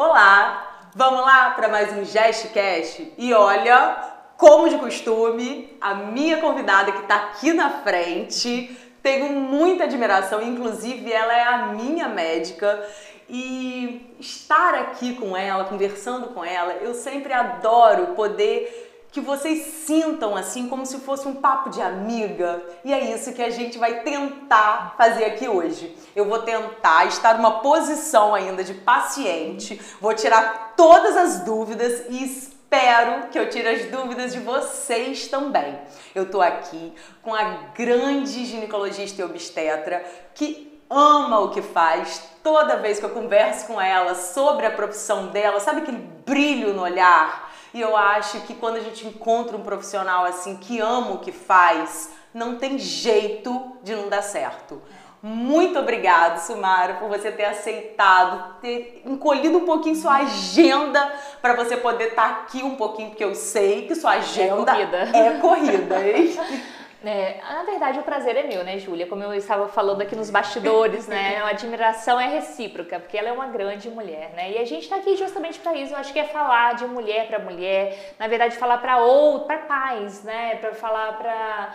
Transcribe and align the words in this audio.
Olá, 0.00 0.90
vamos 0.94 1.22
lá 1.22 1.50
para 1.50 1.66
mais 1.66 1.92
um 1.92 2.04
GestCast? 2.04 3.14
E 3.18 3.34
olha, 3.34 3.96
como 4.36 4.68
de 4.68 4.78
costume, 4.78 5.76
a 5.80 5.92
minha 5.92 6.36
convidada 6.36 6.92
que 6.92 7.00
está 7.00 7.16
aqui 7.16 7.52
na 7.52 7.68
frente, 7.68 8.78
tenho 9.02 9.32
muita 9.32 9.82
admiração, 9.82 10.40
inclusive 10.40 11.12
ela 11.12 11.36
é 11.36 11.42
a 11.42 11.66
minha 11.72 12.06
médica 12.06 12.80
e 13.28 14.14
estar 14.20 14.72
aqui 14.74 15.14
com 15.16 15.36
ela, 15.36 15.64
conversando 15.64 16.28
com 16.28 16.44
ela, 16.44 16.74
eu 16.74 16.94
sempre 16.94 17.32
adoro 17.32 18.14
poder 18.14 18.87
que 19.10 19.20
vocês 19.20 19.64
sintam 19.86 20.36
assim 20.36 20.68
como 20.68 20.84
se 20.84 20.98
fosse 20.98 21.26
um 21.26 21.34
papo 21.34 21.70
de 21.70 21.80
amiga. 21.80 22.62
E 22.84 22.92
é 22.92 23.14
isso 23.14 23.32
que 23.32 23.42
a 23.42 23.50
gente 23.50 23.78
vai 23.78 24.02
tentar 24.02 24.94
fazer 24.96 25.24
aqui 25.24 25.48
hoje. 25.48 25.96
Eu 26.14 26.26
vou 26.26 26.40
tentar 26.40 27.06
estar 27.06 27.34
numa 27.36 27.60
posição 27.60 28.34
ainda 28.34 28.62
de 28.62 28.74
paciente, 28.74 29.80
vou 30.00 30.14
tirar 30.14 30.74
todas 30.76 31.16
as 31.16 31.40
dúvidas 31.40 32.04
e 32.08 32.24
espero 32.24 33.28
que 33.28 33.38
eu 33.38 33.48
tire 33.48 33.68
as 33.68 33.86
dúvidas 33.86 34.32
de 34.32 34.40
vocês 34.40 35.28
também. 35.28 35.78
Eu 36.14 36.30
tô 36.30 36.40
aqui 36.42 36.92
com 37.22 37.34
a 37.34 37.44
grande 37.74 38.44
ginecologista 38.44 39.22
e 39.22 39.24
obstetra 39.24 40.04
que 40.34 40.78
ama 40.90 41.40
o 41.40 41.50
que 41.50 41.62
faz. 41.62 42.22
Toda 42.42 42.76
vez 42.76 42.98
que 42.98 43.04
eu 43.04 43.10
converso 43.10 43.66
com 43.66 43.80
ela 43.80 44.14
sobre 44.14 44.66
a 44.66 44.70
profissão 44.70 45.28
dela, 45.28 45.60
sabe 45.60 45.80
aquele 45.80 45.98
brilho 46.26 46.74
no 46.74 46.82
olhar? 46.82 47.47
E 47.78 47.80
eu 47.80 47.96
acho 47.96 48.40
que 48.40 48.54
quando 48.54 48.74
a 48.74 48.80
gente 48.80 49.06
encontra 49.06 49.56
um 49.56 49.62
profissional 49.62 50.24
assim 50.24 50.56
que 50.56 50.80
ama 50.80 51.12
o 51.12 51.18
que 51.18 51.30
faz, 51.30 52.10
não 52.34 52.56
tem 52.56 52.76
jeito 52.76 53.76
de 53.84 53.94
não 53.94 54.08
dar 54.08 54.20
certo. 54.20 54.82
Muito 55.22 55.78
obrigada, 55.78 56.40
Sumara, 56.40 56.94
por 56.94 57.08
você 57.08 57.30
ter 57.30 57.44
aceitado, 57.44 58.56
ter 58.60 59.00
encolhido 59.06 59.58
um 59.58 59.64
pouquinho 59.64 59.94
sua 59.94 60.16
agenda 60.16 61.12
para 61.40 61.54
você 61.54 61.76
poder 61.76 62.08
estar 62.08 62.22
tá 62.22 62.28
aqui 62.40 62.64
um 62.64 62.74
pouquinho, 62.74 63.10
porque 63.10 63.22
eu 63.22 63.36
sei 63.36 63.86
que 63.86 63.94
sua 63.94 64.14
agenda 64.14 64.72
é 64.72 64.74
corrida, 64.74 64.96
é 65.16 65.38
corrida 65.38 66.08
hein? 66.08 66.36
É, 67.08 67.40
na 67.40 67.62
verdade, 67.62 67.98
o 67.98 68.02
prazer 68.02 68.36
é 68.36 68.42
meu, 68.42 68.62
né, 68.62 68.78
Júlia? 68.78 69.06
Como 69.06 69.22
eu 69.22 69.32
estava 69.32 69.66
falando 69.66 70.02
aqui 70.02 70.14
nos 70.14 70.28
bastidores, 70.28 71.08
né? 71.08 71.38
A 71.38 71.48
admiração 71.48 72.20
é 72.20 72.26
recíproca, 72.26 73.00
porque 73.00 73.16
ela 73.16 73.30
é 73.30 73.32
uma 73.32 73.46
grande 73.46 73.88
mulher, 73.88 74.32
né? 74.36 74.50
E 74.50 74.58
a 74.58 74.64
gente 74.66 74.82
está 74.82 74.96
aqui 74.96 75.16
justamente 75.16 75.58
para 75.58 75.74
isso. 75.74 75.94
Eu 75.94 75.96
acho 75.96 76.12
que 76.12 76.18
é 76.18 76.24
falar 76.24 76.74
de 76.74 76.86
mulher 76.86 77.26
para 77.26 77.38
mulher, 77.38 78.12
na 78.18 78.28
verdade, 78.28 78.58
falar 78.58 78.76
para 78.76 78.98
outro, 78.98 79.46
para 79.46 79.56
pais, 79.56 80.22
né? 80.22 80.56
Para 80.56 80.74
falar 80.74 81.16
para 81.16 81.74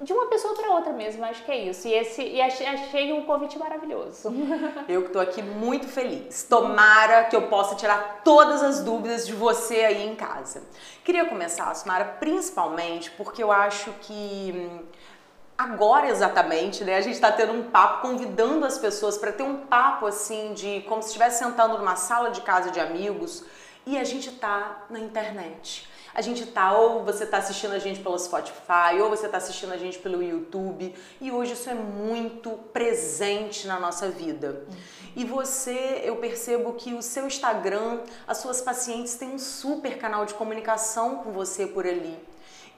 de 0.00 0.12
uma 0.12 0.26
pessoa 0.26 0.54
para 0.54 0.70
outra 0.70 0.92
mesmo, 0.92 1.24
acho 1.24 1.44
que 1.44 1.50
é 1.50 1.58
isso. 1.64 1.88
E, 1.88 1.92
esse, 1.92 2.22
e 2.22 2.40
achei, 2.40 3.12
um 3.12 3.24
convite 3.24 3.58
maravilhoso. 3.58 4.32
Eu 4.88 5.02
que 5.02 5.08
estou 5.08 5.20
aqui 5.20 5.42
muito 5.42 5.88
feliz. 5.88 6.44
Tomara 6.44 7.24
que 7.24 7.34
eu 7.34 7.42
possa 7.42 7.74
tirar 7.74 8.20
todas 8.24 8.62
as 8.62 8.80
dúvidas 8.80 9.26
de 9.26 9.32
você 9.32 9.84
aí 9.84 10.08
em 10.08 10.14
casa. 10.14 10.62
Queria 11.04 11.24
começar, 11.24 11.74
Sumara, 11.74 12.04
principalmente 12.04 13.10
porque 13.12 13.42
eu 13.42 13.50
acho 13.50 13.90
que 14.02 14.52
hum, 14.54 14.84
agora 15.56 16.08
exatamente, 16.08 16.84
né, 16.84 16.96
a 16.96 17.00
gente 17.00 17.14
está 17.14 17.32
tendo 17.32 17.52
um 17.52 17.64
papo, 17.64 18.02
convidando 18.02 18.64
as 18.64 18.78
pessoas 18.78 19.18
para 19.18 19.32
ter 19.32 19.42
um 19.42 19.66
papo 19.66 20.06
assim 20.06 20.52
de 20.54 20.80
como 20.82 21.02
se 21.02 21.08
estivesse 21.08 21.38
sentando 21.38 21.76
numa 21.76 21.96
sala 21.96 22.30
de 22.30 22.40
casa 22.42 22.70
de 22.70 22.78
amigos 22.78 23.44
e 23.84 23.98
a 23.98 24.04
gente 24.04 24.28
está 24.28 24.84
na 24.88 25.00
internet 25.00 25.88
a 26.14 26.20
gente 26.20 26.46
tá, 26.46 26.72
ou 26.72 27.04
você 27.04 27.26
tá 27.26 27.38
assistindo 27.38 27.72
a 27.72 27.78
gente 27.78 28.00
pelo 28.00 28.18
Spotify, 28.18 29.00
ou 29.00 29.08
você 29.10 29.28
tá 29.28 29.36
assistindo 29.36 29.72
a 29.72 29.76
gente 29.76 29.98
pelo 29.98 30.22
YouTube, 30.22 30.94
e 31.20 31.30
hoje 31.30 31.52
isso 31.52 31.68
é 31.68 31.74
muito 31.74 32.50
presente 32.72 33.66
na 33.66 33.78
nossa 33.78 34.08
vida. 34.08 34.64
E 35.14 35.24
você, 35.24 36.02
eu 36.04 36.16
percebo 36.16 36.74
que 36.74 36.94
o 36.94 37.02
seu 37.02 37.26
Instagram, 37.26 38.00
as 38.26 38.38
suas 38.38 38.60
pacientes 38.60 39.14
têm 39.16 39.30
um 39.30 39.38
super 39.38 39.98
canal 39.98 40.24
de 40.24 40.34
comunicação 40.34 41.16
com 41.16 41.32
você 41.32 41.66
por 41.66 41.86
ali. 41.86 42.18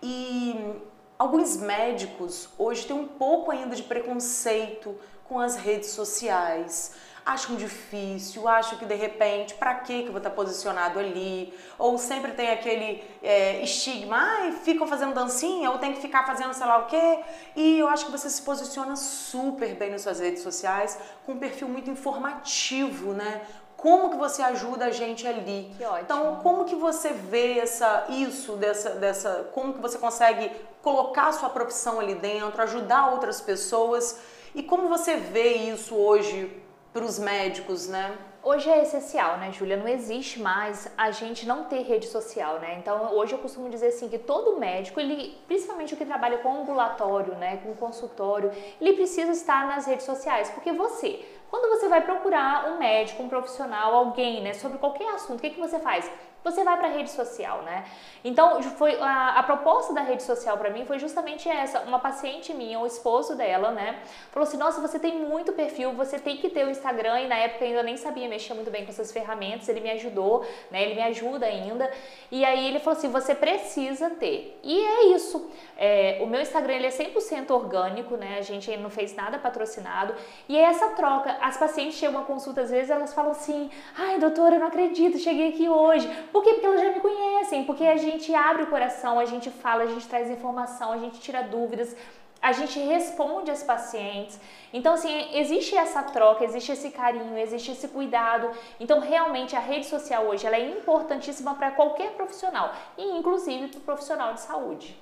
E 0.02 0.74
alguns 1.18 1.56
médicos 1.56 2.48
hoje 2.56 2.86
têm 2.86 2.96
um 2.96 3.06
pouco 3.06 3.50
ainda 3.50 3.76
de 3.76 3.82
preconceito 3.82 4.96
com 5.24 5.38
as 5.38 5.54
redes 5.54 5.90
sociais 5.90 6.92
acham 7.24 7.56
difícil, 7.56 8.48
acham 8.48 8.78
que 8.78 8.84
de 8.84 8.94
repente, 8.94 9.54
para 9.54 9.74
que 9.76 10.02
que 10.02 10.08
eu 10.08 10.12
vou 10.12 10.18
estar 10.18 10.30
posicionado 10.30 10.98
ali? 10.98 11.52
Ou 11.78 11.98
sempre 11.98 12.32
tem 12.32 12.50
aquele 12.50 13.02
é, 13.22 13.62
estigma, 13.62 14.16
ai, 14.16 14.52
ficam 14.52 14.86
fazendo 14.86 15.14
dancinha, 15.14 15.70
ou 15.70 15.78
tem 15.78 15.92
que 15.92 16.00
ficar 16.00 16.26
fazendo 16.26 16.52
sei 16.54 16.66
lá 16.66 16.78
o 16.78 16.86
quê. 16.86 17.20
E 17.54 17.78
eu 17.78 17.88
acho 17.88 18.06
que 18.06 18.12
você 18.12 18.28
se 18.28 18.42
posiciona 18.42 18.96
super 18.96 19.74
bem 19.74 19.90
nas 19.90 20.02
suas 20.02 20.20
redes 20.20 20.42
sociais, 20.42 20.98
com 21.24 21.32
um 21.32 21.38
perfil 21.38 21.68
muito 21.68 21.90
informativo, 21.90 23.12
né? 23.12 23.42
Como 23.76 24.10
que 24.10 24.16
você 24.16 24.42
ajuda 24.42 24.86
a 24.86 24.90
gente 24.90 25.26
ali? 25.26 25.74
Que 25.78 25.84
ótimo. 25.84 26.02
Então, 26.02 26.36
como 26.42 26.66
que 26.66 26.76
você 26.76 27.14
vê 27.14 27.58
essa, 27.58 28.04
isso, 28.10 28.52
dessa, 28.56 28.90
dessa, 28.90 29.48
como 29.54 29.72
que 29.72 29.80
você 29.80 29.96
consegue 29.96 30.50
colocar 30.82 31.28
a 31.28 31.32
sua 31.32 31.48
profissão 31.48 31.98
ali 31.98 32.14
dentro, 32.14 32.60
ajudar 32.60 33.10
outras 33.10 33.40
pessoas? 33.40 34.18
E 34.54 34.62
como 34.62 34.88
você 34.88 35.16
vê 35.16 35.54
isso 35.54 35.94
hoje 35.94 36.62
para 36.92 37.04
os 37.04 37.18
médicos, 37.18 37.88
né? 37.88 38.16
Hoje 38.42 38.70
é 38.70 38.82
essencial, 38.82 39.36
né, 39.36 39.52
Júlia? 39.52 39.76
Não 39.76 39.86
existe 39.86 40.40
mais 40.40 40.90
a 40.96 41.10
gente 41.10 41.46
não 41.46 41.64
ter 41.64 41.82
rede 41.82 42.06
social, 42.06 42.58
né? 42.58 42.76
Então, 42.78 43.14
hoje 43.14 43.34
eu 43.34 43.38
costumo 43.38 43.68
dizer 43.68 43.88
assim 43.88 44.08
que 44.08 44.18
todo 44.18 44.58
médico, 44.58 44.98
ele, 44.98 45.38
principalmente 45.46 45.92
o 45.92 45.96
que 45.96 46.06
trabalha 46.06 46.38
com 46.38 46.62
ambulatório, 46.62 47.34
né, 47.34 47.58
com 47.58 47.74
consultório, 47.74 48.50
ele 48.80 48.94
precisa 48.94 49.30
estar 49.30 49.66
nas 49.66 49.86
redes 49.86 50.06
sociais, 50.06 50.48
porque 50.50 50.72
você, 50.72 51.20
quando 51.50 51.68
você 51.68 51.86
vai 51.86 52.00
procurar 52.00 52.70
um 52.70 52.78
médico, 52.78 53.22
um 53.22 53.28
profissional, 53.28 53.94
alguém, 53.94 54.42
né, 54.42 54.54
sobre 54.54 54.78
qualquer 54.78 55.14
assunto, 55.14 55.38
o 55.38 55.42
que, 55.42 55.50
que 55.50 55.60
você 55.60 55.78
faz? 55.78 56.10
Você 56.42 56.64
vai 56.64 56.76
para 56.76 56.88
a 56.88 56.90
rede 56.90 57.10
social, 57.10 57.62
né? 57.62 57.84
Então, 58.24 58.62
foi 58.62 58.98
a, 59.00 59.38
a 59.38 59.42
proposta 59.42 59.92
da 59.92 60.02
rede 60.02 60.22
social 60.22 60.56
para 60.56 60.70
mim 60.70 60.84
foi 60.84 60.98
justamente 60.98 61.48
essa. 61.48 61.80
Uma 61.80 61.98
paciente 61.98 62.52
minha, 62.54 62.78
o 62.78 62.86
esposo 62.86 63.34
dela, 63.36 63.70
né, 63.70 64.00
falou 64.30 64.46
assim: 64.46 64.56
"Nossa, 64.56 64.80
você 64.80 64.98
tem 64.98 65.18
muito 65.18 65.52
perfil, 65.52 65.92
você 65.92 66.18
tem 66.18 66.36
que 66.38 66.48
ter 66.48 66.66
o 66.66 66.70
Instagram". 66.70 67.20
E 67.20 67.28
na 67.28 67.36
época 67.36 67.64
eu 67.64 67.68
ainda 67.68 67.82
nem 67.82 67.96
sabia 67.96 68.28
mexer 68.28 68.54
muito 68.54 68.70
bem 68.70 68.84
com 68.84 68.90
essas 68.90 69.12
ferramentas, 69.12 69.68
ele 69.68 69.80
me 69.80 69.90
ajudou, 69.90 70.44
né? 70.70 70.82
Ele 70.82 70.94
me 70.94 71.02
ajuda 71.02 71.46
ainda. 71.46 71.90
E 72.30 72.44
aí 72.44 72.68
ele 72.68 72.78
falou 72.78 72.98
assim: 72.98 73.10
"Você 73.10 73.34
precisa 73.34 74.10
ter". 74.10 74.58
E 74.62 74.80
é 74.80 75.04
isso. 75.14 75.50
É, 75.76 76.18
o 76.22 76.26
meu 76.26 76.40
Instagram 76.40 76.74
ele 76.74 76.86
é 76.86 76.90
100% 76.90 77.50
orgânico, 77.50 78.16
né? 78.16 78.36
A 78.38 78.42
gente 78.42 78.74
não 78.76 78.90
fez 78.90 79.14
nada 79.14 79.38
patrocinado. 79.38 80.14
E 80.48 80.56
é 80.56 80.62
essa 80.62 80.88
troca. 80.90 81.36
As 81.40 81.56
pacientes 81.56 81.98
chegam 81.98 82.20
a 82.20 82.24
consulta 82.24 82.62
às 82.62 82.70
vezes, 82.70 82.90
elas 82.90 83.12
falam 83.14 83.32
assim: 83.32 83.70
"Ai, 83.98 84.18
doutora, 84.18 84.56
eu 84.56 84.60
não 84.60 84.68
acredito, 84.68 85.18
cheguei 85.18 85.50
aqui 85.50 85.68
hoje". 85.68 86.08
Por 86.32 86.42
quê? 86.42 86.52
Porque 86.54 86.66
elas 86.66 86.80
já 86.80 86.92
me 86.92 87.00
conhecem, 87.00 87.64
porque 87.64 87.84
a 87.84 87.96
gente 87.96 88.34
abre 88.34 88.62
o 88.62 88.66
coração, 88.68 89.18
a 89.18 89.24
gente 89.24 89.50
fala, 89.50 89.82
a 89.82 89.86
gente 89.86 90.06
traz 90.06 90.30
informação, 90.30 90.92
a 90.92 90.98
gente 90.98 91.20
tira 91.20 91.42
dúvidas, 91.42 91.94
a 92.40 92.52
gente 92.52 92.78
responde 92.78 93.50
as 93.50 93.62
pacientes. 93.62 94.38
Então, 94.72 94.94
assim, 94.94 95.36
existe 95.36 95.76
essa 95.76 96.02
troca, 96.02 96.44
existe 96.44 96.72
esse 96.72 96.90
carinho, 96.90 97.36
existe 97.36 97.72
esse 97.72 97.88
cuidado. 97.88 98.50
Então, 98.78 99.00
realmente, 99.00 99.54
a 99.54 99.60
rede 99.60 99.86
social 99.86 100.24
hoje 100.26 100.46
ela 100.46 100.56
é 100.56 100.70
importantíssima 100.70 101.54
para 101.54 101.70
qualquer 101.72 102.12
profissional, 102.12 102.74
e 102.96 103.02
inclusive 103.18 103.68
para 103.68 103.78
o 103.78 103.82
profissional 103.82 104.32
de 104.34 104.40
saúde. 104.40 104.96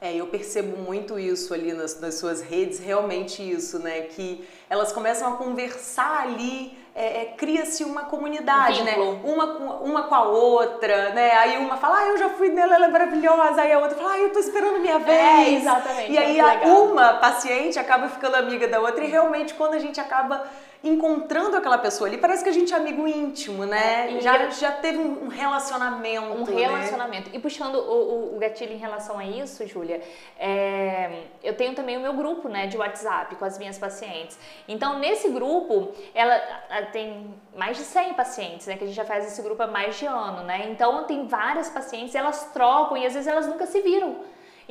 É, 0.00 0.16
eu 0.16 0.26
percebo 0.26 0.76
muito 0.78 1.16
isso 1.16 1.54
ali 1.54 1.72
nas, 1.72 2.00
nas 2.00 2.16
suas 2.16 2.40
redes, 2.40 2.80
realmente 2.80 3.40
isso, 3.40 3.78
né? 3.78 4.00
Que 4.00 4.44
elas 4.68 4.92
começam 4.92 5.32
a 5.32 5.36
conversar 5.36 6.22
ali 6.22 6.76
é, 6.94 7.22
é, 7.22 7.24
cria-se 7.36 7.84
uma 7.84 8.02
comunidade, 8.02 8.82
né? 8.82 8.96
Uma, 9.24 9.44
uma 9.80 10.02
com 10.02 10.14
a 10.14 10.24
outra, 10.24 11.10
né? 11.10 11.32
Aí 11.38 11.58
uma 11.58 11.78
fala, 11.78 11.98
ah, 11.98 12.08
eu 12.08 12.18
já 12.18 12.28
fui 12.30 12.50
nela, 12.50 12.74
ela 12.74 12.86
é 12.86 12.88
maravilhosa. 12.88 13.62
Aí 13.62 13.72
a 13.72 13.78
outra 13.78 13.96
fala, 13.96 14.12
ah, 14.12 14.18
eu 14.18 14.30
tô 14.30 14.38
esperando 14.38 14.78
minha 14.78 14.96
é, 14.96 14.98
vez. 14.98 15.48
É, 15.48 15.50
exatamente. 15.54 16.12
E 16.12 16.18
aí 16.18 16.38
é 16.38 16.66
uma 16.66 17.14
paciente 17.14 17.78
acaba 17.78 18.08
ficando 18.08 18.36
amiga 18.36 18.68
da 18.68 18.78
outra 18.78 19.02
e 19.02 19.08
realmente 19.08 19.54
quando 19.54 19.72
a 19.74 19.78
gente 19.78 19.98
acaba 20.00 20.44
encontrando 20.84 21.56
aquela 21.56 21.78
pessoa 21.78 22.08
ali, 22.08 22.18
parece 22.18 22.42
que 22.42 22.50
a 22.50 22.52
gente 22.52 22.72
é 22.74 22.76
amigo 22.76 23.06
íntimo, 23.06 23.64
né? 23.64 24.16
É, 24.16 24.20
já, 24.20 24.50
já 24.50 24.72
teve 24.72 24.98
um 24.98 25.28
relacionamento. 25.28 26.24
Um 26.24 26.44
né? 26.44 26.62
relacionamento. 26.62 27.30
Né? 27.30 27.36
E 27.36 27.38
puxando 27.38 27.76
o, 27.76 28.34
o, 28.34 28.38
gatilho 28.38 28.72
em 28.72 28.78
relação 28.78 29.18
a 29.18 29.24
isso, 29.24 29.66
Júlia, 29.66 30.02
é, 30.38 31.22
eu 31.42 31.54
tenho 31.56 31.74
também 31.74 31.96
o 31.96 32.00
meu 32.00 32.14
grupo 32.14 32.48
né, 32.48 32.66
de 32.66 32.76
WhatsApp 32.76 33.36
com 33.36 33.44
as 33.44 33.58
minhas 33.58 33.78
pacientes. 33.78 34.36
Então, 34.66 34.98
nesse 34.98 35.28
grupo, 35.28 35.92
ela 36.14 36.40
tem 36.92 37.32
mais 37.56 37.76
de 37.76 37.84
100 37.84 38.14
pacientes, 38.14 38.66
né? 38.66 38.76
Que 38.76 38.84
a 38.84 38.86
gente 38.86 38.96
já 38.96 39.04
faz 39.04 39.24
esse 39.26 39.40
grupo 39.40 39.62
há 39.62 39.68
mais 39.68 39.96
de 39.96 40.06
ano, 40.06 40.42
né? 40.42 40.68
Então, 40.70 41.04
tem 41.04 41.26
várias 41.26 41.70
pacientes, 41.70 42.14
elas 42.14 42.50
trocam 42.52 42.96
e 42.96 43.06
às 43.06 43.14
vezes 43.14 43.28
elas 43.28 43.46
nunca 43.46 43.66
se 43.66 43.80
viram. 43.80 44.16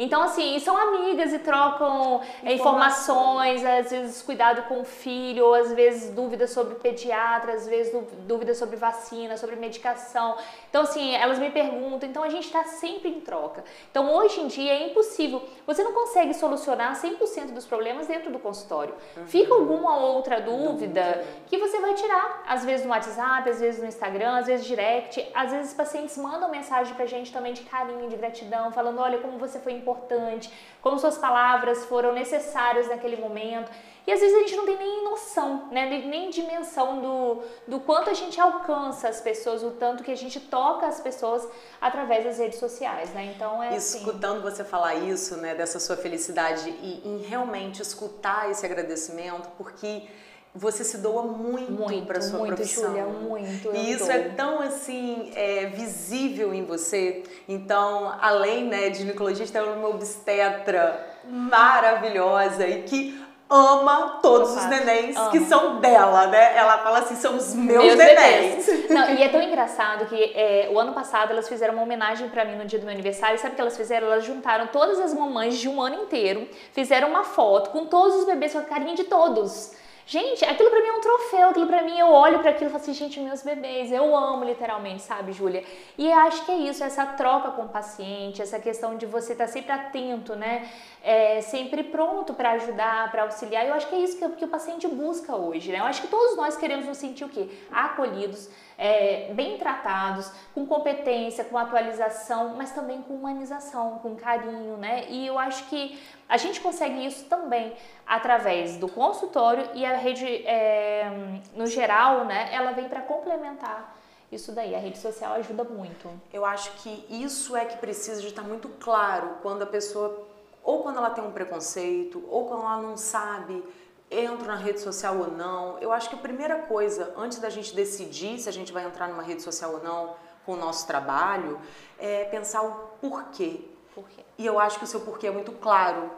Então, 0.01 0.23
assim, 0.23 0.57
são 0.57 0.75
amigas 0.75 1.31
e 1.31 1.37
trocam 1.37 2.21
informações, 2.43 3.63
às 3.63 3.91
vezes 3.91 4.19
cuidado 4.23 4.63
com 4.63 4.81
o 4.81 4.83
filho, 4.83 5.45
ou 5.45 5.53
às 5.53 5.71
vezes 5.73 6.09
dúvidas 6.09 6.49
sobre 6.49 6.73
pediatra, 6.73 7.53
às 7.53 7.67
vezes 7.67 7.93
dúvidas 8.25 8.57
sobre 8.57 8.77
vacina, 8.77 9.37
sobre 9.37 9.55
medicação. 9.57 10.37
Então, 10.71 10.81
assim, 10.81 11.13
elas 11.15 11.37
me 11.37 11.51
perguntam, 11.51 12.09
então 12.09 12.23
a 12.23 12.29
gente 12.29 12.45
está 12.45 12.63
sempre 12.63 13.09
em 13.09 13.21
troca. 13.21 13.63
Então, 13.91 14.11
hoje 14.11 14.41
em 14.41 14.47
dia 14.47 14.73
é 14.73 14.89
impossível, 14.89 15.43
você 15.67 15.83
não 15.83 15.93
consegue 15.93 16.33
solucionar 16.33 16.99
100% 16.99 17.51
dos 17.51 17.67
problemas 17.67 18.07
dentro 18.07 18.31
do 18.31 18.39
consultório. 18.39 18.95
Uhum. 19.15 19.27
Fica 19.27 19.53
alguma 19.53 19.97
outra 19.97 20.41
dúvida 20.41 21.23
que 21.45 21.59
você 21.59 21.79
vai 21.79 21.93
tirar, 21.93 22.41
às 22.47 22.65
vezes 22.65 22.87
no 22.87 22.91
WhatsApp, 22.91 23.47
às 23.47 23.59
vezes 23.59 23.79
no 23.79 23.87
Instagram, 23.87 24.39
às 24.39 24.47
vezes 24.47 24.65
direct, 24.65 25.29
às 25.35 25.51
vezes 25.51 25.75
pacientes 25.75 26.17
mandam 26.17 26.49
mensagem 26.49 26.95
pra 26.95 27.05
gente 27.05 27.31
também 27.31 27.53
de 27.53 27.61
carinho, 27.61 28.09
de 28.09 28.15
gratidão, 28.15 28.71
falando, 28.71 28.99
olha 28.99 29.19
como 29.19 29.37
você 29.37 29.59
foi 29.59 29.73
importante 29.73 29.90
importante, 29.91 30.51
como 30.81 30.97
suas 30.97 31.17
palavras 31.17 31.85
foram 31.85 32.13
necessárias 32.13 32.87
naquele 32.87 33.17
momento. 33.17 33.71
E 34.05 34.11
às 34.11 34.19
vezes 34.19 34.35
a 34.35 34.39
gente 34.39 34.55
não 34.55 34.65
tem 34.65 34.77
nem 34.77 35.03
noção, 35.03 35.67
né? 35.71 35.87
nem 35.87 36.29
dimensão 36.31 36.99
do, 36.99 37.43
do 37.67 37.79
quanto 37.81 38.09
a 38.09 38.13
gente 38.15 38.41
alcança 38.41 39.07
as 39.07 39.21
pessoas, 39.21 39.61
o 39.61 39.71
tanto 39.71 40.03
que 40.03 40.11
a 40.11 40.17
gente 40.17 40.39
toca 40.39 40.87
as 40.87 40.99
pessoas 40.99 41.47
através 41.79 42.23
das 42.23 42.39
redes 42.39 42.57
sociais, 42.57 43.11
né? 43.11 43.31
Então 43.35 43.61
é 43.61 43.75
assim. 43.75 43.99
Escutando 43.99 44.39
assim. 44.47 44.55
você 44.57 44.63
falar 44.63 44.95
isso, 44.95 45.37
né, 45.37 45.53
dessa 45.53 45.79
sua 45.79 45.95
felicidade 45.95 46.67
e 46.81 47.07
em 47.07 47.19
realmente 47.19 47.81
escutar 47.81 48.49
esse 48.49 48.65
agradecimento, 48.65 49.49
porque 49.55 50.07
você 50.53 50.83
se 50.83 50.97
doa 50.97 51.23
muito, 51.23 51.71
muito 51.71 52.05
para 52.05 52.19
sua 52.21 52.39
muito, 52.39 52.55
profissão. 52.55 52.89
Julia, 52.89 53.05
muito. 53.05 53.73
E 53.73 53.91
isso 53.91 54.05
dou. 54.05 54.13
é 54.13 54.19
tão 54.19 54.59
assim 54.61 55.31
é, 55.35 55.67
visível 55.67 56.53
em 56.53 56.65
você. 56.65 57.23
Então, 57.47 58.13
além 58.21 58.65
né, 58.65 58.89
de 58.89 58.99
ginecologista, 58.99 59.57
ela 59.57 59.71
é 59.71 59.75
uma 59.75 59.89
obstetra 59.89 61.07
maravilhosa 61.23 62.67
e 62.67 62.83
que 62.83 63.21
ama 63.49 64.19
todos 64.21 64.55
os 64.55 64.65
nenéns 64.65 65.17
que 65.29 65.41
são 65.41 65.81
dela, 65.81 66.27
né? 66.27 66.55
Ela 66.55 66.77
fala 66.77 66.99
assim, 66.99 67.15
são 67.15 67.35
os 67.35 67.53
meus, 67.53 67.83
meus 67.83 67.97
nenéns. 67.97 68.65
Não, 68.89 69.09
e 69.09 69.21
é 69.21 69.27
tão 69.27 69.41
engraçado 69.41 70.05
que 70.05 70.15
é, 70.15 70.69
o 70.71 70.79
ano 70.79 70.93
passado 70.93 71.31
elas 71.31 71.49
fizeram 71.49 71.73
uma 71.73 71.83
homenagem 71.83 72.29
para 72.29 72.45
mim 72.45 72.55
no 72.55 72.65
dia 72.65 72.79
do 72.79 72.85
meu 72.85 72.93
aniversário. 72.93 73.37
Sabe 73.37 73.53
o 73.53 73.55
que 73.55 73.61
elas 73.61 73.75
fizeram? 73.75 74.07
Elas 74.07 74.23
juntaram 74.23 74.67
todas 74.67 74.99
as 74.99 75.13
mamães 75.13 75.57
de 75.57 75.67
um 75.67 75.81
ano 75.81 76.03
inteiro, 76.03 76.47
fizeram 76.71 77.09
uma 77.09 77.25
foto 77.25 77.71
com 77.71 77.85
todos 77.85 78.15
os 78.17 78.25
bebês 78.25 78.53
com 78.53 78.59
a 78.59 78.63
carinha 78.63 78.95
de 78.95 79.03
todos. 79.03 79.73
Gente, 80.05 80.43
aquilo 80.43 80.69
pra 80.69 80.81
mim 80.81 80.87
é 80.87 80.93
um 80.93 81.01
troféu, 81.01 81.49
aquilo 81.49 81.67
pra 81.67 81.83
mim 81.83 81.97
eu 81.97 82.07
olho 82.07 82.39
para 82.39 82.51
aquilo 82.51 82.69
e 82.69 82.71
falo 82.71 82.81
assim, 82.83 82.93
gente, 82.93 83.19
meus 83.19 83.43
bebês, 83.43 83.91
eu 83.91 84.15
amo 84.15 84.43
literalmente, 84.43 85.03
sabe, 85.03 85.31
Júlia? 85.31 85.63
E 85.97 86.11
acho 86.11 86.43
que 86.45 86.51
é 86.51 86.57
isso, 86.57 86.83
essa 86.83 87.05
troca 87.05 87.51
com 87.51 87.63
o 87.63 87.69
paciente, 87.69 88.41
essa 88.41 88.59
questão 88.59 88.97
de 88.97 89.05
você 89.05 89.33
estar 89.33 89.45
tá 89.45 89.51
sempre 89.51 89.71
atento, 89.71 90.35
né? 90.35 90.69
É, 91.03 91.41
sempre 91.41 91.83
pronto 91.83 92.33
para 92.33 92.51
ajudar, 92.51 93.09
para 93.11 93.23
auxiliar. 93.23 93.65
Eu 93.65 93.73
acho 93.73 93.87
que 93.87 93.95
é 93.95 93.99
isso 93.99 94.17
que, 94.17 94.27
que, 94.37 94.45
o 94.45 94.47
paciente 94.47 94.87
busca 94.87 95.35
hoje, 95.35 95.71
né? 95.71 95.79
Eu 95.79 95.85
acho 95.85 96.01
que 96.01 96.07
todos 96.07 96.35
nós 96.35 96.57
queremos 96.57 96.85
nos 96.85 96.97
sentir 96.97 97.23
o 97.23 97.29
quê? 97.29 97.49
Acolhidos, 97.71 98.49
é, 98.83 99.31
bem 99.35 99.59
tratados, 99.59 100.31
com 100.55 100.65
competência, 100.65 101.43
com 101.43 101.55
atualização, 101.55 102.55
mas 102.57 102.71
também 102.71 102.99
com 103.03 103.13
humanização, 103.13 103.99
com 103.99 104.15
carinho, 104.15 104.75
né? 104.75 105.05
E 105.07 105.27
eu 105.27 105.37
acho 105.37 105.69
que 105.69 106.01
a 106.27 106.35
gente 106.35 106.59
consegue 106.59 107.05
isso 107.05 107.25
também 107.25 107.73
através 108.07 108.77
do 108.77 108.89
consultório 108.89 109.69
e 109.75 109.85
a 109.85 109.95
rede, 109.95 110.25
é, 110.47 111.11
no 111.53 111.67
geral, 111.67 112.25
né? 112.25 112.49
Ela 112.51 112.71
vem 112.71 112.89
para 112.89 113.01
complementar 113.01 113.95
isso 114.31 114.51
daí. 114.51 114.73
A 114.73 114.79
rede 114.79 114.97
social 114.97 115.33
ajuda 115.33 115.63
muito. 115.63 116.09
Eu 116.33 116.43
acho 116.43 116.71
que 116.81 117.05
isso 117.07 117.55
é 117.55 117.65
que 117.65 117.77
precisa 117.77 118.19
de 118.19 118.29
estar 118.29 118.41
muito 118.41 118.67
claro 118.79 119.37
quando 119.43 119.61
a 119.61 119.67
pessoa, 119.67 120.27
ou 120.63 120.81
quando 120.81 120.97
ela 120.97 121.11
tem 121.11 121.23
um 121.23 121.31
preconceito, 121.31 122.23
ou 122.27 122.47
quando 122.47 122.61
ela 122.61 122.81
não 122.81 122.97
sabe 122.97 123.63
entro 124.11 124.45
na 124.45 124.55
rede 124.55 124.81
social 124.81 125.17
ou 125.17 125.31
não. 125.31 125.79
Eu 125.79 125.91
acho 125.93 126.09
que 126.09 126.15
a 126.15 126.19
primeira 126.19 126.59
coisa, 126.63 127.13
antes 127.15 127.39
da 127.39 127.49
gente 127.49 127.73
decidir 127.73 128.37
se 128.39 128.49
a 128.49 128.51
gente 128.51 128.73
vai 128.73 128.85
entrar 128.85 129.07
numa 129.07 129.23
rede 129.23 129.41
social 129.41 129.73
ou 129.73 129.83
não 129.83 130.15
com 130.45 130.53
o 130.53 130.57
nosso 130.57 130.85
trabalho, 130.85 131.59
é 131.97 132.25
pensar 132.25 132.61
o 132.61 132.71
porquê. 132.99 133.61
porquê. 133.95 134.21
E 134.37 134.45
eu 134.45 134.59
acho 134.59 134.77
que 134.77 134.83
o 134.83 134.87
seu 134.87 134.99
porquê 135.01 135.27
é 135.27 135.31
muito 135.31 135.53
claro. 135.53 136.11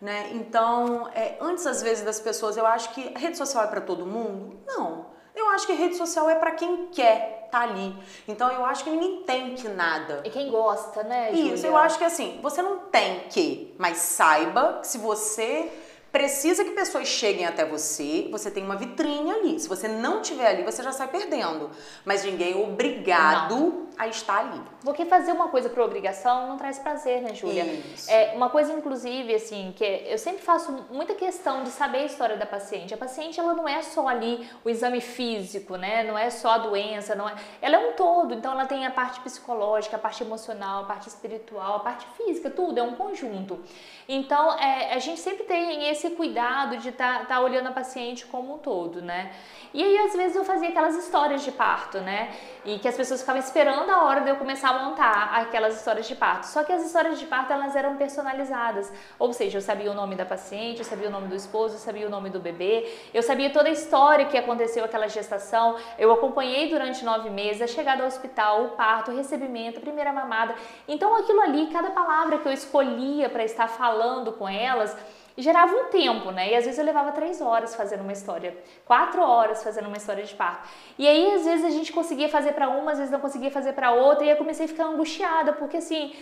Né? 0.00 0.30
Então, 0.32 1.08
é, 1.14 1.36
antes 1.40 1.66
às 1.66 1.82
vezes 1.82 2.04
das 2.04 2.20
pessoas, 2.20 2.56
eu 2.56 2.66
acho 2.66 2.94
que 2.94 3.12
a 3.14 3.18
rede 3.18 3.36
social 3.36 3.64
é 3.64 3.66
para 3.66 3.80
todo 3.80 4.06
mundo? 4.06 4.58
Não. 4.66 5.06
Eu 5.34 5.48
acho 5.50 5.66
que 5.66 5.72
a 5.72 5.76
rede 5.76 5.96
social 5.96 6.28
é 6.30 6.36
para 6.36 6.52
quem 6.52 6.86
quer 6.86 7.40
tá 7.50 7.60
ali. 7.62 7.94
Então 8.26 8.50
eu 8.50 8.64
acho 8.64 8.84
que 8.84 8.90
ninguém 8.90 9.22
tem 9.24 9.54
que 9.54 9.68
nada. 9.68 10.22
E 10.24 10.30
quem 10.30 10.50
gosta, 10.50 11.02
né? 11.02 11.32
Isso, 11.32 11.56
Julia? 11.56 11.66
eu 11.66 11.76
acho 11.76 11.98
que 11.98 12.04
assim, 12.04 12.38
você 12.42 12.62
não 12.62 12.78
tem 12.78 13.20
que, 13.28 13.74
mas 13.76 13.98
saiba 13.98 14.78
que 14.80 14.86
se 14.86 14.98
você 14.98 15.70
precisa 16.12 16.64
que 16.64 16.70
pessoas 16.70 17.08
cheguem 17.08 17.46
até 17.46 17.64
você, 17.64 18.28
você 18.30 18.50
tem 18.50 18.64
uma 18.64 18.76
vitrine 18.76 19.30
ali. 19.30 19.60
Se 19.60 19.68
você 19.68 19.88
não 19.88 20.20
tiver 20.22 20.46
ali, 20.46 20.62
você 20.64 20.82
já 20.82 20.92
sai 20.92 21.08
perdendo. 21.08 21.70
Mas 22.04 22.24
ninguém 22.24 22.52
é 22.52 22.56
obrigado 22.56 23.54
não. 23.56 23.89
A 24.00 24.08
estar 24.08 24.38
ali. 24.38 24.62
Porque 24.82 25.04
fazer 25.04 25.30
uma 25.30 25.48
coisa 25.48 25.68
por 25.68 25.80
obrigação 25.80 26.48
não 26.48 26.56
traz 26.56 26.78
prazer, 26.78 27.20
né, 27.20 27.34
Júlia? 27.34 27.66
É 28.08 28.32
uma 28.34 28.48
coisa, 28.48 28.72
inclusive, 28.72 29.34
assim, 29.34 29.74
que 29.76 29.84
eu 29.84 30.16
sempre 30.16 30.42
faço 30.42 30.86
muita 30.90 31.14
questão 31.14 31.62
de 31.62 31.68
saber 31.68 31.98
a 31.98 32.04
história 32.06 32.34
da 32.38 32.46
paciente. 32.46 32.94
A 32.94 32.96
paciente, 32.96 33.38
ela 33.38 33.52
não 33.52 33.68
é 33.68 33.82
só 33.82 34.08
ali 34.08 34.48
o 34.64 34.70
exame 34.70 35.02
físico, 35.02 35.76
né? 35.76 36.02
Não 36.02 36.16
é 36.16 36.30
só 36.30 36.52
a 36.52 36.58
doença, 36.58 37.14
não 37.14 37.28
é. 37.28 37.34
Ela 37.60 37.76
é 37.76 37.90
um 37.90 37.92
todo. 37.92 38.32
Então, 38.32 38.52
ela 38.52 38.64
tem 38.64 38.86
a 38.86 38.90
parte 38.90 39.20
psicológica, 39.20 39.96
a 39.96 39.98
parte 39.98 40.22
emocional, 40.22 40.84
a 40.84 40.86
parte 40.86 41.08
espiritual, 41.08 41.76
a 41.76 41.80
parte 41.80 42.06
física, 42.16 42.48
tudo 42.48 42.78
é 42.78 42.82
um 42.82 42.94
conjunto. 42.94 43.60
Então, 44.08 44.58
é, 44.58 44.94
a 44.94 44.98
gente 44.98 45.20
sempre 45.20 45.44
tem 45.44 45.90
esse 45.90 46.08
cuidado 46.12 46.78
de 46.78 46.88
estar 46.88 47.18
tá, 47.18 47.24
tá 47.26 47.40
olhando 47.42 47.66
a 47.66 47.72
paciente 47.72 48.24
como 48.24 48.54
um 48.54 48.58
todo, 48.58 49.02
né? 49.02 49.30
E 49.74 49.84
aí, 49.84 49.98
às 49.98 50.14
vezes, 50.14 50.34
eu 50.34 50.44
fazia 50.44 50.70
aquelas 50.70 50.96
histórias 50.96 51.42
de 51.42 51.52
parto, 51.52 51.98
né? 51.98 52.34
E 52.64 52.78
que 52.78 52.88
as 52.88 52.96
pessoas 52.96 53.20
ficavam 53.20 53.40
esperando 53.40 53.89
a 53.90 54.04
hora 54.04 54.20
de 54.20 54.30
eu 54.30 54.36
começar 54.36 54.70
a 54.70 54.84
montar 54.84 55.30
aquelas 55.34 55.76
histórias 55.76 56.06
de 56.06 56.14
parto. 56.14 56.44
Só 56.44 56.62
que 56.64 56.72
as 56.72 56.84
histórias 56.84 57.18
de 57.18 57.26
parto, 57.26 57.52
elas 57.52 57.74
eram 57.76 57.96
personalizadas. 57.96 58.92
Ou 59.18 59.32
seja, 59.32 59.58
eu 59.58 59.62
sabia 59.62 59.90
o 59.90 59.94
nome 59.94 60.14
da 60.14 60.24
paciente, 60.24 60.78
eu 60.78 60.84
sabia 60.84 61.08
o 61.08 61.10
nome 61.10 61.28
do 61.28 61.34
esposo, 61.34 61.74
eu 61.74 61.78
sabia 61.78 62.06
o 62.06 62.10
nome 62.10 62.30
do 62.30 62.40
bebê, 62.40 62.90
eu 63.12 63.22
sabia 63.22 63.50
toda 63.50 63.68
a 63.68 63.72
história 63.72 64.26
que 64.26 64.38
aconteceu 64.38 64.84
aquela 64.84 65.08
gestação. 65.08 65.76
Eu 65.98 66.12
acompanhei 66.12 66.68
durante 66.70 67.04
nove 67.04 67.30
meses 67.30 67.62
a 67.62 67.66
chegada 67.66 68.02
ao 68.02 68.08
hospital, 68.08 68.64
o 68.64 68.68
parto, 68.70 69.10
o 69.10 69.16
recebimento, 69.16 69.78
a 69.78 69.80
primeira 69.80 70.12
mamada. 70.12 70.54
Então, 70.86 71.14
aquilo 71.16 71.40
ali, 71.40 71.66
cada 71.68 71.90
palavra 71.90 72.38
que 72.38 72.48
eu 72.48 72.52
escolhia 72.52 73.28
para 73.28 73.44
estar 73.44 73.68
falando 73.68 74.32
com 74.32 74.48
elas, 74.48 74.96
gerava 75.40 75.74
um 75.74 75.84
tempo, 75.84 76.30
né? 76.30 76.50
E 76.50 76.56
às 76.56 76.64
vezes 76.64 76.78
eu 76.78 76.84
levava 76.84 77.12
três 77.12 77.40
horas 77.40 77.74
fazendo 77.74 78.02
uma 78.02 78.12
história, 78.12 78.56
quatro 78.84 79.22
horas 79.22 79.62
fazendo 79.62 79.86
uma 79.86 79.96
história 79.96 80.24
de 80.24 80.34
parto. 80.34 80.68
E 80.98 81.06
aí 81.06 81.34
às 81.34 81.44
vezes 81.44 81.64
a 81.64 81.70
gente 81.70 81.92
conseguia 81.92 82.28
fazer 82.28 82.52
para 82.52 82.68
uma, 82.68 82.92
às 82.92 82.98
vezes 82.98 83.12
não 83.12 83.20
conseguia 83.20 83.50
fazer 83.50 83.72
para 83.72 83.92
outra, 83.92 84.24
e 84.24 84.30
eu 84.30 84.36
comecei 84.36 84.66
a 84.66 84.68
ficar 84.68 84.84
angustiada, 84.84 85.52
porque 85.52 85.78
assim, 85.78 86.14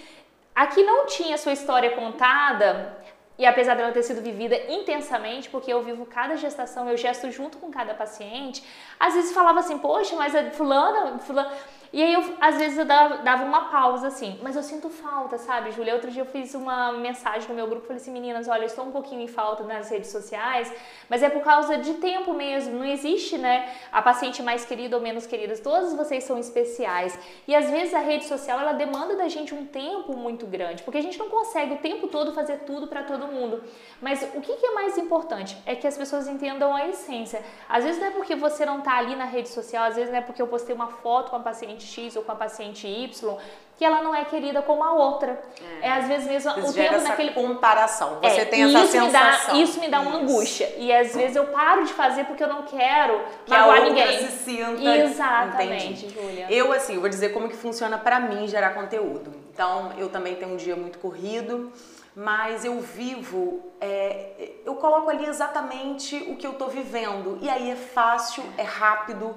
aqui 0.55 0.83
não 0.83 1.07
tinha 1.07 1.37
sua 1.39 1.53
história 1.53 1.91
contada, 1.91 2.97
e 3.39 3.47
apesar 3.47 3.75
dela 3.77 3.93
ter 3.93 4.03
sido 4.03 4.21
vivida 4.21 4.57
intensamente, 4.69 5.49
porque 5.49 5.73
eu 5.73 5.81
vivo 5.81 6.05
cada 6.05 6.37
gestação, 6.37 6.89
eu 6.89 6.97
gesto 6.97 7.31
junto 7.31 7.57
com 7.59 7.71
cada 7.71 7.95
paciente, 7.95 8.65
às 8.99 9.15
vezes 9.15 9.33
falava 9.33 9.61
assim, 9.61 9.79
poxa, 9.79 10.17
mas 10.17 10.35
a 10.35 10.51
fulana, 10.51 11.19
fulana 11.21 11.53
e 11.91 12.03
aí, 12.03 12.13
eu, 12.13 12.37
às 12.41 12.59
vezes, 12.59 12.77
eu 12.77 12.85
dava 12.85 13.45
uma 13.45 13.67
pausa, 13.71 14.09
assim, 14.09 14.39
mas 14.43 14.55
eu 14.57 14.63
sinto 14.63 14.91
falta, 14.91 15.39
sabe, 15.39 15.71
Júlia? 15.71 15.95
Outro 15.95 16.11
dia 16.11 16.21
eu 16.23 16.27
fiz 16.27 16.55
uma 16.55 16.93
mensagem 16.93 17.49
no 17.49 17.55
meu 17.55 17.67
grupo, 17.67 17.87
falei 17.87 18.01
assim, 18.01 18.13
meninas, 18.13 18.47
olha, 18.47 18.63
eu 18.63 18.67
estou 18.67 18.85
um 18.85 18.91
pouquinho 18.91 19.23
em 19.23 19.27
falta 19.27 19.65
nas 19.65 19.91
redes 19.91 20.11
sociais, 20.11 20.71
mas 21.09 21.23
é 21.23 21.31
por 21.31 21.43
causa 21.43 21.79
de 21.79 21.95
tempo 21.95 22.35
mesmo, 22.35 22.79
não 22.79 22.85
existe, 22.85 23.39
né, 23.39 23.73
a 23.91 24.03
paciente 24.03 24.43
mais 24.43 24.67
querida 24.67 24.97
ou 24.97 25.03
menos 25.03 25.27
querida, 25.27 25.57
todas 25.59 25.95
vocês 25.95 26.25
são 26.25 26.39
especiais. 26.39 27.19
E 27.47 27.55
às 27.55 27.71
vezes 27.71 27.95
a 27.95 28.01
rede 28.01 28.27
social, 28.27 28.61
ela 28.61 28.73
demanda 28.73 29.17
da 29.17 29.29
gente 29.29 29.55
um 29.55 29.65
tempo 29.65 30.15
muito 30.15 30.47
grande, 30.47 30.83
porque 30.83 30.99
a 30.99 31.03
gente 31.03 31.19
não 31.19 31.31
consegue 31.31 31.75
o 31.75 31.79
tempo 31.79 32.09
todo 32.09 32.35
fazer 32.35 32.59
tudo 32.61 32.87
para 32.87 33.03
todo 33.03 33.29
mundo. 33.29 33.63
Mas 34.01 34.23
o 34.35 34.41
que, 34.43 34.57
que 34.57 34.67
é 34.67 34.73
mais 34.73 34.99
importante? 34.99 35.57
É 35.65 35.75
que 35.75 35.87
as 35.87 35.97
pessoas 35.97 36.29
entendam 36.29 36.75
a 36.75 36.87
essência. 36.87 37.43
Às 37.69 37.85
vezes 37.85 38.01
não 38.01 38.09
é 38.09 38.11
porque 38.11 38.35
você 38.35 38.67
não 38.67 38.81
está 38.81 38.99
ali 38.99 39.17
na 39.17 39.25
rede 39.25 39.49
social, 39.49 39.85
às 39.85 39.97
vezes 39.97 40.11
não 40.11 40.19
é 40.19 40.23
porque 40.23 40.43
eu 40.43 40.47
postei 40.47 40.75
uma 40.75 40.89
foto 40.89 41.31
com 41.31 41.37
a 41.37 41.41
paciente 41.41 41.78
paciente 41.79 41.87
X 41.87 42.17
ou 42.17 42.23
com 42.23 42.33
a 42.33 42.35
paciente 42.35 42.87
Y, 42.87 43.37
que 43.77 43.85
ela 43.85 44.03
não 44.03 44.13
é 44.13 44.25
querida 44.25 44.61
como 44.61 44.83
a 44.83 44.93
outra. 44.93 45.41
É, 45.81 45.87
é 45.87 45.93
às 45.93 46.09
vezes 46.09 46.27
mesmo 46.27 46.51
o 46.51 46.73
tempo 46.73 46.95
essa 46.95 47.09
naquele 47.09 47.31
comparação. 47.31 48.19
Você 48.21 48.41
é, 48.41 48.45
tem 48.45 48.65
essa 48.65 48.79
isso 48.81 48.93
sensação. 48.93 49.55
Me 49.55 49.61
dá, 49.61 49.65
isso 49.65 49.81
me 49.81 49.89
dá 49.89 50.01
uma 50.01 50.11
isso. 50.11 50.21
angústia. 50.21 50.75
E 50.77 50.93
às 50.93 51.15
vezes 51.15 51.37
eu 51.37 51.47
paro 51.47 51.85
de 51.85 51.93
fazer 51.93 52.25
porque 52.25 52.43
eu 52.43 52.49
não 52.49 52.63
quero 52.63 53.21
que 53.45 53.51
magoar 53.51 53.83
ninguém. 53.83 54.19
se 54.19 54.33
sinta. 54.45 54.97
Exatamente, 54.97 56.09
Júlia. 56.09 56.47
Eu 56.51 56.73
assim, 56.73 56.95
eu 56.95 57.01
vou 57.01 57.09
dizer 57.09 57.33
como 57.33 57.49
que 57.49 57.57
funciona 57.57 57.97
para 57.97 58.19
mim 58.19 58.49
gerar 58.49 58.71
conteúdo. 58.71 59.33
Então, 59.53 59.93
eu 59.97 60.09
também 60.09 60.35
tenho 60.37 60.53
um 60.53 60.57
dia 60.57 60.77
muito 60.77 60.99
corrido 60.99 61.73
mas 62.21 62.65
eu 62.65 62.81
vivo, 62.81 63.63
é, 63.81 64.51
eu 64.65 64.75
coloco 64.75 65.09
ali 65.09 65.25
exatamente 65.25 66.17
o 66.29 66.35
que 66.35 66.45
eu 66.45 66.51
estou 66.51 66.69
vivendo. 66.69 67.39
E 67.41 67.49
aí 67.49 67.71
é 67.71 67.77
fácil, 67.77 68.43
é 68.57 68.65
rápido, 68.65 69.37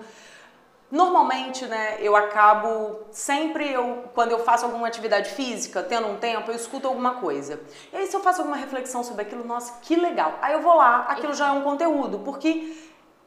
Normalmente, 0.91 1.65
né, 1.67 1.97
eu 2.01 2.17
acabo 2.17 2.99
sempre 3.11 3.71
eu 3.71 4.03
quando 4.13 4.31
eu 4.31 4.39
faço 4.39 4.65
alguma 4.65 4.87
atividade 4.87 5.29
física, 5.29 5.81
tendo 5.81 6.07
um 6.07 6.17
tempo, 6.17 6.51
eu 6.51 6.55
escuto 6.55 6.85
alguma 6.85 7.13
coisa. 7.13 7.61
E 7.93 7.95
aí 7.95 8.07
se 8.07 8.15
eu 8.15 8.19
faço 8.19 8.41
alguma 8.41 8.57
reflexão 8.57 9.01
sobre 9.01 9.21
aquilo, 9.21 9.45
nossa, 9.45 9.79
que 9.81 9.95
legal. 9.95 10.37
Aí 10.41 10.51
eu 10.51 10.61
vou 10.61 10.75
lá, 10.75 11.05
aquilo 11.07 11.33
já 11.33 11.47
é 11.47 11.51
um 11.51 11.61
conteúdo, 11.61 12.19
porque 12.19 12.75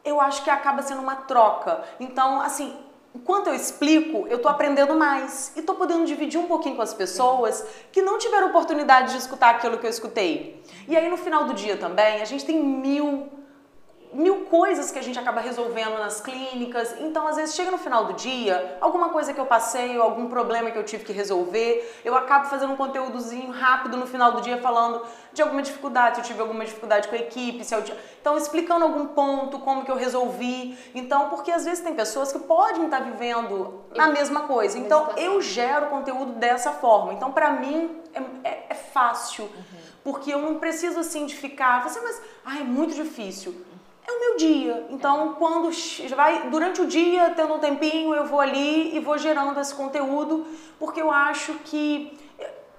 eu 0.05 0.21
acho 0.21 0.45
que 0.45 0.51
acaba 0.51 0.83
sendo 0.83 1.01
uma 1.01 1.17
troca. 1.17 1.83
Então, 1.99 2.39
assim, 2.43 2.77
enquanto 3.15 3.47
eu 3.47 3.55
explico, 3.55 4.27
eu 4.29 4.43
tô 4.43 4.49
aprendendo 4.49 4.95
mais 4.95 5.51
e 5.57 5.63
tô 5.63 5.75
podendo 5.75 6.05
dividir 6.05 6.39
um 6.39 6.47
pouquinho 6.47 6.77
com 6.77 6.83
as 6.83 6.93
pessoas 6.93 7.65
que 7.91 8.03
não 8.03 8.19
tiveram 8.19 8.49
oportunidade 8.49 9.13
de 9.13 9.19
escutar 9.19 9.55
aquilo 9.55 9.79
que 9.79 9.87
eu 9.87 9.91
escutei. 9.91 10.63
E 10.87 10.95
aí 10.95 11.09
no 11.09 11.17
final 11.17 11.45
do 11.45 11.55
dia 11.55 11.79
também, 11.79 12.21
a 12.21 12.27
gente 12.27 12.45
tem 12.45 12.63
mil 12.63 13.44
mil 14.15 14.45
coisas 14.47 14.93
que 14.93 14.99
a 14.99 15.03
gente 15.03 15.19
acaba 15.19 15.41
resolvendo 15.41 15.99
nas 15.99 16.21
clínicas. 16.21 16.95
Então, 17.01 17.27
às 17.27 17.35
vezes, 17.35 17.55
chega 17.55 17.71
no 17.71 17.79
final 17.79 18.05
do 18.05 18.13
dia, 18.13 18.79
alguma 18.81 19.09
coisa 19.09 19.35
que 19.35 19.41
eu 19.41 19.47
passei, 19.47 19.99
algum 19.99 20.29
problema 20.29 20.71
que 20.71 20.79
eu 20.79 20.85
tive 20.85 21.05
que 21.05 21.13
resolver, 21.13 22.01
eu 22.05 22.15
acabo 22.15 22.47
fazendo 22.47 22.73
um 22.73 22.77
conteúdozinho 22.77 23.51
rápido 23.51 23.97
no 23.97 24.07
final 24.07 24.31
do 24.31 24.41
dia 24.41 24.57
falando 24.59 25.03
de 25.33 25.43
alguma 25.43 25.61
dificuldade, 25.63 26.17
se 26.17 26.23
eu 26.23 26.27
tive 26.27 26.41
alguma 26.41 26.65
dificuldade 26.65 27.09
com 27.09 27.17
a 27.17 27.19
equipe, 27.19 27.65
se 27.65 27.75
eu... 27.75 27.83
então 28.21 28.37
explicando 28.37 28.85
algum 28.85 29.07
ponto, 29.09 29.59
como 29.59 29.85
que 29.85 29.91
eu 29.91 29.97
resolvi. 29.97 30.79
Então, 30.95 31.29
porque 31.29 31.51
às 31.51 31.65
vezes 31.65 31.83
tem 31.83 31.95
pessoas 31.95 32.33
que 32.33 32.39
podem 32.39 32.85
estar 32.85 33.01
vivendo 33.01 33.85
a 33.99 34.07
mesma 34.07 34.43
coisa. 34.43 34.79
Então, 34.79 35.11
eu 35.17 35.41
gero 35.41 35.87
conteúdo 35.87 36.35
dessa 36.35 36.71
forma. 36.71 37.13
Então, 37.13 37.33
para 37.33 37.51
mim 37.51 38.01
é, 38.13 38.49
é, 38.49 38.67
é 38.71 38.75
fácil, 38.75 39.45
uhum. 39.45 39.79
porque 40.05 40.33
eu 40.33 40.39
não 40.39 40.61
preciso 40.61 41.01
assim 41.01 41.27
de 41.27 41.35
ficar, 41.35 41.83
você 41.83 42.01
mas 42.01 42.23
ah, 42.45 42.61
é 42.61 42.63
muito 42.63 42.95
difícil 42.95 43.74
é 44.07 44.13
o 44.13 44.21
meu 44.21 44.37
dia. 44.37 44.87
Então, 44.91 45.35
quando 45.35 45.71
vai 46.15 46.49
durante 46.51 46.83
o 46.83 46.87
dia, 46.87 47.33
tendo 47.35 47.55
um 47.55 47.59
tempinho, 47.59 48.15
eu 48.15 48.27
vou 48.27 48.41
ali 48.41 48.95
e 48.95 49.01
vou 49.01 49.17
gerando 49.17 49.59
esse 49.59 49.75
conteúdo, 49.75 50.47
porque 50.79 51.01
eu 51.01 51.11
acho 51.11 51.55
que 51.65 52.19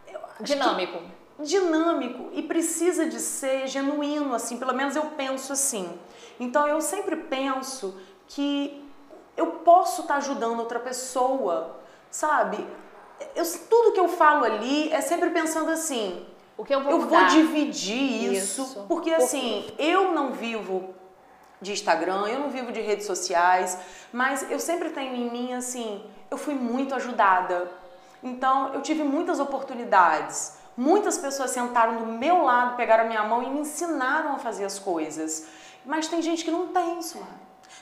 eu 0.07 0.19
acho 0.19 0.43
dinâmico. 0.43 0.99
Que, 0.99 1.43
dinâmico 1.43 2.29
e 2.31 2.43
precisa 2.43 3.07
de 3.07 3.19
ser 3.19 3.67
genuíno 3.67 4.33
assim, 4.33 4.57
pelo 4.57 4.73
menos 4.73 4.95
eu 4.95 5.07
penso 5.17 5.51
assim. 5.51 5.99
Então, 6.39 6.67
eu 6.67 6.79
sempre 6.79 7.15
penso 7.15 7.99
que 8.27 8.83
eu 9.35 9.47
posso 9.47 10.01
estar 10.01 10.15
ajudando 10.17 10.59
outra 10.59 10.79
pessoa, 10.79 11.79
sabe? 12.09 12.65
Eu, 13.35 13.43
tudo 13.69 13.93
que 13.93 13.99
eu 13.99 14.07
falo 14.07 14.45
ali 14.45 14.91
é 14.91 15.01
sempre 15.01 15.29
pensando 15.31 15.71
assim, 15.71 16.25
o 16.57 16.63
que 16.63 16.73
eu 16.73 16.83
vou, 16.83 16.91
eu 16.91 16.99
vou 17.01 17.25
dividir 17.27 18.33
isso, 18.33 18.61
isso. 18.61 18.85
porque 18.87 19.11
assim, 19.11 19.65
eu 19.77 20.13
não 20.13 20.31
vivo 20.31 20.93
de 21.65 21.73
Instagram, 21.73 22.27
eu 22.27 22.39
não 22.39 22.49
vivo 22.49 22.71
de 22.71 22.79
redes 22.79 23.05
sociais, 23.05 23.77
mas 24.13 24.49
eu 24.49 24.59
sempre 24.59 24.89
tenho 24.89 25.15
em 25.15 25.29
mim 25.29 25.53
assim, 25.53 26.03
eu 26.29 26.37
fui 26.37 26.53
muito 26.53 26.95
ajudada. 26.95 27.69
Então, 28.23 28.73
eu 28.73 28.81
tive 28.81 29.03
muitas 29.03 29.39
oportunidades. 29.39 30.57
Muitas 30.77 31.17
pessoas 31.17 31.51
sentaram 31.51 31.97
do 31.97 32.05
meu 32.05 32.43
lado, 32.43 32.75
pegaram 32.75 33.05
a 33.05 33.07
minha 33.07 33.23
mão 33.23 33.41
e 33.43 33.49
me 33.49 33.59
ensinaram 33.61 34.35
a 34.35 34.39
fazer 34.39 34.65
as 34.65 34.77
coisas. 34.77 35.47
Mas 35.85 36.07
tem 36.07 36.21
gente 36.21 36.43
que 36.43 36.51
não 36.51 36.67
tem 36.67 36.99
isso. 36.99 37.21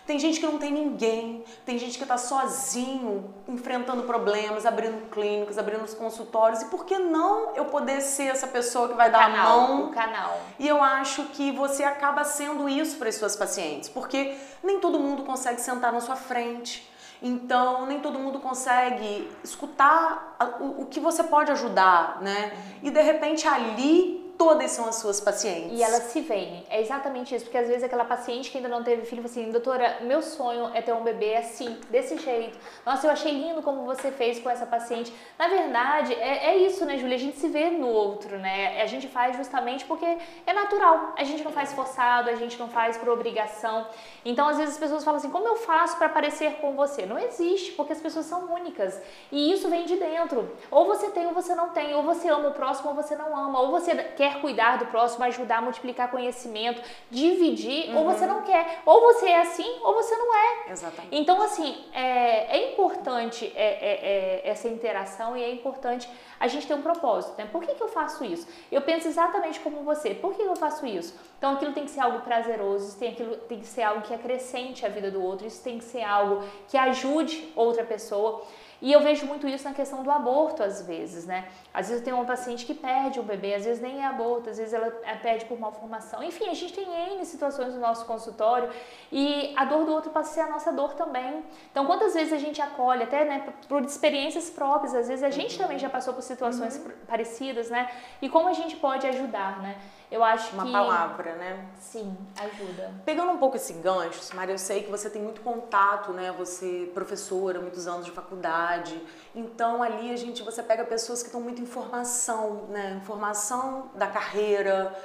Tem 0.05 0.19
gente 0.19 0.37
que 0.37 0.45
não 0.45 0.57
tem 0.57 0.71
ninguém, 0.71 1.45
tem 1.65 1.77
gente 1.77 1.97
que 1.97 2.03
está 2.03 2.17
sozinho, 2.17 3.33
enfrentando 3.47 4.03
problemas, 4.03 4.65
abrindo 4.65 5.09
clínicas, 5.09 5.57
abrindo 5.57 5.83
os 5.83 5.93
consultórios. 5.93 6.61
E 6.61 6.65
por 6.65 6.85
que 6.85 6.99
não 6.99 7.55
eu 7.55 7.65
poder 7.65 8.01
ser 8.01 8.23
essa 8.25 8.47
pessoa 8.47 8.89
que 8.89 8.95
vai 8.95 9.09
dar 9.09 9.31
canal, 9.31 9.59
a 9.59 9.67
mão? 9.67 9.85
O 9.85 9.89
canal. 9.93 10.41
E 10.59 10.67
eu 10.67 10.83
acho 10.83 11.23
que 11.27 11.53
você 11.53 11.85
acaba 11.85 12.25
sendo 12.25 12.67
isso 12.67 12.97
para 12.97 13.07
as 13.07 13.15
suas 13.15 13.37
pacientes, 13.37 13.87
porque 13.87 14.35
nem 14.61 14.79
todo 14.79 14.99
mundo 14.99 15.23
consegue 15.23 15.61
sentar 15.61 15.93
na 15.93 16.01
sua 16.01 16.17
frente. 16.17 16.91
Então, 17.21 17.85
nem 17.85 18.01
todo 18.01 18.19
mundo 18.19 18.39
consegue 18.39 19.31
escutar 19.41 20.35
o, 20.59 20.81
o 20.81 20.85
que 20.87 20.99
você 20.99 21.23
pode 21.23 21.49
ajudar, 21.51 22.21
né? 22.21 22.51
E 22.83 22.91
de 22.91 23.01
repente 23.01 23.47
ali 23.47 24.22
todas 24.37 24.71
são 24.71 24.87
as 24.87 24.95
suas 24.95 25.19
pacientes. 25.19 25.77
E 25.77 25.83
elas 25.83 26.03
se 26.03 26.21
veem. 26.21 26.65
É 26.69 26.81
exatamente 26.81 27.35
isso, 27.35 27.45
porque 27.45 27.57
às 27.57 27.67
vezes 27.67 27.83
aquela 27.83 28.05
paciente 28.05 28.49
que 28.49 28.57
ainda 28.57 28.69
não 28.69 28.83
teve 28.83 29.05
filho 29.05 29.21
fala 29.21 29.31
assim, 29.31 29.51
doutora, 29.51 29.97
meu 30.01 30.21
sonho 30.21 30.69
é 30.73 30.81
ter 30.81 30.93
um 30.93 31.03
bebê 31.03 31.35
assim, 31.35 31.77
desse 31.89 32.17
jeito. 32.17 32.57
Nossa, 32.85 33.07
eu 33.07 33.11
achei 33.11 33.31
lindo 33.31 33.61
como 33.61 33.85
você 33.85 34.11
fez 34.11 34.39
com 34.39 34.49
essa 34.49 34.65
paciente. 34.65 35.13
Na 35.37 35.47
verdade, 35.47 36.13
é, 36.13 36.47
é 36.47 36.57
isso, 36.57 36.85
né, 36.85 36.97
Júlia? 36.97 37.15
A 37.15 37.19
gente 37.19 37.37
se 37.37 37.47
vê 37.47 37.69
no 37.69 37.87
outro, 37.87 38.37
né? 38.37 38.81
A 38.81 38.85
gente 38.85 39.07
faz 39.07 39.37
justamente 39.37 39.85
porque 39.85 40.05
é 40.45 40.53
natural. 40.53 41.13
A 41.17 41.23
gente 41.23 41.43
não 41.43 41.51
faz 41.51 41.73
forçado, 41.73 42.29
a 42.29 42.35
gente 42.35 42.57
não 42.59 42.67
faz 42.67 42.97
por 42.97 43.09
obrigação. 43.09 43.87
Então, 44.25 44.47
às 44.47 44.57
vezes 44.57 44.73
as 44.73 44.79
pessoas 44.79 45.03
falam 45.03 45.19
assim, 45.19 45.29
como 45.29 45.47
eu 45.47 45.57
faço 45.57 45.97
para 45.97 46.09
parecer 46.09 46.53
com 46.61 46.73
você? 46.73 47.05
Não 47.05 47.19
existe, 47.19 47.71
porque 47.73 47.93
as 47.93 48.01
pessoas 48.01 48.25
são 48.25 48.53
únicas. 48.53 48.99
E 49.31 49.51
isso 49.51 49.69
vem 49.69 49.85
de 49.85 49.95
dentro. 49.95 50.49
Ou 50.71 50.85
você 50.85 51.09
tem 51.09 51.25
ou 51.27 51.33
você 51.33 51.53
não 51.55 51.69
tem. 51.69 51.93
Ou 51.93 52.03
você 52.03 52.29
ama 52.29 52.49
o 52.49 52.53
próximo 52.53 52.89
ou 52.89 52.95
você 52.95 53.15
não 53.15 53.35
ama. 53.35 53.59
Ou 53.59 53.71
você 53.71 53.95
quer 53.95 54.22
quer 54.23 54.39
cuidar 54.39 54.77
do 54.77 54.85
próximo, 54.85 55.25
ajudar, 55.25 55.61
multiplicar 55.61 56.09
conhecimento, 56.09 56.81
dividir, 57.11 57.89
uhum. 57.89 57.97
ou 57.97 58.03
você 58.05 58.25
não 58.25 58.41
quer. 58.41 58.79
Ou 58.85 59.01
você 59.01 59.25
é 59.27 59.41
assim, 59.41 59.79
ou 59.81 59.93
você 59.93 60.15
não 60.15 60.33
é. 60.33 60.71
Exatamente. 60.71 61.13
Então, 61.13 61.41
assim, 61.41 61.83
é, 61.93 62.57
é 62.57 62.71
importante 62.71 63.51
é, 63.53 63.65
é, 63.65 64.41
é, 64.45 64.49
essa 64.49 64.69
interação 64.69 65.35
e 65.35 65.43
é 65.43 65.51
importante 65.51 66.09
a 66.39 66.47
gente 66.47 66.65
ter 66.65 66.73
um 66.73 66.81
propósito. 66.81 67.37
Né? 67.37 67.49
Por 67.51 67.61
que, 67.63 67.75
que 67.75 67.83
eu 67.83 67.89
faço 67.89 68.23
isso? 68.23 68.47
Eu 68.71 68.81
penso 68.81 69.09
exatamente 69.09 69.59
como 69.59 69.83
você. 69.83 70.13
Por 70.13 70.33
que 70.33 70.41
eu 70.41 70.55
faço 70.55 70.85
isso? 70.85 71.19
Então, 71.37 71.55
aquilo 71.55 71.73
tem 71.73 71.83
que 71.83 71.91
ser 71.91 71.99
algo 71.99 72.19
prazeroso, 72.19 72.87
isso 72.87 72.97
tem, 72.97 73.11
aquilo, 73.11 73.35
tem 73.35 73.59
que 73.59 73.67
ser 73.67 73.81
algo 73.81 74.03
que 74.03 74.13
acrescente 74.13 74.85
a 74.85 74.89
vida 74.89 75.11
do 75.11 75.21
outro, 75.21 75.45
isso 75.45 75.61
tem 75.61 75.77
que 75.77 75.83
ser 75.83 76.03
algo 76.03 76.41
que 76.69 76.77
ajude 76.77 77.51
outra 77.55 77.83
pessoa. 77.83 78.45
E 78.83 78.91
eu 78.91 78.99
vejo 78.99 79.25
muito 79.25 79.47
isso 79.47 79.63
na 79.63 79.73
questão 79.73 80.03
do 80.03 80.11
aborto, 80.11 80.61
às 80.61 80.81
vezes, 80.85 81.25
né? 81.25 81.47
Às 81.73 81.87
vezes 81.87 82.03
tem 82.03 82.11
uma 82.11 82.25
paciente 82.25 82.65
que 82.65 82.73
perde 82.73 83.17
o 83.17 83.23
bebê, 83.23 83.53
às 83.53 83.63
vezes 83.63 83.81
nem 83.81 84.01
é 84.01 84.05
aborto, 84.05 84.49
às 84.49 84.57
vezes 84.57 84.73
ela 84.73 84.91
perde 85.21 85.45
por 85.45 85.57
malformação. 85.57 86.21
Enfim, 86.21 86.49
a 86.49 86.53
gente 86.53 86.73
tem 86.73 86.85
N 87.13 87.23
situações 87.23 87.73
no 87.73 87.79
nosso 87.79 88.05
consultório 88.05 88.69
e 89.09 89.53
a 89.55 89.63
dor 89.63 89.85
do 89.85 89.93
outro 89.93 90.11
passa 90.11 90.31
a 90.31 90.33
ser 90.33 90.41
a 90.41 90.53
nossa 90.53 90.73
dor 90.73 90.95
também. 90.95 91.45
Então, 91.71 91.85
quantas 91.85 92.13
vezes 92.13 92.33
a 92.33 92.37
gente 92.37 92.61
acolhe, 92.61 93.03
até 93.03 93.23
né, 93.23 93.53
por 93.69 93.81
experiências 93.85 94.49
próprias, 94.49 94.93
às 94.93 95.07
vezes 95.07 95.23
a 95.23 95.29
gente 95.29 95.57
também 95.57 95.79
já 95.79 95.89
passou 95.89 96.13
por 96.13 96.21
situações 96.21 96.75
uhum. 96.75 96.91
parecidas, 97.07 97.69
né? 97.69 97.89
E 98.21 98.27
como 98.27 98.49
a 98.49 98.53
gente 98.53 98.75
pode 98.75 99.07
ajudar, 99.07 99.61
né? 99.61 99.77
Eu 100.13 100.23
acho 100.23 100.53
Uma 100.53 100.63
que. 100.63 100.71
Palavra, 100.71 101.35
né? 101.35 101.65
Sim, 101.79 102.15
ajuda. 102.39 102.93
Pegando 103.03 103.31
um 103.31 103.37
pouco 103.39 103.55
esse 103.55 103.73
gancho, 103.73 104.35
Maria, 104.35 104.53
eu 104.53 104.59
sei 104.59 104.83
que 104.83 104.91
você 104.91 105.09
tem 105.09 105.19
muito 105.19 105.41
contato, 105.41 106.13
né? 106.13 106.31
Você 106.37 106.87
é 106.87 106.93
professora, 106.93 107.59
muitos 107.59 107.87
anos 107.87 108.05
de 108.05 108.11
faculdade. 108.11 109.01
Então 109.35 109.81
ali 109.81 110.13
a 110.13 110.15
gente, 110.15 110.43
você 110.43 110.61
pega 110.61 110.83
pessoas 110.85 111.23
que 111.23 111.29
estão 111.29 111.41
muito 111.41 111.59
em 111.59 111.65
formação, 111.65 112.67
né? 112.69 112.99
Informação 113.01 113.89
da 113.95 114.05
carreira 114.05 114.95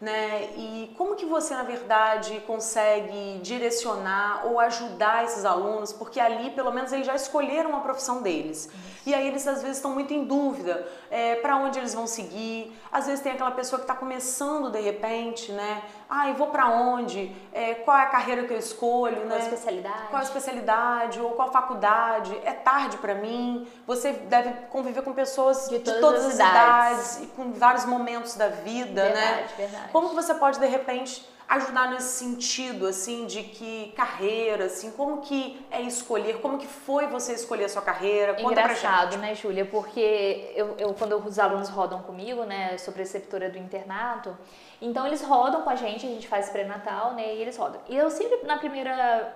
né? 0.00 0.50
E 0.56 0.94
como 0.96 1.16
que 1.16 1.26
você, 1.26 1.54
na 1.54 1.64
verdade, 1.64 2.40
consegue 2.46 3.40
direcionar 3.42 4.46
ou 4.46 4.60
ajudar 4.60 5.24
esses 5.24 5.44
alunos? 5.44 5.92
Porque 5.92 6.20
ali, 6.20 6.50
pelo 6.50 6.72
menos, 6.72 6.92
eles 6.92 7.06
já 7.06 7.16
escolheram 7.16 7.74
a 7.74 7.80
profissão 7.80 8.22
deles. 8.22 8.66
Isso. 8.66 8.72
E 9.06 9.14
aí 9.14 9.26
eles, 9.26 9.46
às 9.46 9.60
vezes, 9.60 9.78
estão 9.78 9.92
muito 9.92 10.14
em 10.14 10.24
dúvida 10.24 10.86
é, 11.10 11.36
para 11.36 11.56
onde 11.56 11.78
eles 11.78 11.94
vão 11.94 12.06
seguir. 12.06 12.76
Às 12.90 13.06
vezes 13.06 13.20
tem 13.20 13.32
aquela 13.32 13.50
pessoa 13.50 13.78
que 13.78 13.84
está 13.84 13.94
começando, 13.94 14.70
de 14.70 14.80
repente, 14.80 15.52
né? 15.52 15.82
Ah, 16.08 16.28
eu 16.28 16.34
vou 16.34 16.48
para 16.48 16.68
onde? 16.68 17.34
É, 17.52 17.74
qual 17.74 17.96
é 17.96 18.02
a 18.02 18.06
carreira 18.06 18.44
que 18.44 18.52
eu 18.52 18.58
escolho, 18.58 19.16
qual 19.16 19.28
né? 19.28 19.36
a 19.36 19.38
especialidade? 19.38 20.08
Qual 20.08 20.20
a 20.20 20.24
especialidade? 20.24 21.20
Ou 21.20 21.30
qual 21.32 21.52
faculdade? 21.52 22.38
É 22.44 22.52
tarde 22.52 22.96
para 22.98 23.14
mim? 23.14 23.66
Você 23.86 24.12
deve 24.12 24.50
conviver 24.68 25.02
com 25.02 25.12
pessoas 25.12 25.68
de 25.68 25.78
todas, 25.80 25.94
de 25.94 26.00
todas 26.00 26.26
as, 26.26 26.34
idades. 26.34 27.16
idades. 27.16 27.22
e 27.22 27.26
com 27.28 27.52
vários 27.52 27.84
momentos 27.84 28.34
da 28.36 28.48
vida, 28.48 29.02
verdade, 29.02 29.14
né? 29.14 29.48
Verdade. 29.56 29.92
Como 29.92 30.10
que 30.10 30.14
você 30.14 30.34
pode 30.34 30.58
de 30.58 30.66
repente 30.66 31.26
ajudar 31.48 31.90
nesse 31.90 32.18
sentido, 32.18 32.86
assim, 32.86 33.24
de 33.24 33.42
que 33.42 33.92
carreira, 33.96 34.66
assim, 34.66 34.90
como 34.90 35.22
que 35.22 35.64
é 35.70 35.80
escolher, 35.80 36.40
como 36.42 36.58
que 36.58 36.66
foi 36.66 37.06
você 37.06 37.32
escolher 37.32 37.64
a 37.64 37.68
sua 37.70 37.80
carreira? 37.80 38.34
Conta 38.34 38.60
Engraçado, 38.60 39.16
né, 39.16 39.34
Júlia? 39.34 39.64
Porque 39.64 40.52
eu, 40.54 40.76
eu, 40.78 40.92
quando 40.92 41.16
os 41.16 41.38
alunos 41.38 41.70
rodam 41.70 42.02
comigo, 42.02 42.44
né, 42.44 42.76
sou 42.76 42.92
preceptora 42.92 43.48
do 43.48 43.56
internato, 43.56 44.36
então 44.80 45.06
eles 45.06 45.22
rodam 45.22 45.62
com 45.62 45.70
a 45.70 45.74
gente, 45.74 46.04
a 46.04 46.10
gente 46.10 46.28
faz 46.28 46.50
pré-natal, 46.50 47.14
né, 47.14 47.34
e 47.34 47.40
eles 47.40 47.56
rodam. 47.56 47.80
E 47.88 47.96
eu 47.96 48.10
sempre, 48.10 48.46
na 48.46 48.58
primeira 48.58 49.34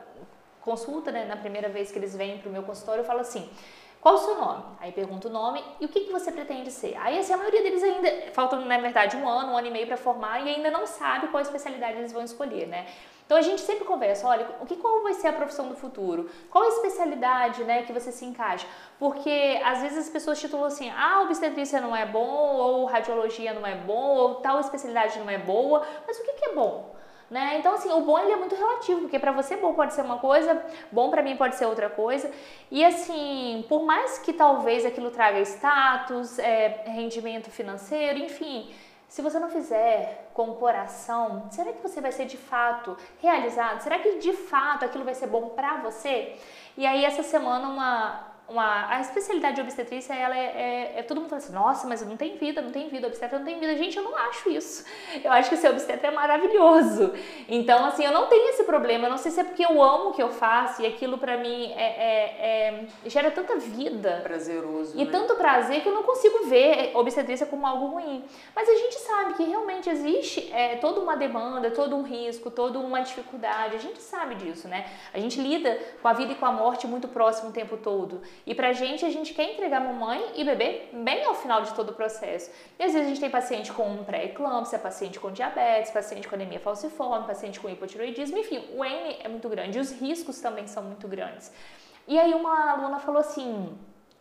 consulta, 0.61 1.11
né, 1.11 1.25
na 1.25 1.37
primeira 1.37 1.71
vez 1.71 1.91
que 1.91 1.99
eles 1.99 2.15
vêm 2.15 2.39
para 2.39 2.51
o 2.51 2.53
meu 2.53 2.63
consultório, 2.63 3.01
eu 3.01 3.07
falo 3.07 3.21
assim, 3.21 3.49
qual 4.03 4.17
o 4.17 4.19
seu 4.19 4.35
nome? 4.35 4.65
Aí 4.81 4.91
pergunta 4.91 5.29
o 5.29 5.31
nome 5.31 5.63
e 5.79 5.85
o 5.85 5.89
que, 5.89 6.01
que 6.01 6.11
você 6.11 6.33
pretende 6.33 6.73
ser. 6.73 6.97
Aí 6.97 7.21
assim, 7.21 7.33
a 7.33 7.37
maioria 7.37 7.63
deles 7.63 7.85
ainda, 7.85 8.33
faltam 8.33 8.61
na 8.65 8.77
verdade 8.77 9.17
um 9.17 9.29
ano, 9.29 9.53
um 9.53 9.57
ano 9.57 9.69
e 9.69 9.71
meio 9.71 9.87
para 9.87 9.97
formar 9.97 10.41
e 10.45 10.49
ainda 10.57 10.73
não 10.73 10.89
sabe 10.89 11.29
qual 11.29 11.41
especialidade 11.41 11.99
eles 11.99 12.13
vão 12.13 12.25
escolher, 12.25 12.67
né? 12.67 12.85
Então 13.25 13.39
a 13.39 13.43
gente 13.43 13.61
sempre 13.61 13.85
conversa, 13.85 14.27
olha, 14.27 14.45
o 14.61 14.67
que 14.67 14.75
qual 14.75 15.05
vai 15.05 15.15
ser 15.15 15.29
a 15.29 15.33
profissão 15.33 15.69
do 15.69 15.77
futuro? 15.77 16.29
Qual 16.51 16.65
a 16.65 16.69
especialidade, 16.69 17.63
né, 17.63 17.85
que 17.85 17.93
você 17.93 18.11
se 18.11 18.25
encaixa? 18.25 18.67
Porque 18.99 19.61
às 19.65 19.83
vezes 19.83 19.99
as 19.99 20.09
pessoas 20.09 20.41
titulam 20.41 20.67
assim: 20.67 20.91
"Ah, 20.91 21.23
obstetrícia 21.23 21.81
não 21.81 21.95
é 21.95 22.05
bom", 22.05 22.57
ou 22.57 22.85
radiologia 22.87 23.55
não 23.55 23.65
é 23.65 23.77
bom, 23.77 24.17
ou 24.17 24.35
tal 24.47 24.59
especialidade 24.59 25.17
não 25.21 25.31
é 25.31 25.39
boa, 25.39 25.87
mas 26.05 26.19
o 26.19 26.25
que 26.25 26.33
que 26.33 26.47
é 26.47 26.55
bom? 26.55 26.93
Né? 27.33 27.57
Então, 27.59 27.73
assim, 27.73 27.91
o 27.91 28.03
bom 28.03 28.19
ele 28.19 28.31
é 28.31 28.37
muito 28.37 28.55
relativo, 28.55 29.01
porque 29.01 29.19
para 29.19 29.33
você 29.33 29.57
bom 29.57 29.73
pode 29.73 29.95
ser 29.95 30.03
uma 30.03 30.19
coisa, 30.19 30.63
bom 30.91 31.09
para 31.09 31.23
mim 31.23 31.35
pode 31.35 31.57
ser 31.57 31.65
outra 31.65 31.89
coisa. 31.89 32.31
E 32.71 32.85
assim, 32.85 33.65
por 33.71 33.85
mais 33.85 34.19
que 34.19 34.35
talvez 34.35 34.85
aquilo 34.85 35.11
traga 35.11 35.41
status, 35.41 36.39
é, 36.39 36.83
rendimento 36.89 37.51
financeiro, 37.51 38.19
enfim, 38.19 38.71
se 39.09 39.23
você 39.23 39.39
não 39.39 39.49
fizer 39.49 40.29
com 40.35 40.51
o 40.51 40.57
coração, 40.57 41.47
será 41.51 41.73
que 41.73 41.81
você 41.81 42.03
vai 42.03 42.13
ser 42.13 42.27
de 42.27 42.37
fato 42.37 42.99
realizado? 43.23 43.81
Será 43.81 43.99
que 43.99 44.19
de 44.19 44.35
fato 44.35 44.85
aquilo 44.85 45.03
vai 45.03 45.15
ser 45.15 45.27
bom 45.27 45.49
para 45.57 45.79
você? 45.79 46.37
E 46.77 46.85
aí 46.85 47.03
essa 47.03 47.23
semana 47.23 47.67
uma 47.67 48.32
uma, 48.53 48.87
a 48.89 49.01
especialidade 49.01 49.57
de 49.57 49.63
obstetrícia, 49.63 50.13
ela 50.13 50.37
é, 50.37 50.45
é, 50.45 50.99
é, 50.99 51.03
todo 51.03 51.21
mundo 51.21 51.31
fala 51.31 51.43
assim, 51.43 51.53
nossa, 51.53 51.87
mas 51.87 52.07
não 52.07 52.17
tem 52.17 52.37
vida, 52.37 52.61
não 52.61 52.71
tem 52.71 52.89
vida, 52.89 53.07
obstetra 53.07 53.39
não 53.39 53.47
tem 53.47 53.59
vida. 53.59 53.75
Gente, 53.77 53.97
eu 53.97 54.05
não 54.05 54.15
acho 54.17 54.51
isso. 54.51 54.85
Eu 55.25 55.33
acho 55.33 55.49
que 55.49 55.57
ser 55.57 55.71
obstetra 55.71 56.09
é 56.09 56.11
maravilhoso. 56.11 57.13
Então, 57.49 57.87
assim, 57.87 58.05
eu 58.05 58.13
não 58.13 58.27
tenho 58.27 58.51
esse 58.51 58.65
problema. 58.65 59.07
Eu 59.07 59.11
não 59.11 59.17
sei 59.17 59.31
se 59.31 59.41
é 59.41 59.45
porque 59.45 59.65
eu 59.65 59.83
amo 59.83 60.11
o 60.11 60.13
que 60.13 60.23
eu 60.23 60.31
faço 60.31 60.83
e 60.83 60.87
aquilo 60.87 61.17
para 61.17 61.39
mim 61.39 61.73
é, 61.73 61.83
é, 61.83 62.87
é, 63.05 63.11
gera 63.11 63.31
tanta 63.31 63.57
vida. 63.57 64.21
Prazeroso. 64.23 64.93
E 64.97 65.05
né? 65.05 65.11
tanto 65.11 65.35
prazer 65.37 65.81
que 65.81 65.89
eu 65.89 65.95
não 65.95 66.03
consigo 66.03 66.45
ver 66.45 66.93
obstetrícia 66.95 67.47
como 67.47 67.67
algo 67.67 67.87
ruim. 67.87 68.25
Mas 68.55 68.69
a 68.69 68.75
gente 68.75 68.97
sabe 68.97 69.35
que 69.35 69.45
realmente 69.45 69.89
existe 69.89 70.53
é, 70.53 70.77
toda 70.77 71.01
uma 71.01 71.17
demanda, 71.17 71.71
todo 71.71 71.97
um 71.97 72.03
risco, 72.03 72.51
toda 72.51 72.79
uma 72.79 73.01
dificuldade. 73.01 73.77
A 73.77 73.81
gente 73.81 74.01
sabe 74.03 74.35
disso, 74.35 74.69
né? 74.69 74.87
A 75.15 75.19
gente 75.19 75.41
lida 75.41 75.79
com 76.03 76.09
a 76.09 76.13
vida 76.13 76.33
e 76.33 76.35
com 76.35 76.45
a 76.45 76.53
morte 76.53 76.87
muito 76.87 77.09
próximo 77.09 77.49
o 77.49 77.53
tempo 77.53 77.77
todo. 77.77 78.21
E 78.45 78.55
pra 78.55 78.73
gente, 78.73 79.05
a 79.05 79.11
gente 79.11 79.33
quer 79.35 79.53
entregar 79.53 79.81
mamãe 79.81 80.33
e 80.35 80.45
bebê 80.45 80.89
bem 80.93 81.25
ao 81.25 81.35
final 81.35 81.63
de 81.63 81.73
todo 81.75 81.91
o 81.91 81.93
processo. 81.95 82.51
E 82.79 82.83
às 82.83 82.93
vezes 82.93 83.07
a 83.07 83.11
gente 83.11 83.21
tem 83.21 83.31
paciente 83.31 83.73
com 83.73 84.03
pré-eclâmpsia, 84.05 84.79
paciente 84.79 85.21
com 85.21 85.31
diabetes, 85.31 85.93
paciente 85.93 86.27
com 86.27 86.35
anemia 86.35 86.59
falciforme, 86.59 87.27
paciente 87.27 87.61
com 87.61 87.69
hipotiroidismo, 87.69 88.39
enfim, 88.39 88.65
o 88.75 88.85
N 88.85 89.17
é 89.23 89.29
muito 89.29 89.49
grande 89.49 89.79
os 89.79 89.93
riscos 89.93 90.41
também 90.41 90.67
são 90.67 90.83
muito 90.83 91.07
grandes. 91.07 91.53
E 92.07 92.19
aí 92.19 92.35
uma 92.35 92.73
aluna 92.73 92.99
falou 92.99 93.21
assim, 93.21 93.79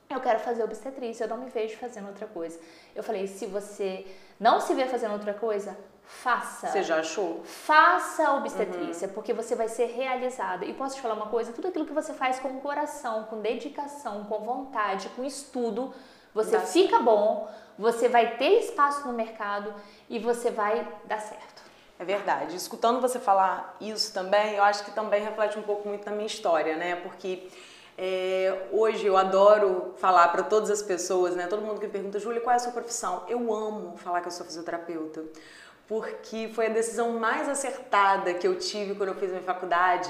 eu 0.10 0.20
quero 0.20 0.40
fazer 0.40 0.63
obstetrícia, 0.63 1.24
eu 1.24 1.28
não 1.28 1.38
me 1.38 1.50
vejo 1.50 1.78
fazendo 1.78 2.08
outra 2.08 2.28
coisa. 2.28 2.60
Eu 2.96 3.04
falei, 3.04 3.28
se 3.28 3.46
você 3.46 4.06
não 4.41 4.60
se 4.60 4.74
vê 4.74 4.88
fazendo 4.88 5.12
outra 5.12 5.36
coisa, 5.36 5.77
faça. 6.03 6.67
Você 6.67 6.81
já 6.81 6.98
achou? 6.98 7.43
Faça 7.45 8.27
a 8.27 8.36
obstetrícia, 8.38 9.07
uhum. 9.07 9.13
porque 9.13 9.33
você 9.33 9.55
vai 9.55 9.67
ser 9.67 9.86
realizada. 9.86 10.65
E 10.65 10.74
posso 10.74 10.95
te 10.95 11.01
falar 11.01 11.13
uma 11.13 11.27
coisa? 11.27 11.53
Tudo 11.53 11.67
aquilo 11.67 11.86
que 11.86 11.93
você 11.93 12.12
faz 12.12 12.39
com 12.39 12.60
coração, 12.60 13.25
com 13.25 13.39
dedicação, 13.39 14.24
com 14.24 14.39
vontade, 14.39 15.10
com 15.10 15.24
estudo, 15.24 15.93
você 16.33 16.57
Dá 16.57 16.62
fica 16.62 16.98
certo. 16.98 17.03
bom, 17.03 17.48
você 17.77 18.10
vai 18.10 18.36
ter 18.38 18.62
espaço 18.62 19.07
no 19.07 19.13
mercado 19.13 19.71
e 20.10 20.17
você 20.17 20.50
vai 20.50 20.88
dar 21.05 21.21
certo. 21.21 21.62
É 22.00 22.03
verdade. 22.03 22.55
Escutando 22.55 23.00
você 23.00 23.19
falar 23.19 23.77
isso 23.79 24.12
também, 24.12 24.55
eu 24.55 24.63
acho 24.63 24.83
que 24.83 24.89
também 24.89 25.24
reflete 25.24 25.60
um 25.60 25.62
pouco 25.62 25.88
muito 25.88 26.03
na 26.03 26.15
minha 26.15 26.25
história, 26.25 26.75
né? 26.75 26.95
Porque 26.95 27.48
é, 28.03 28.67
hoje 28.72 29.05
eu 29.05 29.15
adoro 29.15 29.93
falar 29.98 30.27
para 30.29 30.41
todas 30.41 30.72
as 30.72 30.81
pessoas, 30.81 31.36
né? 31.36 31.46
Todo 31.46 31.62
mundo 31.62 31.79
que 31.79 31.86
me 31.86 31.91
pergunta, 31.91 32.17
Júlia, 32.17 32.41
qual 32.41 32.51
é 32.51 32.55
a 32.55 32.60
sua 32.60 32.72
profissão? 32.72 33.24
Eu 33.29 33.53
amo 33.53 33.96
falar 33.98 34.22
que 34.22 34.27
eu 34.27 34.31
sou 34.31 34.43
fisioterapeuta 34.43 35.24
porque 35.88 36.50
foi 36.51 36.65
a 36.65 36.70
decisão 36.70 37.20
mais 37.20 37.48
acertada 37.48 38.34
que 38.34 38.48
eu 38.48 38.58
tive 38.58 38.96
quando 38.96 39.10
eu 39.10 39.15
fiz 39.15 39.29
minha 39.29 39.43
faculdade. 39.43 40.10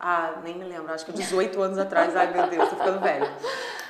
Ah, 0.00 0.40
nem 0.44 0.56
me 0.56 0.64
lembro, 0.64 0.92
acho 0.92 1.04
que 1.04 1.12
18 1.12 1.60
anos 1.60 1.76
atrás. 1.76 2.14
Ai, 2.14 2.32
meu 2.32 2.46
Deus, 2.46 2.68
tô 2.68 2.76
ficando 2.76 3.00
velha. 3.00 3.32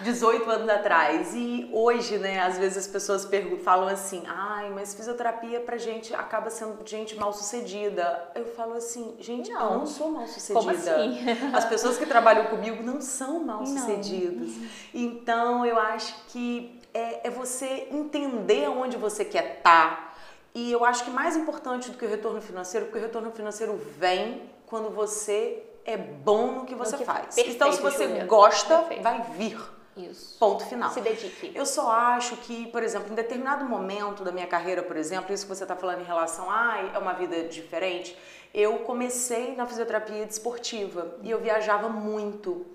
18 0.01 0.51
anos 0.51 0.69
atrás. 0.71 1.35
E 1.35 1.69
hoje, 1.71 2.17
né, 2.17 2.41
às 2.41 2.57
vezes 2.57 2.79
as 2.79 2.87
pessoas 2.87 3.27
perguntam, 3.27 3.59
falam 3.59 3.89
assim: 3.89 4.23
ai, 4.27 4.71
mas 4.71 4.95
fisioterapia 4.95 5.61
pra 5.61 5.77
gente 5.77 6.15
acaba 6.15 6.49
sendo 6.49 6.79
gente 6.87 7.15
mal 7.17 7.31
sucedida. 7.33 8.31
Eu 8.35 8.47
falo 8.47 8.75
assim: 8.75 9.17
gente, 9.21 9.51
não, 9.51 9.73
eu 9.73 9.79
não 9.81 9.87
sou 9.87 10.11
mal 10.11 10.27
sucedida. 10.27 10.59
Como 10.59 10.71
assim? 10.71 11.19
As 11.53 11.67
pessoas 11.67 11.99
que 11.99 12.07
trabalham 12.07 12.47
comigo 12.47 12.83
não 12.83 13.03
são 13.03 13.41
mal 13.41 13.67
sucedidas. 13.67 14.49
Então, 14.95 15.67
eu 15.67 15.79
acho 15.79 16.15
que 16.29 16.81
é, 16.95 17.29
é 17.29 17.31
você 17.31 17.87
entender 17.91 18.67
onde 18.69 18.97
você 18.97 19.27
quer 19.27 19.59
estar 19.59 19.91
tá, 19.91 20.15
e 20.55 20.73
eu 20.73 20.85
acho 20.87 21.05
que 21.05 21.11
mais 21.11 21.37
importante 21.37 21.91
do 21.91 21.99
que 21.99 22.05
o 22.07 22.09
retorno 22.09 22.41
financeiro, 22.41 22.87
porque 22.87 22.99
o 22.99 23.03
retorno 23.03 23.31
financeiro 23.31 23.79
vem 23.99 24.43
quando 24.67 24.91
você 24.91 25.68
é 25.89 25.97
bom 25.97 26.53
no 26.53 26.65
que 26.67 26.75
você 26.75 26.93
no 26.93 26.99
que 26.99 27.05
faz. 27.05 27.35
Perfeito, 27.35 27.51
então, 27.51 27.73
se 27.73 27.81
você 27.81 28.07
Julia. 28.07 28.27
gosta, 28.27 28.79
Perfeito. 28.79 29.03
vai 29.03 29.23
vir. 29.23 29.59
Isso. 29.97 30.39
Ponto 30.39 30.65
final. 30.67 30.91
Se 30.91 31.01
dedique. 31.01 31.51
Eu 31.55 31.65
só 31.67 31.91
acho 31.91 32.37
que, 32.37 32.67
por 32.69 32.83
exemplo, 32.83 33.11
em 33.11 33.15
determinado 33.15 33.65
momento 33.65 34.23
da 34.23 34.31
minha 34.31 34.47
carreira, 34.47 34.83
por 34.83 34.97
exemplo, 34.97 35.35
isso 35.35 35.47
que 35.47 35.55
você 35.55 35.65
está 35.65 35.75
falando 35.75 36.03
em 36.03 36.05
relação 36.05 36.49
a 36.51 36.75
ah, 36.75 36.91
é 36.95 36.99
uma 36.99 37.15
vida 37.15 37.45
diferente, 37.45 38.17
eu 38.55 38.81
comecei 38.81 39.57
na 39.57 39.67
fisioterapia 39.67 40.25
desportiva 40.27 41.17
e 41.23 41.31
eu 41.31 41.41
viajava 41.41 41.89
muito. 41.89 42.67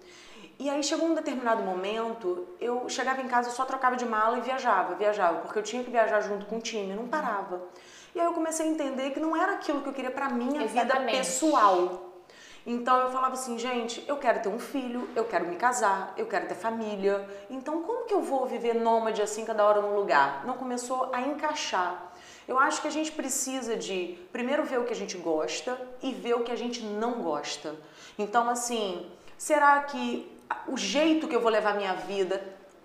E 0.60 0.70
aí 0.70 0.84
chegou 0.84 1.08
um 1.08 1.14
determinado 1.14 1.64
momento, 1.64 2.48
eu 2.60 2.90
chegava 2.90 3.22
em 3.22 3.28
casa, 3.28 3.50
eu 3.50 3.54
só 3.54 3.64
trocava 3.64 3.96
de 3.96 4.06
mala 4.06 4.40
e 4.40 4.42
viajava, 4.42 4.96
viajava, 4.96 5.40
porque 5.40 5.60
eu 5.60 5.64
tinha 5.64 5.84
que 5.84 5.92
viajar 5.92 6.20
junto 6.22 6.46
com 6.48 6.58
o 6.58 6.62
time, 6.62 6.94
não 6.94 7.08
parava. 7.08 7.62
E 8.14 8.20
aí 8.20 8.26
eu 8.26 8.34
comecei 8.34 8.68
a 8.68 8.70
entender 8.70 9.12
que 9.12 9.20
não 9.20 9.36
era 9.36 9.54
aquilo 9.54 9.82
que 9.82 9.90
eu 9.90 9.94
queria 9.94 10.12
para 10.12 10.30
minha 10.30 10.64
Exatamente. 10.64 11.06
vida 11.06 11.18
pessoal. 11.18 12.13
Então 12.66 12.98
eu 12.98 13.12
falava 13.12 13.34
assim, 13.34 13.60
gente, 13.60 14.04
eu 14.08 14.16
quero 14.18 14.42
ter 14.42 14.50
um 14.50 14.60
filho, 14.60 15.10
eu 15.16 15.26
quero 15.26 15.46
me 15.46 15.58
casar, 15.58 16.14
eu 16.16 16.26
quero 16.26 16.48
ter 16.48 16.56
família. 16.56 17.28
Então 17.50 17.84
como 17.84 18.06
que 18.06 18.14
eu 18.14 18.22
vou 18.22 18.46
viver 18.46 18.74
nômade 18.74 19.22
assim 19.22 19.44
cada 19.44 19.66
hora 19.66 19.82
num 19.82 19.96
lugar? 19.96 20.46
Não 20.46 20.54
começou 20.54 21.10
a 21.12 21.22
encaixar. 21.22 22.14
Eu 22.48 22.58
acho 22.58 22.82
que 22.82 22.88
a 22.88 22.92
gente 22.92 23.12
precisa 23.12 23.76
de 23.76 24.18
primeiro 24.32 24.64
ver 24.64 24.80
o 24.80 24.86
que 24.86 24.94
a 24.94 24.96
gente 24.96 25.18
gosta 25.18 25.78
e 26.02 26.14
ver 26.14 26.36
o 26.36 26.44
que 26.44 26.52
a 26.52 26.56
gente 26.56 26.82
não 26.84 27.22
gosta. 27.22 27.76
Então 28.18 28.50
assim, 28.50 29.12
será 29.38 29.82
que 29.84 30.32
o 30.68 30.78
jeito 30.78 31.28
que 31.28 31.36
eu 31.36 31.42
vou 31.42 31.52
levar 31.52 31.76
minha 31.76 31.94
vida 31.94 32.42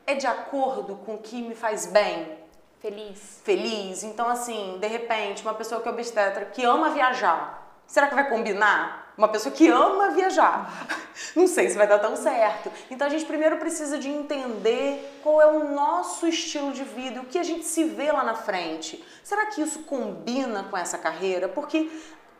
é 0.06 0.14
de 0.14 0.26
acordo 0.26 0.96
com 0.96 1.14
o 1.14 1.18
que 1.18 1.42
me 1.42 1.54
faz 1.54 1.86
bem? 1.86 2.38
Feliz. 2.80 3.40
Feliz. 3.44 4.04
Então, 4.04 4.28
assim, 4.28 4.78
de 4.80 4.86
repente, 4.86 5.42
uma 5.42 5.54
pessoa 5.54 5.80
que 5.80 5.88
é 5.88 5.90
obstetra, 5.90 6.46
que 6.46 6.64
ama 6.64 6.90
viajar, 6.90 7.76
será 7.86 8.06
que 8.06 8.14
vai 8.14 8.28
combinar? 8.28 9.07
Uma 9.18 9.28
pessoa 9.28 9.52
que 9.52 9.68
ama 9.68 10.10
viajar. 10.10 10.86
Não 11.34 11.46
sei 11.46 11.68
se 11.68 11.76
vai 11.76 11.86
dar 11.86 11.98
tão 11.98 12.16
certo. 12.16 12.70
Então, 12.90 13.06
a 13.06 13.10
gente 13.10 13.26
primeiro 13.26 13.56
precisa 13.58 13.98
de 13.98 14.08
entender 14.08 15.18
qual 15.22 15.42
é 15.42 15.46
o 15.46 15.74
nosso 15.74 16.26
estilo 16.26 16.72
de 16.72 16.84
vida, 16.84 17.20
o 17.20 17.26
que 17.26 17.38
a 17.38 17.42
gente 17.42 17.64
se 17.64 17.84
vê 17.84 18.12
lá 18.12 18.22
na 18.22 18.34
frente. 18.34 19.04
Será 19.24 19.46
que 19.46 19.60
isso 19.60 19.80
combina 19.80 20.62
com 20.70 20.76
essa 20.76 20.96
carreira? 20.96 21.48
Porque 21.48 21.90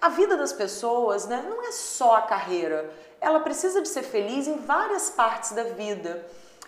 a 0.01 0.09
vida 0.09 0.37
das 0.37 0.53
pessoas 0.53 1.27
né, 1.27 1.45
não 1.51 1.69
é 1.69 1.73
só 1.73 2.17
a 2.17 2.23
carreira 2.23 2.89
ela 3.21 3.41
precisa 3.41 3.83
de 3.83 3.89
ser 3.89 4.03
feliz 4.03 4.47
em 4.47 4.57
várias 4.57 5.11
partes 5.11 5.53
da 5.53 5.65
vida. 5.65 6.25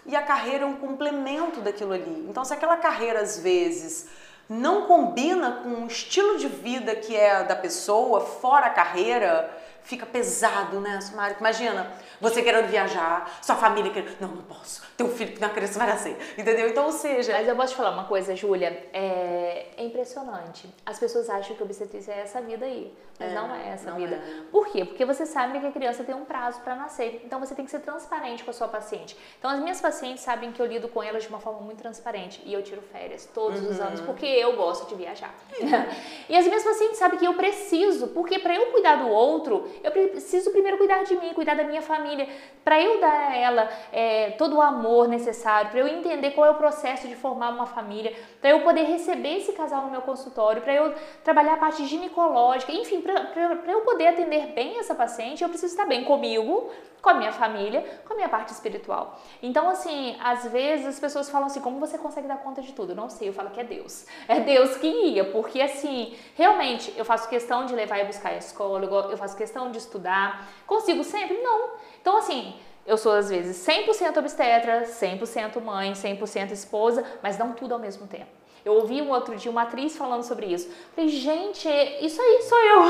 E 0.06 0.16
a 0.16 0.22
carreira 0.22 0.64
é 0.64 0.66
um 0.66 0.76
complemento 0.76 1.60
daquilo 1.60 1.92
ali. 1.92 2.26
Então, 2.28 2.44
se 2.44 2.52
aquela 2.52 2.76
carreira 2.76 3.20
às 3.20 3.38
vezes 3.38 4.08
não 4.48 4.86
combina 4.86 5.60
com 5.62 5.84
o 5.84 5.86
estilo 5.86 6.38
de 6.38 6.48
vida 6.48 6.96
que 6.96 7.14
é 7.14 7.44
da 7.44 7.54
pessoa, 7.54 8.20
fora 8.20 8.66
a 8.66 8.70
carreira, 8.70 9.48
fica 9.82 10.06
pesado, 10.06 10.80
né, 10.80 11.00
Sumário? 11.00 11.36
Imagina, 11.38 11.92
você 12.20 12.42
querendo 12.42 12.68
viajar, 12.68 13.38
sua 13.42 13.56
família 13.56 13.92
querendo, 13.92 14.16
não, 14.20 14.28
não 14.28 14.42
posso, 14.42 14.82
teu 14.96 15.08
filho 15.08 15.32
que 15.32 15.40
não 15.40 15.50
criança 15.50 15.78
vai 15.78 15.88
nascer, 15.88 16.16
entendeu? 16.36 16.68
Então, 16.68 16.86
ou 16.86 16.92
seja... 16.92 17.32
Mas 17.32 17.48
eu 17.48 17.56
posso 17.56 17.72
te 17.72 17.76
falar 17.76 17.90
uma 17.90 18.04
coisa, 18.04 18.34
Júlia, 18.36 18.88
é, 18.92 19.66
é 19.76 19.84
impressionante. 19.84 20.68
As 20.84 20.98
pessoas 20.98 21.28
acham 21.28 21.56
que 21.56 21.62
obstetrícia 21.62 22.12
é 22.12 22.20
essa 22.20 22.40
vida 22.40 22.64
aí, 22.64 22.92
mas 23.18 23.32
é, 23.32 23.34
não 23.34 23.54
é 23.54 23.68
essa 23.68 23.90
não 23.90 23.96
vida. 23.96 24.16
É. 24.16 24.42
Por 24.50 24.68
quê? 24.68 24.84
Porque 24.84 25.04
você 25.04 25.26
sabe 25.26 25.58
que 25.58 25.66
a 25.66 25.72
criança 25.72 26.02
tem 26.04 26.14
um 26.14 26.24
prazo 26.24 26.60
para 26.60 26.74
nascer, 26.74 27.22
então 27.24 27.38
você 27.38 27.54
tem 27.54 27.64
que 27.64 27.70
ser 27.70 27.80
transparente 27.80 28.44
com 28.44 28.50
a 28.50 28.54
sua 28.54 28.68
paciente. 28.68 29.16
Então, 29.38 29.50
as 29.50 29.58
minhas 29.60 29.80
pacientes 29.80 30.22
sabem 30.22 30.52
que 30.52 30.60
eu 30.60 30.66
lido 30.66 30.88
com 30.88 31.02
elas 31.02 31.22
de 31.22 31.28
uma 31.28 31.40
forma 31.40 31.60
muito 31.60 31.78
transparente 31.78 32.42
e 32.44 32.52
eu 32.52 32.62
tiro 32.62 32.82
férias 32.82 33.28
todos 33.32 33.60
uhum. 33.60 33.70
os 33.70 33.80
anos, 33.80 34.00
porque 34.00 34.26
eu 34.26 34.56
gosto 34.56 34.88
de 34.88 34.94
viajar. 34.94 35.34
e 36.28 36.36
as 36.36 36.46
minhas 36.46 36.62
pacientes 36.62 36.98
sabem 36.98 37.18
que 37.18 37.26
eu 37.26 37.34
preciso, 37.34 38.08
porque 38.08 38.38
para 38.38 38.54
eu 38.54 38.66
cuidar 38.72 38.96
do 38.96 39.08
outro, 39.08 39.69
eu 39.82 39.90
preciso 39.90 40.50
primeiro 40.50 40.78
cuidar 40.78 41.02
de 41.04 41.16
mim, 41.16 41.32
cuidar 41.34 41.54
da 41.54 41.64
minha 41.64 41.82
família, 41.82 42.28
para 42.64 42.80
eu 42.80 43.00
dar 43.00 43.30
a 43.30 43.36
ela 43.36 43.68
é, 43.92 44.30
todo 44.32 44.56
o 44.56 44.62
amor 44.62 45.08
necessário, 45.08 45.70
para 45.70 45.80
eu 45.80 45.88
entender 45.88 46.32
qual 46.32 46.46
é 46.46 46.50
o 46.50 46.54
processo 46.54 47.08
de 47.08 47.16
formar 47.16 47.50
uma 47.50 47.66
família, 47.66 48.14
para 48.40 48.50
eu 48.50 48.60
poder 48.60 48.82
receber 48.82 49.38
esse 49.38 49.52
casal 49.52 49.82
no 49.82 49.90
meu 49.90 50.02
consultório, 50.02 50.62
para 50.62 50.74
eu 50.74 50.94
trabalhar 51.24 51.54
a 51.54 51.58
parte 51.58 51.84
ginecológica, 51.86 52.72
enfim, 52.72 53.00
para 53.00 53.72
eu 53.72 53.80
poder 53.82 54.08
atender 54.08 54.48
bem 54.48 54.78
essa 54.78 54.94
paciente, 54.94 55.42
eu 55.42 55.48
preciso 55.48 55.72
estar 55.72 55.86
bem 55.86 56.04
comigo, 56.04 56.70
com 57.00 57.10
a 57.10 57.14
minha 57.14 57.32
família, 57.32 57.82
com 58.06 58.12
a 58.12 58.16
minha 58.16 58.28
parte 58.28 58.52
espiritual. 58.52 59.18
Então, 59.42 59.68
assim, 59.68 60.16
às 60.22 60.44
vezes 60.46 60.86
as 60.86 61.00
pessoas 61.00 61.30
falam 61.30 61.46
assim, 61.46 61.60
como 61.60 61.78
você 61.80 61.96
consegue 61.96 62.28
dar 62.28 62.36
conta 62.36 62.60
de 62.60 62.72
tudo? 62.72 62.92
Eu 62.92 62.96
não 62.96 63.08
sei, 63.08 63.28
eu 63.28 63.32
falo 63.32 63.50
que 63.50 63.60
é 63.60 63.64
Deus. 63.64 64.06
É 64.28 64.40
Deus 64.40 64.76
que 64.76 64.90
guia, 64.90 65.24
porque 65.24 65.60
assim, 65.60 66.14
realmente, 66.34 66.92
eu 66.96 67.04
faço 67.04 67.28
questão 67.28 67.64
de 67.64 67.74
levar 67.74 67.98
e 68.00 68.04
buscar 68.04 68.30
a 68.30 68.36
escola, 68.36 68.84
eu 69.10 69.16
faço 69.16 69.36
questão 69.36 69.59
de 69.68 69.78
estudar. 69.78 70.46
Consigo 70.64 71.02
sempre? 71.02 71.38
Não. 71.42 71.70
Então, 72.00 72.16
assim, 72.16 72.54
eu 72.86 72.96
sou 72.96 73.12
às 73.12 73.28
vezes 73.28 73.56
100% 73.66 74.16
obstetra, 74.16 74.84
100% 74.84 75.60
mãe, 75.60 75.92
100% 75.92 76.52
esposa, 76.52 77.04
mas 77.20 77.36
não 77.36 77.52
tudo 77.52 77.74
ao 77.74 77.80
mesmo 77.80 78.06
tempo. 78.06 78.30
Eu 78.64 78.74
ouvi 78.74 79.02
um 79.02 79.10
outro 79.10 79.36
dia 79.36 79.50
uma 79.50 79.62
atriz 79.62 79.96
falando 79.96 80.22
sobre 80.22 80.46
isso. 80.46 80.70
Falei, 80.94 81.10
gente, 81.10 81.68
isso 82.00 82.20
aí 82.20 82.42
sou 82.42 82.58
eu. 82.58 82.82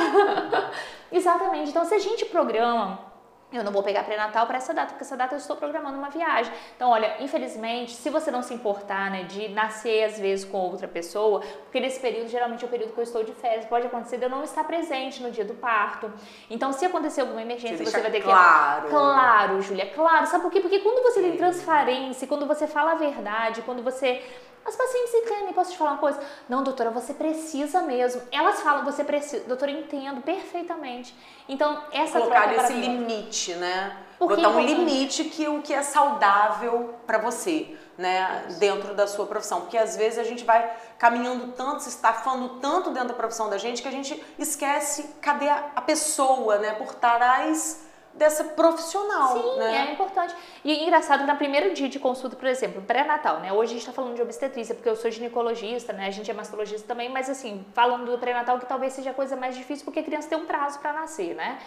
Exatamente. 1.18 1.70
Então, 1.70 1.84
se 1.84 1.94
a 1.94 1.98
gente 1.98 2.24
programa 2.26 3.09
eu 3.52 3.64
não 3.64 3.72
vou 3.72 3.82
pegar 3.82 4.04
pré-natal 4.04 4.46
para 4.46 4.58
essa 4.58 4.72
data, 4.72 4.88
porque 4.88 5.04
essa 5.04 5.16
data 5.16 5.34
eu 5.34 5.38
estou 5.38 5.56
programando 5.56 5.98
uma 5.98 6.08
viagem. 6.08 6.52
Então, 6.76 6.90
olha, 6.90 7.16
infelizmente, 7.20 7.92
se 7.92 8.08
você 8.08 8.30
não 8.30 8.42
se 8.42 8.54
importar, 8.54 9.10
né, 9.10 9.24
de 9.24 9.48
nascer 9.48 10.04
às 10.04 10.18
vezes 10.18 10.44
com 10.44 10.58
outra 10.58 10.86
pessoa, 10.86 11.40
porque 11.62 11.80
nesse 11.80 11.98
período 11.98 12.28
geralmente 12.28 12.64
é 12.64 12.66
o 12.66 12.70
período 12.70 12.92
que 12.92 12.98
eu 13.00 13.04
estou 13.04 13.24
de 13.24 13.32
férias, 13.32 13.66
pode 13.66 13.86
acontecer 13.86 14.18
de 14.18 14.24
eu 14.24 14.30
não 14.30 14.44
estar 14.44 14.64
presente 14.64 15.22
no 15.22 15.30
dia 15.30 15.44
do 15.44 15.54
parto. 15.54 16.12
Então, 16.48 16.72
se 16.72 16.84
acontecer 16.84 17.22
alguma 17.22 17.42
emergência, 17.42 17.78
você, 17.78 17.90
você 17.90 18.00
vai 18.00 18.10
ter 18.10 18.22
claro. 18.22 18.84
que 18.84 18.90
Claro, 18.90 19.60
Júlia, 19.62 19.86
claro. 19.86 20.26
Sabe 20.26 20.42
por 20.42 20.52
quê? 20.52 20.60
Porque 20.60 20.78
quando 20.80 21.02
você 21.02 21.20
tem 21.20 21.36
transparência, 21.36 22.26
quando 22.28 22.46
você 22.46 22.66
fala 22.66 22.92
a 22.92 22.94
verdade, 22.94 23.62
quando 23.62 23.82
você 23.82 24.22
as 24.64 24.76
pacientes 24.76 25.14
entendem, 25.14 25.52
posso 25.52 25.72
te 25.72 25.78
falar 25.78 25.92
uma 25.92 25.98
coisa? 25.98 26.20
Não, 26.48 26.62
doutora, 26.62 26.90
você 26.90 27.14
precisa 27.14 27.82
mesmo. 27.82 28.22
Elas 28.30 28.60
falam, 28.60 28.84
você 28.84 29.02
precisa. 29.02 29.44
Doutora, 29.44 29.70
entendo 29.70 30.20
perfeitamente. 30.20 31.14
Então, 31.48 31.82
essa 31.92 32.20
Colocar 32.20 32.54
esse 32.54 32.74
limite, 32.74 33.54
né? 33.54 33.96
Porque 34.18 34.36
Botar 34.36 34.50
um 34.50 34.60
limite 34.60 35.24
que 35.24 35.48
o 35.48 35.62
que 35.62 35.72
é 35.72 35.82
saudável 35.82 36.94
para 37.06 37.18
você, 37.18 37.74
né? 37.96 38.44
Dentro 38.58 38.94
da 38.94 39.06
sua 39.06 39.26
profissão. 39.26 39.62
Porque 39.62 39.78
às 39.78 39.96
vezes 39.96 40.18
a 40.18 40.24
gente 40.24 40.44
vai 40.44 40.70
caminhando 40.98 41.52
tanto, 41.52 41.82
se 41.82 41.88
estafando 41.88 42.60
tanto 42.60 42.90
dentro 42.90 43.08
da 43.08 43.14
profissão 43.14 43.48
da 43.48 43.56
gente 43.56 43.80
que 43.80 43.88
a 43.88 43.92
gente 43.92 44.22
esquece 44.38 45.14
cadê 45.22 45.48
a 45.48 45.80
pessoa, 45.80 46.58
né? 46.58 46.72
Por 46.74 46.94
trás 46.94 47.89
dessa 48.14 48.44
profissional. 48.44 49.40
Sim, 49.40 49.58
né? 49.58 49.88
é 49.88 49.92
importante. 49.92 50.34
E 50.64 50.82
engraçado 50.82 51.26
no 51.26 51.36
primeiro 51.36 51.72
dia 51.72 51.88
de 51.88 51.98
consulta, 51.98 52.36
por 52.36 52.46
exemplo, 52.46 52.82
pré-natal, 52.82 53.40
né? 53.40 53.52
Hoje 53.52 53.70
a 53.70 53.74
gente 53.74 53.80
está 53.80 53.92
falando 53.92 54.14
de 54.14 54.22
obstetrícia, 54.22 54.74
porque 54.74 54.88
eu 54.88 54.96
sou 54.96 55.10
ginecologista, 55.10 55.92
né? 55.92 56.06
A 56.06 56.10
gente 56.10 56.30
é 56.30 56.34
mastologista 56.34 56.86
também, 56.86 57.08
mas 57.08 57.30
assim, 57.30 57.64
falando 57.72 58.10
do 58.10 58.18
pré-natal, 58.18 58.58
que 58.58 58.66
talvez 58.66 58.92
seja 58.92 59.10
a 59.10 59.14
coisa 59.14 59.36
mais 59.36 59.56
difícil, 59.56 59.84
porque 59.84 60.00
a 60.00 60.02
criança 60.02 60.28
tem 60.28 60.38
um 60.38 60.46
prazo 60.46 60.78
para 60.80 60.92
nascer, 60.92 61.34
né? 61.34 61.58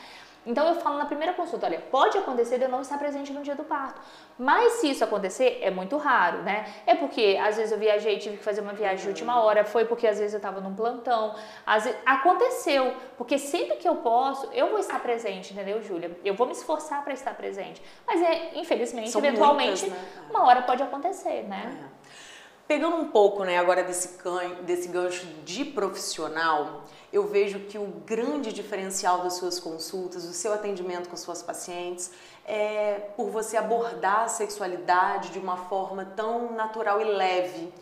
Então 0.45 0.67
eu 0.67 0.75
falo 0.75 0.97
na 0.97 1.05
primeira 1.05 1.33
consulta, 1.33 1.65
olha, 1.65 1.79
pode 1.79 2.17
acontecer 2.17 2.57
de 2.57 2.65
eu 2.65 2.69
não 2.69 2.81
estar 2.81 2.97
presente 2.97 3.31
no 3.31 3.41
dia 3.41 3.55
do 3.55 3.63
parto, 3.63 4.01
mas 4.37 4.73
se 4.73 4.89
isso 4.89 5.03
acontecer, 5.03 5.59
é 5.61 5.71
muito 5.71 5.95
raro, 5.97 6.39
né? 6.39 6.65
É 6.85 6.95
porque 6.95 7.39
às 7.41 7.55
vezes 7.55 7.71
eu 7.71 7.77
viajei, 7.77 8.17
tive 8.17 8.37
que 8.37 8.43
fazer 8.43 8.61
uma 8.61 8.73
viagem 8.73 9.03
de 9.03 9.07
última 9.07 9.41
hora, 9.41 9.63
foi 9.63 9.85
porque 9.85 10.05
às 10.05 10.17
vezes 10.17 10.33
eu 10.33 10.37
estava 10.37 10.59
num 10.59 10.75
plantão, 10.75 11.35
às 11.65 11.85
vezes, 11.85 11.99
aconteceu, 12.05 12.93
porque 13.17 13.37
sempre 13.37 13.77
que 13.77 13.87
eu 13.87 13.97
posso, 13.97 14.49
eu 14.53 14.69
vou 14.69 14.79
estar 14.79 14.99
presente, 14.99 15.53
entendeu, 15.53 15.81
Júlia? 15.81 16.11
Eu 16.25 16.33
vou 16.33 16.45
me 16.45 16.53
esforçar 16.53 17.03
para 17.03 17.13
estar 17.13 17.33
presente, 17.35 17.81
mas 18.05 18.21
é, 18.21 18.51
infelizmente, 18.55 19.11
São 19.11 19.23
eventualmente, 19.23 19.89
muitas, 19.89 19.99
né? 19.99 20.27
uma 20.29 20.45
hora 20.45 20.61
pode 20.63 20.83
acontecer, 20.83 21.43
né? 21.43 21.89
É. 21.99 22.02
Pegando 22.65 22.95
um 22.95 23.09
pouco, 23.09 23.43
né, 23.43 23.57
agora 23.57 23.83
desse, 23.83 24.17
desse 24.61 24.87
gancho 24.87 25.25
de 25.43 25.65
profissional, 25.65 26.83
eu 27.11 27.27
vejo 27.27 27.59
que 27.59 27.77
o 27.77 27.85
grande 28.05 28.53
diferencial 28.53 29.21
das 29.21 29.33
suas 29.33 29.59
consultas, 29.59 30.25
do 30.25 30.31
seu 30.31 30.53
atendimento 30.53 31.09
com 31.09 31.17
suas 31.17 31.43
pacientes, 31.43 32.11
é 32.45 33.11
por 33.17 33.29
você 33.29 33.57
abordar 33.57 34.21
a 34.21 34.27
sexualidade 34.29 35.29
de 35.29 35.39
uma 35.39 35.57
forma 35.57 36.05
tão 36.15 36.53
natural 36.53 37.01
e 37.01 37.03
leve. 37.03 37.73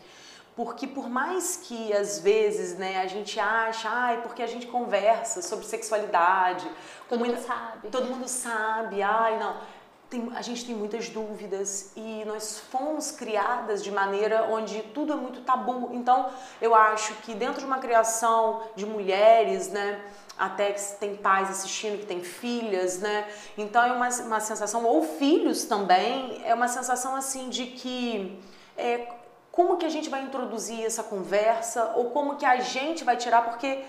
Porque 0.56 0.86
por 0.86 1.08
mais 1.08 1.56
que 1.56 1.92
às 1.94 2.18
vezes 2.18 2.76
né, 2.76 3.00
a 3.00 3.06
gente 3.06 3.38
acha, 3.38 3.88
ai, 3.88 4.20
porque 4.20 4.42
a 4.42 4.46
gente 4.46 4.66
conversa 4.66 5.40
sobre 5.40 5.64
sexualidade. 5.64 6.68
Todo 7.08 7.24
mundo 7.24 7.38
sabe. 7.38 7.88
Todo 7.88 8.06
mundo 8.06 8.28
sabe, 8.28 9.00
ai, 9.00 9.38
não 9.38 9.81
tem, 10.12 10.30
a 10.34 10.42
gente 10.42 10.66
tem 10.66 10.74
muitas 10.74 11.08
dúvidas 11.08 11.90
e 11.96 12.22
nós 12.26 12.58
fomos 12.70 13.10
criadas 13.10 13.82
de 13.82 13.90
maneira 13.90 14.46
onde 14.50 14.82
tudo 14.94 15.14
é 15.14 15.16
muito 15.16 15.40
tabu. 15.40 15.88
Então, 15.92 16.28
eu 16.60 16.74
acho 16.74 17.14
que 17.22 17.34
dentro 17.34 17.60
de 17.60 17.64
uma 17.66 17.78
criação 17.78 18.62
de 18.76 18.84
mulheres, 18.84 19.68
né, 19.68 20.04
até 20.38 20.70
que 20.72 20.80
tem 21.00 21.16
pais 21.16 21.48
assistindo 21.48 21.98
que 21.98 22.04
tem 22.06 22.22
filhas, 22.22 22.98
né? 22.98 23.26
Então 23.56 23.82
é 23.82 23.92
uma, 23.92 24.08
uma 24.08 24.40
sensação, 24.40 24.84
ou 24.84 25.02
filhos 25.02 25.64
também, 25.64 26.42
é 26.44 26.54
uma 26.54 26.68
sensação 26.68 27.16
assim 27.16 27.48
de 27.48 27.66
que 27.66 28.38
é, 28.76 29.08
como 29.50 29.78
que 29.78 29.86
a 29.86 29.88
gente 29.88 30.10
vai 30.10 30.22
introduzir 30.22 30.84
essa 30.84 31.02
conversa 31.02 31.92
ou 31.96 32.10
como 32.10 32.36
que 32.36 32.44
a 32.44 32.60
gente 32.60 33.02
vai 33.02 33.16
tirar, 33.16 33.42
porque 33.42 33.82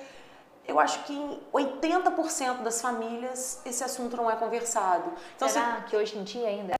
eu 0.67 0.79
acho 0.79 1.03
que 1.03 1.13
em 1.13 1.39
80% 1.53 2.61
das 2.63 2.81
famílias 2.81 3.61
esse 3.65 3.83
assunto 3.83 4.15
não 4.15 4.29
é 4.29 4.35
conversado. 4.35 5.11
Então, 5.35 5.47
Será 5.47 5.81
que 5.81 5.95
hoje 5.95 6.17
em 6.17 6.23
dia 6.23 6.47
ainda? 6.47 6.75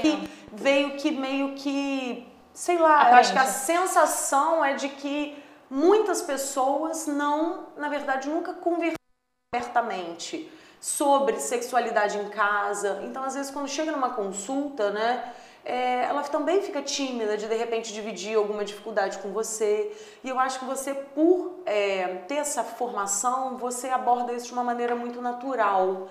Que 0.00 0.30
veio 0.52 0.96
que 0.96 1.10
meio 1.10 1.54
que, 1.54 2.26
sei 2.52 2.78
lá, 2.78 2.96
Aprende. 2.96 3.12
eu 3.12 3.18
acho 3.18 3.32
que 3.32 3.38
a 3.38 3.46
sensação 3.46 4.64
é 4.64 4.74
de 4.74 4.88
que 4.88 5.42
muitas 5.70 6.22
pessoas 6.22 7.06
não, 7.06 7.68
na 7.76 7.88
verdade, 7.88 8.28
nunca 8.28 8.52
conversaram 8.52 8.96
abertamente 9.52 10.50
sobre 10.80 11.40
sexualidade 11.40 12.18
em 12.18 12.28
casa. 12.28 13.00
Então, 13.04 13.24
às 13.24 13.34
vezes, 13.34 13.50
quando 13.50 13.68
chega 13.68 13.90
numa 13.90 14.10
consulta, 14.10 14.90
né, 14.90 15.32
é, 15.66 16.04
ela 16.04 16.22
também 16.22 16.62
fica 16.62 16.80
tímida 16.80 17.36
de 17.36 17.48
de 17.48 17.56
repente 17.56 17.92
dividir 17.92 18.36
alguma 18.36 18.64
dificuldade 18.64 19.18
com 19.18 19.32
você. 19.32 19.92
E 20.22 20.28
eu 20.28 20.38
acho 20.38 20.60
que 20.60 20.64
você, 20.64 20.94
por 20.94 21.60
é, 21.66 22.22
ter 22.28 22.36
essa 22.36 22.62
formação, 22.62 23.58
você 23.58 23.88
aborda 23.88 24.32
isso 24.32 24.46
de 24.46 24.52
uma 24.52 24.62
maneira 24.62 24.94
muito 24.94 25.20
natural. 25.20 26.08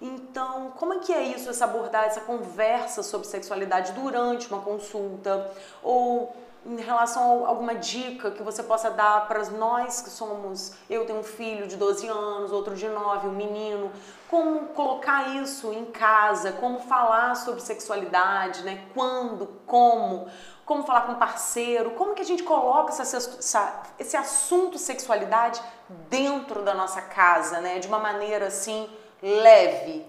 Então, 0.00 0.72
como 0.76 0.92
é 0.92 0.98
que 0.98 1.12
é 1.12 1.22
isso, 1.22 1.48
essa 1.48 1.64
abordagem, 1.64 2.08
essa 2.08 2.20
conversa 2.20 3.02
sobre 3.02 3.26
sexualidade 3.26 3.92
durante 3.92 4.46
uma 4.48 4.60
consulta? 4.60 5.50
Ou 5.82 6.36
em 6.66 6.80
relação 6.80 7.44
a 7.44 7.48
alguma 7.48 7.74
dica 7.74 8.30
que 8.30 8.42
você 8.42 8.62
possa 8.62 8.90
dar 8.90 9.26
para 9.26 9.42
nós 9.50 10.00
que 10.00 10.10
somos, 10.10 10.72
eu 10.88 11.06
tenho 11.06 11.20
um 11.20 11.24
filho 11.24 11.66
de 11.66 11.76
12 11.76 12.06
anos, 12.08 12.52
outro 12.52 12.74
de 12.74 12.88
9, 12.88 13.28
um 13.28 13.32
menino, 13.32 13.90
como 14.28 14.66
colocar 14.68 15.36
isso 15.36 15.72
em 15.72 15.86
casa, 15.86 16.52
como 16.52 16.80
falar 16.80 17.34
sobre 17.36 17.60
sexualidade, 17.60 18.62
né? 18.62 18.84
Quando, 18.94 19.46
como, 19.66 20.28
como 20.66 20.82
falar 20.82 21.02
com 21.02 21.14
parceiro, 21.14 21.92
como 21.92 22.14
que 22.14 22.22
a 22.22 22.26
gente 22.26 22.42
coloca 22.42 22.92
essa, 22.92 23.16
essa, 23.16 23.82
esse 23.98 24.16
assunto 24.16 24.78
sexualidade 24.78 25.62
dentro 26.10 26.62
da 26.62 26.74
nossa 26.74 27.00
casa, 27.00 27.60
né? 27.60 27.78
De 27.78 27.88
uma 27.88 27.98
maneira 27.98 28.48
assim 28.48 28.88
leve, 29.22 30.04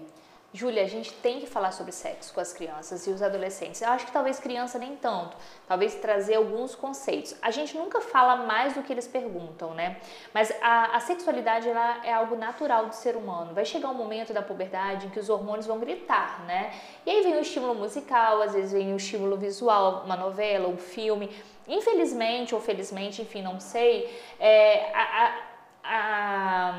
Júlia, 0.52 0.82
a 0.82 0.88
gente 0.88 1.12
tem 1.12 1.38
que 1.38 1.46
falar 1.46 1.70
sobre 1.70 1.92
sexo 1.92 2.34
com 2.34 2.40
as 2.40 2.52
crianças 2.52 3.06
e 3.06 3.10
os 3.10 3.22
adolescentes. 3.22 3.80
Eu 3.80 3.90
acho 3.90 4.04
que 4.04 4.10
talvez 4.10 4.40
criança 4.40 4.80
nem 4.80 4.96
tanto, 4.96 5.36
talvez 5.68 5.94
trazer 5.94 6.34
alguns 6.34 6.74
conceitos. 6.74 7.36
A 7.40 7.52
gente 7.52 7.76
nunca 7.76 8.00
fala 8.00 8.34
mais 8.34 8.74
do 8.74 8.82
que 8.82 8.92
eles 8.92 9.06
perguntam, 9.06 9.74
né? 9.74 9.98
Mas 10.34 10.52
a, 10.60 10.96
a 10.96 11.00
sexualidade 11.00 11.68
ela 11.68 12.04
é 12.04 12.12
algo 12.12 12.34
natural 12.34 12.86
do 12.86 12.94
ser 12.94 13.14
humano. 13.14 13.54
Vai 13.54 13.64
chegar 13.64 13.90
um 13.90 13.94
momento 13.94 14.32
da 14.32 14.42
puberdade 14.42 15.06
em 15.06 15.10
que 15.10 15.20
os 15.20 15.28
hormônios 15.28 15.66
vão 15.66 15.78
gritar, 15.78 16.44
né? 16.44 16.74
E 17.06 17.10
aí 17.10 17.22
vem 17.22 17.36
o 17.36 17.40
estímulo 17.40 17.76
musical, 17.76 18.42
às 18.42 18.52
vezes 18.52 18.72
vem 18.72 18.92
o 18.92 18.96
estímulo 18.96 19.36
visual, 19.36 20.02
uma 20.04 20.16
novela, 20.16 20.66
um 20.66 20.78
filme. 20.78 21.30
Infelizmente 21.68 22.56
ou 22.56 22.60
felizmente, 22.60 23.22
enfim, 23.22 23.40
não 23.42 23.60
sei, 23.60 24.20
é, 24.40 24.92
a, 24.92 25.49
a, 25.82 26.74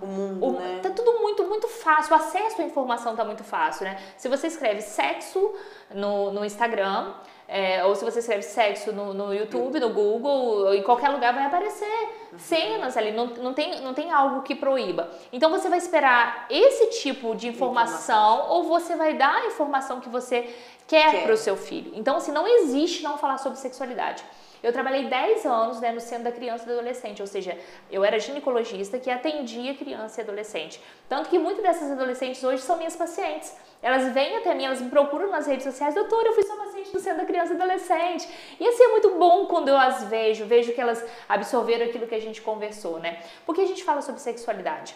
o 0.00 0.06
mundo, 0.06 0.46
o, 0.46 0.52
né? 0.52 0.80
Tá 0.82 0.90
tudo 0.90 1.20
muito, 1.20 1.44
muito 1.44 1.68
fácil, 1.68 2.12
o 2.12 2.16
acesso 2.16 2.60
à 2.60 2.64
informação 2.64 3.16
tá 3.16 3.24
muito 3.24 3.44
fácil, 3.44 3.84
né? 3.84 3.98
Se 4.16 4.28
você 4.28 4.46
escreve 4.46 4.80
sexo 4.80 5.54
no, 5.94 6.32
no 6.32 6.44
Instagram, 6.44 7.14
é, 7.48 7.84
ou 7.84 7.94
se 7.94 8.04
você 8.04 8.20
escreve 8.20 8.42
sexo 8.42 8.92
no, 8.92 9.12
no 9.12 9.34
YouTube, 9.34 9.78
no 9.78 9.90
Google, 9.90 10.74
em 10.74 10.82
qualquer 10.82 11.10
lugar 11.10 11.34
vai 11.34 11.44
aparecer 11.44 11.86
uhum. 12.32 12.38
cenas 12.38 12.96
ali, 12.96 13.12
não, 13.12 13.26
não, 13.26 13.52
tem, 13.52 13.80
não 13.80 13.92
tem 13.92 14.10
algo 14.10 14.42
que 14.42 14.54
proíba. 14.54 15.10
Então 15.32 15.50
você 15.50 15.68
vai 15.68 15.78
esperar 15.78 16.46
esse 16.48 17.02
tipo 17.02 17.34
de 17.34 17.48
informação, 17.48 18.36
informação. 18.36 18.56
ou 18.56 18.64
você 18.64 18.96
vai 18.96 19.14
dar 19.14 19.34
a 19.34 19.46
informação 19.46 20.00
que 20.00 20.08
você 20.08 20.48
quer, 20.86 21.10
quer. 21.10 21.22
para 21.24 21.34
o 21.34 21.36
seu 21.36 21.56
filho. 21.56 21.92
Então, 21.94 22.16
assim, 22.16 22.32
não 22.32 22.46
existe 22.46 23.02
não 23.02 23.18
falar 23.18 23.38
sobre 23.38 23.58
sexualidade. 23.58 24.24
Eu 24.62 24.72
trabalhei 24.72 25.08
10 25.08 25.44
anos 25.44 25.80
né, 25.80 25.90
no 25.90 26.00
centro 26.00 26.24
da 26.24 26.32
criança 26.32 26.64
e 26.64 26.66
do 26.66 26.72
adolescente, 26.74 27.20
ou 27.20 27.26
seja, 27.26 27.58
eu 27.90 28.04
era 28.04 28.18
ginecologista 28.18 28.98
que 28.98 29.10
atendia 29.10 29.74
criança 29.74 30.20
e 30.20 30.22
adolescente. 30.22 30.80
Tanto 31.08 31.28
que 31.28 31.38
muitas 31.38 31.62
dessas 31.62 31.90
adolescentes 31.90 32.42
hoje 32.44 32.62
são 32.62 32.76
minhas 32.76 32.94
pacientes. 32.94 33.54
Elas 33.82 34.12
vêm 34.12 34.36
até 34.36 34.54
mim, 34.54 34.64
elas 34.64 34.80
me 34.80 34.88
procuram 34.88 35.28
nas 35.28 35.46
redes 35.46 35.64
sociais, 35.64 35.94
doutora, 35.94 36.28
eu 36.28 36.34
fui 36.34 36.44
sua 36.44 36.56
paciente 36.56 36.92
do 36.92 37.00
centro 37.00 37.18
da 37.18 37.26
criança 37.26 37.52
e 37.52 37.56
adolescente. 37.56 38.28
E 38.60 38.66
assim 38.68 38.84
é 38.84 38.88
muito 38.88 39.10
bom 39.18 39.46
quando 39.46 39.68
eu 39.68 39.76
as 39.76 40.04
vejo, 40.04 40.44
vejo 40.44 40.72
que 40.72 40.80
elas 40.80 41.04
absorveram 41.28 41.86
aquilo 41.86 42.06
que 42.06 42.14
a 42.14 42.20
gente 42.20 42.40
conversou, 42.40 43.00
né? 43.00 43.20
Porque 43.44 43.60
a 43.60 43.66
gente 43.66 43.82
fala 43.82 44.00
sobre 44.00 44.20
sexualidade. 44.20 44.94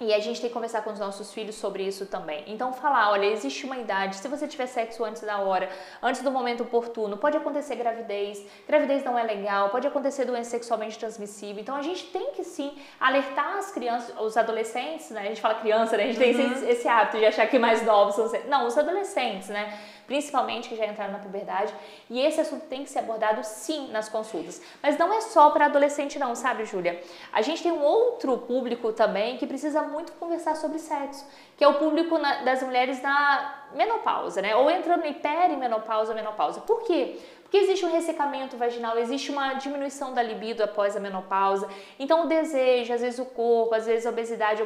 E 0.00 0.14
a 0.14 0.20
gente 0.20 0.40
tem 0.40 0.48
que 0.48 0.54
conversar 0.54 0.82
com 0.82 0.90
os 0.90 0.98
nossos 0.98 1.32
filhos 1.32 1.56
sobre 1.56 1.82
isso 1.82 2.06
também. 2.06 2.44
Então, 2.46 2.72
falar: 2.72 3.10
olha, 3.10 3.26
existe 3.26 3.66
uma 3.66 3.76
idade, 3.76 4.16
se 4.16 4.28
você 4.28 4.46
tiver 4.46 4.66
sexo 4.66 5.04
antes 5.04 5.22
da 5.22 5.38
hora, 5.38 5.68
antes 6.02 6.22
do 6.22 6.30
momento 6.30 6.62
oportuno, 6.62 7.16
pode 7.16 7.36
acontecer 7.36 7.74
gravidez, 7.76 8.44
gravidez 8.66 9.02
não 9.04 9.18
é 9.18 9.24
legal, 9.24 9.70
pode 9.70 9.86
acontecer 9.86 10.24
doença 10.24 10.50
sexualmente 10.50 10.98
transmissível. 10.98 11.60
Então, 11.60 11.74
a 11.74 11.82
gente 11.82 12.06
tem 12.06 12.32
que 12.32 12.44
sim 12.44 12.76
alertar 13.00 13.58
as 13.58 13.70
crianças, 13.72 14.14
os 14.20 14.36
adolescentes, 14.36 15.10
né? 15.10 15.22
A 15.22 15.24
gente 15.24 15.40
fala 15.40 15.56
criança, 15.56 15.96
né? 15.96 16.04
A 16.04 16.06
gente 16.06 16.18
uhum. 16.18 16.32
tem 16.32 16.52
esse, 16.52 16.64
esse 16.66 16.88
hábito 16.88 17.18
de 17.18 17.26
achar 17.26 17.46
que 17.46 17.58
mais 17.58 17.84
novos 17.84 18.14
são. 18.14 18.30
Não, 18.48 18.66
os 18.66 18.78
adolescentes, 18.78 19.48
né? 19.48 19.78
Principalmente 20.08 20.70
que 20.70 20.74
já 20.74 20.86
entraram 20.86 21.12
na 21.12 21.18
puberdade, 21.20 21.72
e 22.10 22.18
esse 22.18 22.40
assunto 22.40 22.64
tem 22.64 22.82
que 22.82 22.90
ser 22.90 23.00
abordado 23.00 23.44
sim 23.44 23.88
nas 23.92 24.08
consultas. 24.08 24.60
Mas 24.82 24.98
não 24.98 25.12
é 25.12 25.20
só 25.20 25.50
para 25.50 25.66
adolescente 25.66 26.18
não, 26.18 26.34
sabe, 26.34 26.64
Júlia? 26.64 27.00
A 27.30 27.42
gente 27.42 27.62
tem 27.62 27.70
um 27.70 27.82
outro 27.82 28.38
público 28.38 28.92
também 28.92 29.36
que 29.36 29.46
precisa 29.46 29.82
muito 29.82 30.12
conversar 30.12 30.56
sobre 30.56 30.78
sexo, 30.78 31.24
que 31.56 31.62
é 31.62 31.68
o 31.68 31.74
público 31.74 32.16
na, 32.18 32.42
das 32.42 32.62
mulheres 32.62 33.00
na 33.02 33.66
menopausa, 33.74 34.40
né? 34.40 34.56
Ou 34.56 34.70
entrando 34.70 35.04
em 35.04 35.12
perimenopausa, 35.12 36.14
menopausa. 36.14 36.62
Por 36.62 36.82
quê? 36.84 37.20
Porque 37.48 37.64
existe 37.64 37.86
um 37.86 37.90
ressecamento 37.90 38.58
vaginal, 38.58 38.98
existe 38.98 39.30
uma 39.30 39.54
diminuição 39.54 40.12
da 40.12 40.22
libido 40.22 40.62
após 40.62 40.94
a 40.94 41.00
menopausa. 41.00 41.66
Então, 41.98 42.24
o 42.24 42.28
desejo, 42.28 42.92
às 42.92 43.00
vezes 43.00 43.18
o 43.18 43.24
corpo, 43.24 43.74
às 43.74 43.86
vezes 43.86 44.04
a 44.04 44.10
obesidade, 44.10 44.62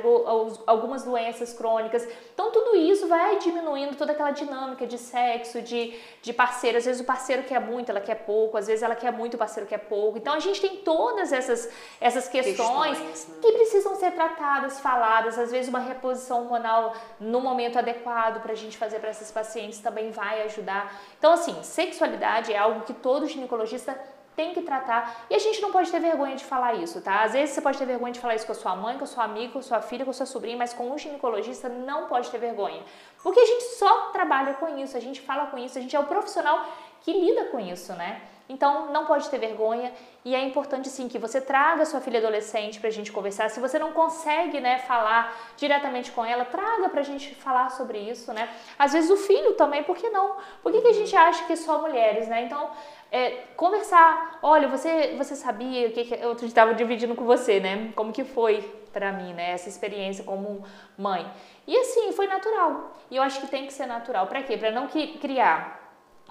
algumas 0.66 1.05
doenças 1.05 1.53
crônicas. 1.53 2.05
Então, 2.35 2.51
tudo 2.51 2.75
isso 2.75 3.07
vai 3.07 3.38
diminuindo 3.38 3.95
toda 3.95 4.11
aquela 4.11 4.33
dinâmica 4.33 4.85
de 4.85 4.99
sexo, 4.99 5.62
de, 5.62 5.97
de 6.21 6.33
parceiro. 6.33 6.77
Às 6.77 6.85
vezes 6.85 7.01
o 7.01 7.05
parceiro 7.05 7.45
quer 7.45 7.61
muito, 7.61 7.90
ela 7.90 8.01
quer 8.01 8.16
pouco. 8.16 8.57
Às 8.57 8.66
vezes 8.66 8.83
ela 8.83 8.97
quer 8.97 9.12
muito, 9.12 9.35
o 9.35 9.38
parceiro 9.38 9.68
quer 9.68 9.79
pouco. 9.79 10.18
Então, 10.18 10.35
a 10.35 10.40
gente 10.40 10.61
tem 10.61 10.79
todas 10.79 11.33
essas, 11.33 11.71
essas 12.01 12.27
questões, 12.27 12.99
questões 12.99 13.29
né? 13.29 13.35
que 13.40 13.53
precisam 13.53 13.95
ser 13.95 14.11
tratadas, 14.11 14.81
faladas. 14.81 15.38
Às 15.38 15.53
vezes, 15.53 15.68
uma 15.68 15.79
reposição 15.79 16.42
hormonal 16.42 16.97
no 17.21 17.40
momento 17.40 17.79
adequado 17.79 18.42
para 18.42 18.51
a 18.51 18.57
gente 18.57 18.77
fazer 18.77 18.99
para 18.99 19.11
esses 19.11 19.31
pacientes 19.31 19.79
também 19.79 20.11
vai 20.11 20.42
ajudar. 20.42 21.01
Então, 21.22 21.35
assim, 21.35 21.62
sexualidade 21.62 22.52
é 22.52 22.58
algo 22.58 22.80
que 22.80 22.92
todo 22.92 23.28
ginecologista 23.28 23.96
tem 24.35 24.52
que 24.52 24.61
tratar. 24.61 25.24
E 25.30 25.37
a 25.37 25.38
gente 25.38 25.62
não 25.62 25.70
pode 25.70 25.88
ter 25.88 26.00
vergonha 26.00 26.35
de 26.35 26.44
falar 26.44 26.74
isso, 26.74 27.00
tá? 27.00 27.22
Às 27.22 27.32
vezes 27.32 27.54
você 27.54 27.61
pode 27.61 27.78
ter 27.78 27.87
vergonha 27.87 28.12
de 28.12 28.18
falar 28.18 28.35
isso 28.35 28.44
com 28.44 28.50
a 28.50 28.56
sua 28.56 28.74
mãe, 28.74 28.98
com 28.98 29.04
a 29.04 29.06
sua 29.06 29.22
amiga, 29.22 29.52
com 29.52 29.61
a 29.61 29.62
sua 29.62 29.80
filha, 29.80 30.04
com 30.04 30.11
a 30.11 30.14
sua 30.14 30.26
sobrinha, 30.26 30.56
mas 30.56 30.74
com 30.74 30.90
um 30.90 30.98
ginecologista 30.98 31.68
não 31.68 32.08
pode 32.08 32.28
ter 32.28 32.38
vergonha. 32.38 32.82
Porque 33.22 33.38
a 33.38 33.46
gente 33.46 33.62
só 33.76 34.11
trabalha 34.11 34.54
com 34.54 34.76
isso, 34.76 34.96
a 34.96 35.00
gente 35.00 35.20
fala 35.20 35.46
com 35.46 35.56
isso, 35.58 35.78
a 35.78 35.80
gente 35.80 35.94
é 35.94 36.00
o 36.00 36.06
profissional 36.06 36.66
que 37.02 37.12
lida 37.12 37.44
com 37.44 37.61
isso, 37.61 37.92
né? 37.92 38.20
Então 38.48 38.92
não 38.92 39.07
pode 39.07 39.28
ter 39.28 39.38
vergonha 39.38 39.92
e 40.24 40.35
é 40.35 40.40
importante 40.44 40.88
sim 40.88 41.09
que 41.09 41.18
você 41.18 41.40
traga 41.40 41.85
sua 41.85 42.00
filha 42.00 42.18
adolescente 42.18 42.78
para 42.78 42.88
a 42.88 42.92
gente 42.92 43.11
conversar. 43.11 43.48
Se 43.50 43.61
você 43.61 43.78
não 43.78 43.92
consegue 43.92 44.61
né, 44.61 44.78
falar 44.81 45.35
diretamente 45.57 46.11
com 46.12 46.24
ela, 46.24 46.44
traga 46.44 46.88
para 46.88 47.00
a 47.00 47.05
gente 47.05 47.35
falar 47.35 47.70
sobre 47.70 47.98
isso, 47.98 48.33
né? 48.33 48.48
Às 48.78 48.92
vezes 48.92 49.11
o 49.11 49.16
filho 49.16 49.55
também, 49.55 49.83
por 49.83 49.96
que 49.96 50.09
não? 50.11 50.37
Por 50.62 50.70
que, 50.72 50.81
que 50.81 50.88
a 50.88 50.92
gente 50.92 51.14
acha 51.16 51.44
que 51.44 51.52
é 51.52 51.57
só 51.57 51.81
mulheres, 51.81 52.28
né? 52.28 52.44
Então 52.44 52.70
é, 53.11 53.31
conversar. 53.57 54.38
Olha, 54.42 54.68
você 54.68 55.14
você 55.16 55.37
sabia 55.37 55.88
o 55.88 55.92
que, 55.92 56.05
que 56.05 56.14
eu 56.14 56.33
estava 56.33 56.74
dividindo 56.74 57.14
com 57.14 57.24
você, 57.24 57.61
né? 57.61 57.92
Como 57.94 58.12
que 58.12 58.24
foi 58.24 58.62
para 58.92 59.12
mim, 59.12 59.33
né? 59.35 59.50
Essa 59.52 59.68
experiência 59.68 60.24
como 60.24 60.64
mãe. 60.96 61.31
E 61.66 61.76
assim 61.76 62.12
foi 62.12 62.26
natural. 62.26 62.92
E 63.11 63.16
eu 63.16 63.22
acho 63.22 63.40
que 63.40 63.46
tem 63.46 63.66
que 63.66 63.72
ser 63.72 63.87
natural. 63.87 64.26
Para 64.26 64.42
quê? 64.42 64.57
Para 64.57 64.70
não 64.70 64.88
criar 64.88 65.82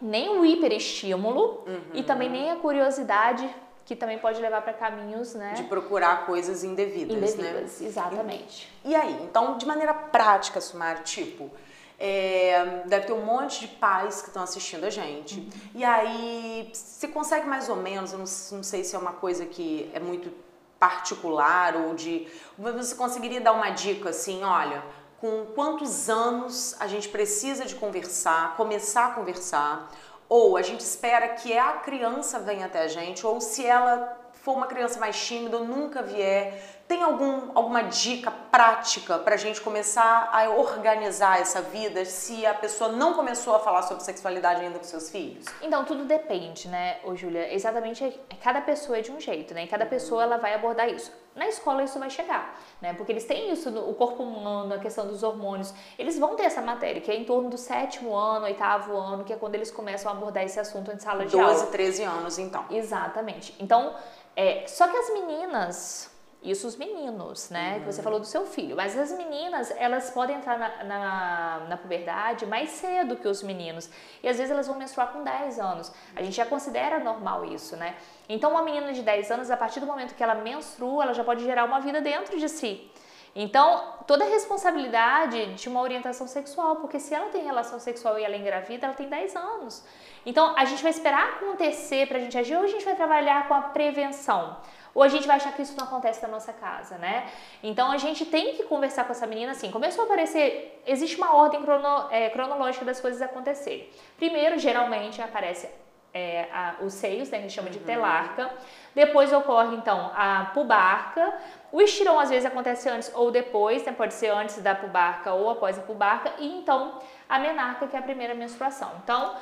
nem 0.02 0.30
o 0.30 0.46
hiperestímulo 0.46 1.64
uhum. 1.68 1.82
e 1.94 2.04
também 2.04 2.30
nem 2.30 2.52
a 2.52 2.56
curiosidade 2.56 3.48
que 3.86 3.96
também 3.96 4.18
pode 4.18 4.40
levar 4.40 4.62
para 4.62 4.74
caminhos, 4.74 5.34
né? 5.34 5.54
De 5.54 5.64
procurar 5.64 6.26
coisas 6.26 6.64
indevidas, 6.64 7.18
indevidas 7.18 7.82
né? 7.82 7.88
exatamente. 7.88 8.72
E, 8.86 8.92
e, 8.92 8.96
aí, 8.96 9.24
então, 9.24 9.58
de 9.58 9.66
maneira 9.66 9.94
prática, 9.94 10.62
Sumar, 10.62 11.04
tipo, 11.04 11.52
é, 12.00 12.84
deve 12.86 13.08
ter 13.08 13.14
um 13.14 13.26
monte 13.26 13.60
de 13.60 13.68
pais 13.68 14.22
que 14.22 14.30
estão 14.30 14.44
assistindo 14.44 14.86
a 14.86 14.90
gente. 14.90 15.40
Uhum. 15.40 15.50
E 15.76 15.84
aí, 15.84 16.72
você 16.74 17.08
consegue 17.08 17.46
mais 17.48 17.70
ou 17.70 17.76
menos, 17.76 18.14
eu 18.14 18.20
não, 18.20 18.26
não 18.26 18.64
sei 18.64 18.84
se 18.84 18.96
é 18.96 19.00
uma 19.00 19.14
coisa 19.14 19.46
que 19.46 19.92
é 19.94 20.00
muito 20.00 20.32
particular 20.80 21.76
ou 21.76 21.94
de. 21.94 22.28
Você 22.58 22.96
conseguiria 22.96 23.40
dar 23.40 23.52
uma 23.52 23.70
dica 23.70 24.10
assim, 24.10 24.44
olha, 24.44 24.84
com 25.22 25.46
quantos 25.54 26.10
anos 26.10 26.76
a 26.80 26.88
gente 26.88 27.08
precisa 27.08 27.64
de 27.64 27.76
conversar, 27.76 28.58
começar 28.58 29.06
a 29.06 29.12
conversar, 29.12 29.92
ou 30.28 30.58
a 30.58 30.64
gente 30.64 30.80
espera 30.80 31.28
que 31.28 31.56
a 31.56 31.74
criança 31.74 32.40
venha 32.40 32.66
até 32.66 32.82
a 32.82 32.88
gente, 32.88 33.24
ou 33.24 33.40
se 33.40 33.64
ela 33.64 34.18
for 34.34 34.56
uma 34.58 34.66
criança 34.66 35.00
mais 35.00 35.24
tímida 35.24 35.60
nunca 35.60 36.02
vier, 36.02 36.81
tem 36.92 37.04
algum, 37.04 37.52
alguma 37.56 37.84
dica 37.84 38.30
prática 38.30 39.18
para 39.18 39.36
a 39.36 39.38
gente 39.38 39.62
começar 39.62 40.30
a 40.30 40.50
organizar 40.50 41.40
essa 41.40 41.62
vida 41.62 42.04
se 42.04 42.46
a 42.46 42.54
pessoa 42.54 42.92
não 42.92 43.14
começou 43.14 43.56
a 43.56 43.60
falar 43.60 43.84
sobre 43.84 44.04
sexualidade 44.04 44.60
ainda 44.60 44.78
com 44.78 44.84
seus 44.84 45.10
filhos? 45.10 45.46
Então, 45.62 45.86
tudo 45.86 46.04
depende, 46.04 46.68
né, 46.68 47.00
ô 47.06 47.16
Júlia? 47.16 47.54
Exatamente, 47.54 48.20
cada 48.44 48.60
pessoa 48.60 48.98
é 48.98 49.02
de 49.02 49.10
um 49.10 49.22
jeito, 49.22 49.54
né? 49.54 49.64
E 49.64 49.68
cada 49.68 49.86
pessoa 49.86 50.24
ela 50.24 50.36
vai 50.36 50.54
abordar 50.54 50.90
isso. 50.90 51.14
Na 51.34 51.48
escola 51.48 51.82
isso 51.82 51.98
vai 51.98 52.10
chegar, 52.10 52.60
né? 52.82 52.94
Porque 52.94 53.14
eles 53.14 53.24
têm 53.24 53.54
isso, 53.54 53.72
no, 53.72 53.90
o 53.90 53.94
corpo 53.94 54.22
humano, 54.22 54.74
a 54.74 54.78
questão 54.80 55.08
dos 55.08 55.24
hormônios, 55.24 55.74
eles 55.98 56.20
vão 56.20 56.36
ter 56.36 56.44
essa 56.44 56.62
matéria, 56.62 57.00
que 57.00 57.10
é 57.10 57.16
em 57.16 57.24
torno 57.24 57.50
do 57.50 57.58
sétimo 57.58 58.14
ano, 58.14 58.44
oitavo 58.44 58.98
ano, 58.98 59.24
que 59.24 59.32
é 59.32 59.38
quando 59.38 59.56
eles 59.56 59.72
começam 59.72 60.12
a 60.12 60.14
abordar 60.14 60.44
esse 60.44 60.60
assunto 60.60 60.92
em 60.92 61.00
sala 61.00 61.26
de 61.26 61.32
12, 61.32 61.42
aula. 61.42 61.54
12, 61.54 61.72
13 61.72 62.04
anos, 62.04 62.38
então. 62.38 62.66
Exatamente. 62.70 63.56
Então, 63.62 63.96
é, 64.36 64.66
só 64.68 64.90
que 64.90 64.98
as 64.98 65.14
meninas, 65.14 66.11
isso 66.44 66.66
os 66.66 66.76
meninos, 66.76 67.50
né? 67.52 67.74
Uhum. 67.74 67.80
Que 67.80 67.86
você 67.86 68.00
uhum. 68.00 68.04
falou 68.04 68.20
do 68.20 68.26
seu 68.26 68.46
filho. 68.46 68.76
Mas 68.76 68.98
as 68.98 69.12
meninas, 69.12 69.72
elas 69.78 70.10
podem 70.10 70.38
entrar 70.38 70.58
na, 70.58 70.84
na, 70.84 71.60
na, 71.70 71.78
puberdade 71.78 72.46
mais 72.48 72.72
cedo 72.72 73.16
que 73.16 73.28
os 73.28 73.44
meninos. 73.44 73.90
E 74.24 74.28
às 74.28 74.38
vezes 74.38 74.52
elas 74.52 74.68
vão 74.68 74.78
menstruar 74.78 75.12
com 75.12 75.24
10 75.24 75.60
anos. 75.60 75.94
A 76.16 76.24
gente 76.24 76.36
já 76.36 76.46
considera 76.46 77.00
normal 77.00 77.46
isso, 77.46 77.76
né? 77.76 77.96
Então, 78.28 78.52
uma 78.52 78.64
menina 78.64 78.92
de 78.92 79.04
10 79.04 79.32
anos, 79.32 79.52
a 79.52 79.58
partir 79.58 79.80
do 79.80 79.86
momento 79.86 80.16
que 80.16 80.24
ela 80.24 80.36
menstrua, 80.36 81.04
ela 81.04 81.14
já 81.14 81.24
pode 81.24 81.44
gerar 81.44 81.66
uma 81.66 81.80
vida 81.80 82.02
dentro 82.02 82.40
de 82.40 82.50
si. 82.50 82.90
Então, 83.36 83.94
toda 84.06 84.26
a 84.26 84.28
responsabilidade 84.28 85.54
de 85.54 85.70
uma 85.70 85.82
orientação 85.82 86.28
sexual, 86.28 86.78
porque 86.78 87.00
se 87.00 87.14
ela 87.14 87.30
tem 87.30 87.44
relação 87.44 87.80
sexual 87.80 88.20
e 88.20 88.24
ela 88.24 88.36
engravida, 88.36 88.88
ela 88.88 88.96
tem 88.96 89.08
10 89.08 89.36
anos. 89.36 89.86
Então, 90.26 90.54
a 90.58 90.66
gente 90.66 90.84
vai 90.84 90.92
esperar 90.92 91.36
acontecer 91.36 92.08
para 92.08 92.18
a 92.18 92.22
gente 92.22 92.38
agir 92.38 92.58
ou 92.58 92.64
a 92.64 92.68
gente 92.68 92.84
vai 92.84 92.96
trabalhar 92.96 93.48
com 93.48 93.54
a 93.54 93.62
prevenção? 93.62 94.58
Ou 94.94 95.04
a 95.04 95.08
gente 95.08 95.26
vai 95.26 95.38
achar 95.38 95.54
que 95.54 95.62
isso 95.62 95.76
não 95.78 95.86
acontece 95.86 96.22
na 96.22 96.28
nossa 96.28 96.52
casa, 96.52 96.98
né? 96.98 97.30
Então 97.64 97.92
a 97.92 97.98
gente 97.98 98.26
tem 98.26 98.56
que 98.56 98.64
conversar 98.64 99.06
com 99.06 99.12
essa 99.12 99.26
menina 99.26 99.52
assim. 99.52 99.72
Começou 99.72 100.04
a 100.04 100.06
aparecer, 100.06 100.82
existe 100.86 101.18
uma 101.18 101.34
ordem 101.36 101.62
crono, 101.62 102.08
é, 102.12 102.30
cronológica 102.30 102.84
das 102.84 103.00
coisas 103.00 103.22
acontecerem. 103.22 103.90
Primeiro, 104.18 104.60
geralmente, 104.60 105.22
aparece 105.22 105.70
é, 106.14 106.48
a, 106.52 106.76
os 106.82 106.94
seios, 106.94 107.30
né, 107.30 107.38
que 107.38 107.46
a 107.46 107.48
gente 107.48 107.56
chama 107.56 107.70
de 107.70 107.80
uhum. 107.80 107.86
telarca. 107.86 108.52
Depois 108.94 109.32
ocorre, 109.32 109.76
então, 109.76 110.12
a 110.14 110.52
pubarca. 110.54 111.34
O 111.72 111.82
estirão, 111.82 112.20
às 112.20 112.30
vezes, 112.30 112.46
acontece 112.46 112.90
antes 112.90 113.12
ou 113.16 113.32
depois, 113.32 113.86
né, 113.86 113.94
pode 113.94 114.14
ser 114.14 114.30
antes 114.30 114.62
da 114.62 114.76
pubarca 114.76 115.34
ou 115.34 115.50
após 115.50 115.80
a 115.80 115.82
pubarca. 115.82 116.34
E, 116.38 116.60
então, 116.60 117.00
a 117.30 117.40
menarca, 117.40 117.88
que 117.88 117.96
é 117.96 118.00
a 118.00 118.04
primeira 118.04 118.36
menstruação. 118.36 118.92
Então, 119.04 119.36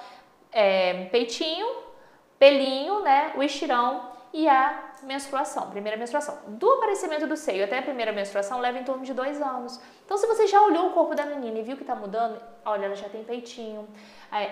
é, 0.51 1.05
peitinho, 1.05 1.67
pelinho, 2.37 3.01
né, 3.01 3.33
o 3.35 3.41
estirão 3.41 4.08
e 4.31 4.47
a 4.47 4.91
menstruação, 5.03 5.69
primeira 5.69 5.97
menstruação. 5.97 6.37
Do 6.47 6.69
aparecimento 6.73 7.25
do 7.25 7.35
seio 7.35 7.63
até 7.63 7.79
a 7.79 7.81
primeira 7.81 8.11
menstruação 8.11 8.59
leva 8.59 8.77
em 8.77 8.83
torno 8.83 9.03
de 9.03 9.13
dois 9.13 9.41
anos. 9.41 9.79
Então, 10.05 10.17
se 10.17 10.27
você 10.27 10.45
já 10.47 10.61
olhou 10.61 10.87
o 10.87 10.93
corpo 10.93 11.15
da 11.15 11.25
menina 11.25 11.59
e 11.59 11.63
viu 11.63 11.75
que 11.75 11.83
está 11.83 11.95
mudando, 11.95 12.39
olha, 12.65 12.85
ela 12.85 12.95
já 12.95 13.09
tem 13.09 13.23
peitinho, 13.23 13.87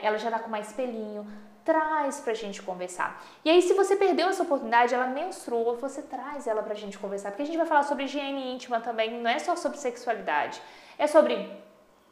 ela 0.02 0.18
já 0.18 0.30
está 0.30 0.40
com 0.40 0.50
mais 0.50 0.74
pelinho, 0.74 1.28
traz 1.64 2.20
pra 2.22 2.34
gente 2.34 2.62
conversar. 2.62 3.22
E 3.46 3.50
aí, 3.50 3.62
se 3.62 3.74
você 3.74 3.96
perdeu 3.96 4.30
essa 4.30 4.44
oportunidade, 4.44 4.96
ela 4.96 5.08
menstrua, 5.08 5.76
você 5.76 6.02
traz 6.02 6.48
ela 6.48 6.64
pra 6.64 6.74
gente 6.74 6.98
conversar, 6.98 7.30
porque 7.30 7.44
a 7.44 7.46
gente 7.46 7.58
vai 7.58 7.68
falar 7.68 7.84
sobre 7.84 8.06
higiene 8.06 8.54
íntima 8.54 8.80
também, 8.80 9.22
não 9.22 9.30
é 9.30 9.38
só 9.38 9.56
sobre 9.56 9.78
sexualidade, 9.78 10.62
é 10.98 11.06
sobre 11.06 11.67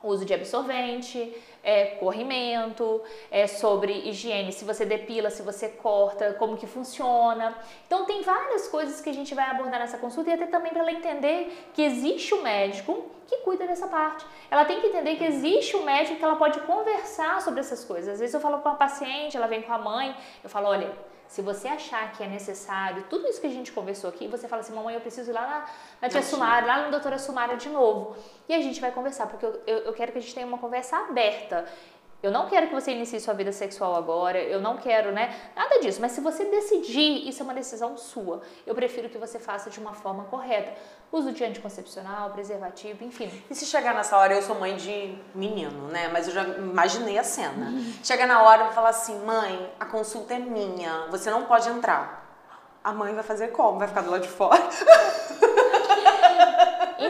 uso 0.08 0.26
de 0.26 0.34
absorvente, 0.34 1.34
é, 1.64 1.86
corrimento, 1.96 3.02
é 3.32 3.48
sobre 3.48 3.92
higiene, 4.08 4.54
se 4.54 4.64
você 4.64 4.86
depila, 4.86 5.30
se 5.32 5.42
você 5.42 5.68
corta, 5.68 6.34
como 6.34 6.56
que 6.58 6.68
funciona. 6.68 7.58
Então 7.88 8.06
tem 8.06 8.22
várias 8.22 8.68
coisas 8.68 9.02
que 9.02 9.10
a 9.10 9.14
gente 9.14 9.34
vai 9.34 9.50
abordar 9.50 9.80
nessa 9.80 9.98
consulta 9.98 10.30
e 10.30 10.34
até 10.34 10.46
também 10.46 10.72
para 10.72 10.82
ela 10.82 10.92
entender 10.92 11.70
que 11.74 11.82
existe 11.82 12.34
um 12.36 12.44
médico 12.44 13.06
que 13.28 13.38
cuida 13.38 13.66
dessa 13.66 13.88
parte. 13.88 14.24
Ela 14.52 14.66
tem 14.66 14.80
que 14.80 14.88
entender 14.88 15.16
que 15.16 15.24
existe 15.24 15.76
um 15.76 15.84
médico 15.84 16.18
que 16.18 16.24
ela 16.24 16.36
pode 16.36 16.60
conversar 16.62 17.42
sobre 17.42 17.60
essas 17.60 17.84
coisas. 17.84 18.14
Às 18.14 18.20
vezes 18.20 18.36
eu 18.36 18.40
falo 18.40 18.60
com 18.60 18.70
a 18.70 18.76
paciente, 18.76 19.36
ela 19.36 19.48
vem 19.48 19.64
com 19.64 19.74
a 19.74 19.80
mãe, 19.80 20.16
eu 20.44 20.50
falo, 20.50 20.68
olha, 20.68 20.94
se 21.28 21.42
você 21.42 21.68
achar 21.68 22.12
que 22.14 22.24
é 22.24 22.28
necessário, 22.28 23.04
tudo 23.10 23.28
isso 23.28 23.42
que 23.42 23.48
a 23.48 23.52
gente 23.52 23.72
conversou 23.72 24.10
aqui, 24.10 24.28
você 24.28 24.48
fala 24.48 24.62
assim, 24.62 24.74
mamãe, 24.74 24.96
eu 24.96 25.02
preciso 25.02 25.32
ir 25.32 25.34
lá 25.34 25.42
na, 25.42 25.66
na 26.02 26.10
tia 26.10 26.22
Sumara, 26.22 26.66
lá 26.66 26.82
na 26.84 26.90
doutora 26.90 27.18
Sumara 27.18 27.58
de 27.58 27.70
novo. 27.70 28.16
E 28.48 28.54
a 28.54 28.62
gente 28.62 28.80
vai 28.80 28.92
conversar, 28.92 29.28
porque 29.28 29.46
eu, 29.46 29.62
eu, 29.66 29.78
eu 29.80 29.94
quero 29.94 30.12
que 30.12 30.18
a 30.18 30.22
gente 30.22 30.34
tenha 30.34 30.48
uma 30.48 30.58
conversa 30.58 30.98
aberta. 30.98 31.66
Eu 32.26 32.32
não 32.32 32.48
quero 32.48 32.68
que 32.68 32.74
você 32.74 32.92
inicie 32.92 33.20
sua 33.20 33.36
vida 33.36 33.52
sexual 33.52 33.96
agora, 33.96 34.40
eu 34.40 34.60
não 34.60 34.78
quero, 34.78 35.12
né? 35.12 35.36
Nada 35.56 35.80
disso. 35.80 36.02
Mas 36.02 36.14
se 36.14 36.22
você 36.22 36.44
decidir, 36.46 37.30
isso 37.30 37.42
é 37.42 37.44
uma 37.44 37.54
decisão 37.54 37.96
sua. 37.98 38.42
Eu 38.66 38.74
prefiro 38.74 39.08
que 39.10 39.18
você 39.18 39.38
faça 39.38 39.70
de 39.70 39.80
uma 39.80 39.94
forma 39.94 40.24
correta. 40.24 40.74
Uso 41.12 41.32
de 41.32 41.44
anticoncepcional, 41.44 42.32
preservativo, 42.32 43.04
enfim. 43.04 43.32
E 43.48 43.54
se 43.54 43.68
chegar 43.68 43.94
nessa 43.94 44.18
hora, 44.18 44.34
eu 44.34 44.42
sou 44.42 44.56
mãe 44.56 44.76
de 44.76 45.16
menino, 45.36 45.88
né? 45.90 46.08
Mas 46.08 46.28
eu 46.28 46.34
já 46.34 46.44
imaginei 46.44 47.20
a 47.20 47.24
cena. 47.24 47.72
Chega 48.04 48.26
na 48.26 48.42
hora 48.42 48.70
e 48.72 48.74
falar 48.74 48.90
assim, 48.90 49.20
mãe, 49.24 49.72
a 49.80 49.86
consulta 49.86 50.34
é 50.34 50.40
minha, 50.40 51.06
você 51.12 51.30
não 51.30 51.46
pode 51.46 51.70
entrar. 51.70 52.26
A 52.84 52.92
mãe 52.92 53.14
vai 53.14 53.24
fazer 53.24 53.50
como? 53.50 53.78
Vai 53.78 53.88
ficar 53.88 54.02
do 54.02 54.10
lado 54.10 54.24
de 54.24 54.30
fora? 54.30 54.62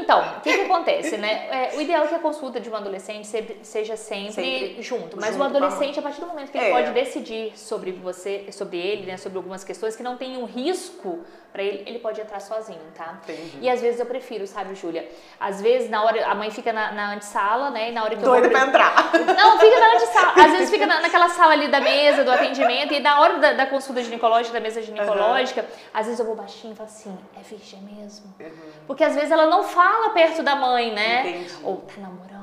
Então, 0.05 0.37
o 0.37 0.41
que, 0.41 0.53
que 0.53 0.61
acontece, 0.69 1.17
né? 1.17 1.47
É, 1.51 1.75
o 1.75 1.81
ideal 1.81 2.05
é 2.05 2.07
que 2.07 2.15
a 2.15 2.19
consulta 2.19 2.59
de 2.59 2.69
um 2.69 2.75
adolescente 2.75 3.27
seja 3.63 3.97
sempre, 3.97 4.33
sempre 4.33 4.81
junto. 4.81 5.17
Mas 5.19 5.31
junto 5.31 5.41
o 5.41 5.43
adolescente, 5.43 5.99
a 5.99 6.01
partir 6.01 6.21
do 6.21 6.27
momento 6.27 6.51
que 6.51 6.57
ele 6.57 6.67
é. 6.67 6.71
pode 6.71 6.91
decidir 6.91 7.57
sobre 7.57 7.91
você, 7.91 8.45
sobre 8.51 8.77
ele, 8.77 9.05
né, 9.05 9.17
sobre 9.17 9.37
algumas 9.37 9.63
questões 9.63 9.95
que 9.95 10.03
não 10.03 10.15
tem 10.15 10.37
um 10.37 10.45
risco 10.45 11.25
para 11.55 11.63
ele, 11.63 11.83
ele 11.85 11.99
pode 11.99 12.19
entrar 12.19 12.41
sozinho, 12.41 12.81
tá? 12.93 13.17
Entendi. 13.23 13.59
E 13.61 13.69
às 13.69 13.79
vezes 13.81 13.97
eu 13.97 14.05
prefiro, 14.05 14.45
sabe, 14.45 14.75
Júlia? 14.75 15.09
Às 15.39 15.61
vezes, 15.61 15.89
na 15.89 16.03
hora, 16.03 16.27
a 16.27 16.35
mãe 16.35 16.51
fica 16.51 16.73
na, 16.73 16.91
na 16.91 17.13
antessala, 17.13 17.69
né? 17.69 17.89
E 17.89 17.91
na 17.93 18.03
hora 18.03 18.13
que 18.13 18.21
Doida 18.21 18.47
eu 18.47 18.51
vou... 18.51 18.59
pra 18.59 18.67
entrar. 18.67 19.11
Não, 19.13 19.57
fica 19.57 19.79
na 19.79 19.95
antessala. 19.95 20.33
Às 20.35 20.51
vezes 20.51 20.69
fica 20.69 20.85
na, 20.85 20.99
naquela 21.05 21.29
sala 21.29 21.53
ali 21.53 21.69
da 21.69 21.79
mesa, 21.79 22.25
do 22.25 22.31
atendimento, 22.31 22.93
e 22.93 22.99
na 22.99 23.21
hora 23.21 23.37
da, 23.39 23.53
da 23.53 23.65
consulta 23.67 24.03
ginecológica, 24.03 24.53
da 24.53 24.59
mesa 24.59 24.81
ginecológica, 24.81 25.61
uhum. 25.61 25.67
às 25.93 26.05
vezes 26.07 26.19
eu 26.19 26.25
vou 26.25 26.35
baixinho 26.35 26.73
e 26.73 26.75
falo 26.75 26.89
assim, 26.89 27.17
é 27.39 27.41
virgem 27.41 27.79
mesmo? 27.83 28.35
Uhum. 28.37 28.51
Porque 28.85 29.05
às 29.05 29.15
vezes 29.15 29.31
ela 29.31 29.45
não 29.45 29.63
fala 29.63 29.94
perto 30.13 30.43
da 30.43 30.55
mãe, 30.55 30.91
né? 30.93 31.29
Entendi. 31.29 31.55
Ou 31.63 31.77
tá 31.77 31.93
namorando 32.01 32.34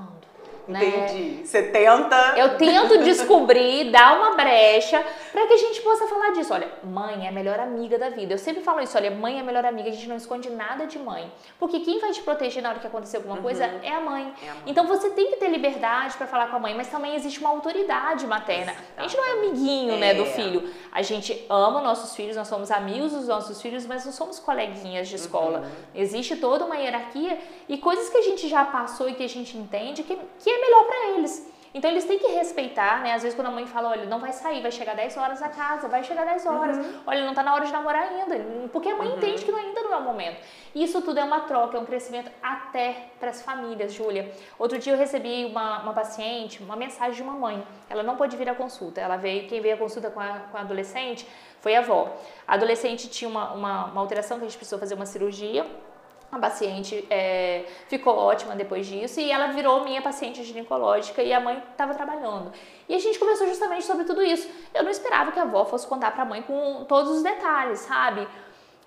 né? 0.67 0.85
Entendi. 0.85 1.47
Você 1.47 1.63
tenta. 1.63 2.35
Eu 2.37 2.57
tento 2.57 2.99
descobrir, 3.03 3.91
dar 3.93 4.17
uma 4.17 4.37
brecha 4.37 5.05
para 5.33 5.47
que 5.47 5.55
a 5.55 5.57
gente 5.57 5.81
possa 5.83 6.07
falar 6.07 6.31
disso. 6.31 6.53
Olha, 6.53 6.71
mãe 6.85 7.27
é 7.27 7.29
a 7.29 7.33
melhor 7.33 7.59
amiga 7.59 7.99
da 7.99 8.11
vida. 8.11 8.35
Eu 8.35 8.39
sempre 8.39 8.63
falo 8.63 8.81
isso, 8.81 8.97
olha, 8.97 9.11
mãe 9.11 9.39
é 9.39 9.41
a 9.41 9.45
melhor 9.45 9.65
amiga, 9.65 9.89
a 9.89 9.93
gente 9.93 10.09
não 10.09 10.17
esconde 10.17 10.51
nada 10.51 10.87
de 10.87 10.99
mãe. 10.99 11.31
Porque 11.59 11.81
quem 11.81 11.99
vai 11.99 12.11
te 12.13 12.23
proteger 12.23 12.63
na 12.63 12.71
hora 12.71 12.79
que 12.79 12.87
acontecer 12.87 13.17
alguma 13.17 13.37
uhum. 13.37 13.43
coisa 13.43 13.65
é 13.65 13.93
a, 13.93 14.01
mãe. 14.01 14.33
é 14.43 14.51
a 14.51 14.55
mãe. 14.55 14.63
Então 14.67 14.87
você 14.87 15.11
tem 15.11 15.31
que 15.31 15.37
ter 15.37 15.49
liberdade 15.49 16.17
para 16.17 16.27
falar 16.27 16.49
com 16.49 16.57
a 16.57 16.61
mãe, 16.61 16.75
mas 16.75 16.89
também 16.89 17.15
existe 17.15 17.41
uma 17.41 17.51
autoridade 17.51 18.27
materna. 18.27 18.75
A 18.97 19.03
gente 19.03 19.17
não 19.17 19.25
é 19.25 19.33
amiguinho, 19.33 19.95
é. 19.95 19.99
né, 19.99 20.15
do 20.15 20.23
é. 20.23 20.27
filho. 20.27 20.71
A 20.91 21.03
gente 21.03 21.45
ama 21.49 21.81
nossos 21.81 22.15
filhos, 22.15 22.37
nós 22.37 22.49
somos 22.49 22.71
amigos 22.71 23.13
dos 23.13 23.27
nossos 23.27 23.61
filhos, 23.61 23.87
mas 23.87 24.05
não 24.05 24.13
somos 24.13 24.39
coleguinhas 24.39 25.09
de 25.09 25.17
escola. 25.17 25.61
Uhum. 25.61 25.71
Existe 25.95 26.37
toda 26.37 26.65
uma 26.65 26.77
hierarquia 26.77 27.39
e 27.69 27.79
coisas 27.79 28.09
que 28.09 28.19
a 28.19 28.23
gente 28.23 28.49
já 28.49 28.65
passou 28.65 29.09
e 29.09 29.15
que 29.15 29.25
a 29.25 29.29
gente 29.29 29.57
entende 29.57 30.03
que, 30.03 30.19
que 30.39 30.52
é 30.53 30.61
melhor 30.61 30.85
para 30.85 31.09
eles. 31.11 31.53
Então 31.75 31.91
eles 31.91 32.05
têm 32.05 32.19
que 32.19 32.27
respeitar, 32.27 33.01
né? 33.03 33.15
Às 33.15 33.23
vezes 33.23 33.35
quando 33.35 33.47
a 33.49 33.51
mãe 33.51 33.67
fala, 33.67 33.89
olha, 33.91 34.05
não 34.05 34.19
vai 34.19 34.33
sair, 34.33 34.61
vai 34.61 34.71
chegar 34.71 34.95
10 34.95 35.17
horas 35.17 35.41
na 35.41 35.49
casa, 35.49 35.89
vai 35.89 36.05
chegar 36.05 36.25
10 36.27 36.45
horas. 36.45 36.77
Uhum. 36.77 37.01
Olha, 37.07 37.25
não 37.25 37.33
tá 37.33 37.43
na 37.43 37.55
hora 37.55 37.65
de 37.65 37.73
namorar 37.73 38.09
ainda. 38.09 38.69
Porque 38.71 38.91
a 38.91 38.97
mãe 38.97 39.09
uhum. 39.09 39.17
entende 39.17 39.43
que 39.43 39.51
ainda 39.51 39.83
não 39.83 39.95
é 39.95 39.97
o 39.97 40.03
momento. 40.03 40.37
Isso 40.75 41.01
tudo 41.01 41.19
é 41.19 41.25
uma 41.25 41.41
troca, 41.41 41.79
é 41.79 41.81
um 41.81 41.87
crescimento 41.87 42.31
até 42.43 43.07
para 43.19 43.31
as 43.31 43.41
famílias, 43.41 43.95
Júlia. 43.95 44.31
Outro 44.59 44.79
dia 44.79 44.93
eu 44.93 44.99
recebi 44.99 45.47
uma, 45.47 45.83
uma 45.83 45.95
paciente, 45.95 46.63
uma 46.63 46.77
mensagem 46.77 47.15
de 47.15 47.23
uma 47.23 47.33
mãe. 47.33 47.67
Ela 47.89 48.03
não 48.03 48.17
pôde 48.17 48.37
vir 48.37 48.51
à 48.51 48.55
consulta. 48.55 49.01
Ela 49.01 49.17
veio, 49.17 49.49
quem 49.49 49.63
veio 49.63 49.75
à 49.75 49.79
consulta 49.79 50.11
com 50.11 50.21
a, 50.21 50.41
com 50.51 50.59
a 50.59 50.61
adolescente 50.61 51.27
foi 51.61 51.75
a 51.75 51.79
avó. 51.79 52.15
A 52.47 52.55
adolescente 52.55 53.09
tinha 53.09 53.31
uma, 53.31 53.53
uma, 53.53 53.85
uma 53.87 54.01
alteração 54.01 54.37
que 54.39 54.45
a 54.45 54.49
gente 54.49 54.59
precisou 54.59 54.79
fazer 54.79 54.95
uma 54.95 55.07
cirurgia 55.07 55.65
a 56.33 56.39
paciente 56.39 57.07
é, 57.11 57.67
ficou 57.89 58.17
ótima 58.17 58.57
depois 58.57 58.87
disso 58.87 59.21
e 59.21 59.31
ela 59.31 59.49
virou 59.49 59.85
minha 59.85 60.01
paciente 60.01 60.43
ginecológica 60.43 61.23
e 61.23 61.31
a 61.31 61.39
mãe 61.39 61.63
estava 61.71 61.95
trabalhando. 61.95 62.51
E 62.89 62.95
a 62.95 62.99
gente 62.99 63.19
conversou 63.19 63.47
justamente 63.47 63.85
sobre 63.85 64.05
tudo 64.05 64.23
isso. 64.23 64.49
Eu 64.73 64.83
não 64.83 64.91
esperava 64.91 65.31
que 65.31 65.39
a 65.39 65.43
avó 65.43 65.67
fosse 65.67 65.87
contar 65.87 66.11
para 66.13 66.23
a 66.23 66.25
mãe 66.25 66.41
com 66.41 66.87
todos 66.89 67.19
os 67.19 67.23
detalhes, 67.23 67.81
sabe? 67.81 68.27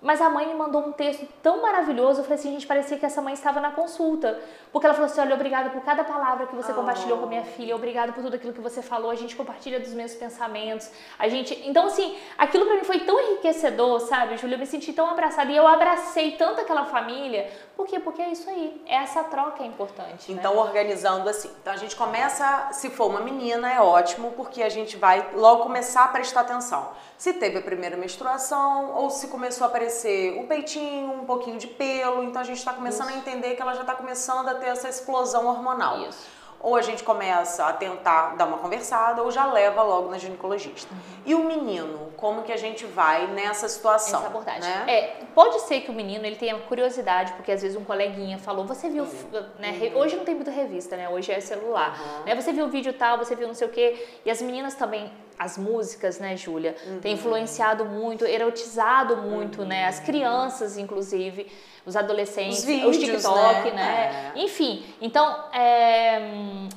Mas 0.06 0.20
a 0.20 0.30
mãe 0.30 0.46
me 0.46 0.54
mandou 0.54 0.86
um 0.86 0.92
texto 0.92 1.26
tão 1.42 1.60
maravilhoso, 1.60 2.20
eu 2.20 2.22
falei 2.22 2.38
assim, 2.38 2.52
gente, 2.52 2.64
parecia 2.64 2.96
que 2.96 3.04
essa 3.04 3.20
mãe 3.20 3.34
estava 3.34 3.60
na 3.60 3.72
consulta. 3.72 4.40
Porque 4.70 4.86
ela 4.86 4.94
falou 4.94 5.10
assim, 5.10 5.20
olha, 5.20 5.34
obrigada 5.34 5.68
por 5.70 5.82
cada 5.82 6.04
palavra 6.04 6.46
que 6.46 6.54
você 6.54 6.70
oh. 6.70 6.76
compartilhou 6.76 7.18
com 7.18 7.24
a 7.24 7.28
minha 7.28 7.42
filha, 7.42 7.74
obrigada 7.74 8.12
por 8.12 8.22
tudo 8.22 8.36
aquilo 8.36 8.52
que 8.52 8.60
você 8.60 8.80
falou, 8.80 9.10
a 9.10 9.16
gente 9.16 9.34
compartilha 9.34 9.80
dos 9.80 9.92
meus 9.92 10.14
pensamentos. 10.14 10.88
A 11.18 11.26
gente, 11.26 11.60
então 11.68 11.86
assim, 11.86 12.16
aquilo 12.38 12.66
para 12.66 12.76
mim 12.76 12.84
foi 12.84 13.00
tão 13.00 13.18
enriquecedor, 13.20 13.98
sabe, 13.98 14.36
Júlia, 14.36 14.54
eu 14.54 14.60
me 14.60 14.66
senti 14.66 14.92
tão 14.92 15.10
abraçada 15.10 15.50
e 15.50 15.56
eu 15.56 15.66
abracei 15.66 16.36
tanto 16.36 16.60
aquela 16.60 16.84
família. 16.84 17.50
Por 17.76 17.84
quê? 17.84 17.98
Porque 17.98 18.22
é 18.22 18.30
isso 18.30 18.48
aí, 18.48 18.80
é 18.86 18.94
essa 18.98 19.24
troca 19.24 19.64
é 19.64 19.66
importante. 19.66 20.30
Então, 20.30 20.54
né? 20.54 20.60
organizando 20.60 21.28
assim. 21.28 21.50
Então 21.60 21.72
a 21.72 21.76
gente 21.76 21.96
começa, 21.96 22.68
se 22.70 22.90
for 22.90 23.08
uma 23.08 23.20
menina, 23.20 23.72
é 23.72 23.80
ótimo, 23.80 24.30
porque 24.36 24.62
a 24.62 24.68
gente 24.68 24.96
vai 24.96 25.30
logo 25.34 25.64
começar 25.64 26.04
a 26.04 26.08
prestar 26.08 26.42
atenção. 26.42 26.92
Se 27.18 27.32
teve 27.32 27.58
a 27.58 27.62
primeira 27.62 27.96
menstruação 27.96 28.94
ou 28.94 29.08
se 29.08 29.28
começou 29.28 29.64
a 29.64 29.68
aparecer 29.68 30.38
o 30.38 30.46
peitinho, 30.46 31.12
um 31.12 31.24
pouquinho 31.24 31.58
de 31.58 31.66
pelo, 31.66 32.22
então 32.22 32.42
a 32.42 32.44
gente 32.44 32.58
está 32.58 32.74
começando 32.74 33.08
Isso. 33.08 33.16
a 33.16 33.20
entender 33.20 33.54
que 33.54 33.62
ela 33.62 33.74
já 33.74 33.80
está 33.80 33.94
começando 33.94 34.48
a 34.48 34.54
ter 34.54 34.66
essa 34.66 34.88
explosão 34.88 35.46
hormonal. 35.46 36.00
Isso. 36.00 36.26
Ou 36.60 36.76
a 36.76 36.82
gente 36.82 37.02
começa 37.02 37.64
a 37.66 37.72
tentar 37.72 38.36
dar 38.36 38.46
uma 38.46 38.58
conversada 38.58 39.22
ou 39.22 39.30
já 39.30 39.46
leva 39.46 39.82
logo 39.82 40.10
na 40.10 40.18
ginecologista. 40.18 40.92
Uhum. 40.92 41.00
E 41.24 41.34
o 41.34 41.44
menino, 41.44 42.05
como 42.16 42.42
que 42.42 42.52
a 42.52 42.56
gente 42.56 42.84
vai 42.86 43.26
nessa 43.28 43.68
situação? 43.68 44.20
Essa 44.20 44.28
abordagem. 44.28 44.62
Né? 44.62 44.84
É, 44.88 45.02
pode 45.34 45.60
ser 45.62 45.80
que 45.80 45.90
o 45.90 45.94
menino 45.94 46.24
ele 46.24 46.36
tenha 46.36 46.56
curiosidade, 46.58 47.32
porque 47.32 47.52
às 47.52 47.62
vezes 47.62 47.76
um 47.76 47.84
coleguinha 47.84 48.38
falou, 48.38 48.64
você 48.64 48.88
viu, 48.88 49.04
uhum. 49.04 49.46
né? 49.58 49.78
Uhum. 49.80 49.98
Hoje 49.98 50.16
não 50.16 50.24
tem 50.24 50.34
muita 50.34 50.50
revista, 50.50 50.96
né? 50.96 51.08
Hoje 51.08 51.32
é 51.32 51.40
celular. 51.40 52.00
Uhum. 52.00 52.24
Né? 52.24 52.34
Você 52.34 52.52
viu 52.52 52.66
o 52.66 52.68
vídeo 52.68 52.92
tal, 52.92 53.18
você 53.18 53.34
viu 53.36 53.46
não 53.46 53.54
sei 53.54 53.66
o 53.66 53.70
quê. 53.70 54.06
E 54.24 54.30
as 54.30 54.40
meninas 54.40 54.74
também 54.74 55.10
as 55.38 55.58
músicas, 55.58 56.18
né, 56.18 56.36
Júlia, 56.36 56.74
uhum. 56.86 57.00
tem 57.00 57.12
influenciado 57.12 57.84
muito, 57.84 58.24
erotizado 58.24 59.18
muito, 59.18 59.62
uhum. 59.62 59.68
né, 59.68 59.84
as 59.84 60.00
crianças, 60.00 60.78
inclusive, 60.78 61.50
os 61.84 61.94
adolescentes, 61.94 62.60
os, 62.60 62.64
vídeos, 62.64 62.96
os 62.96 63.04
TikTok, 63.04 63.70
né, 63.70 63.72
né? 63.72 64.32
É. 64.34 64.40
enfim. 64.40 64.84
Então, 65.00 65.44
é, 65.52 66.18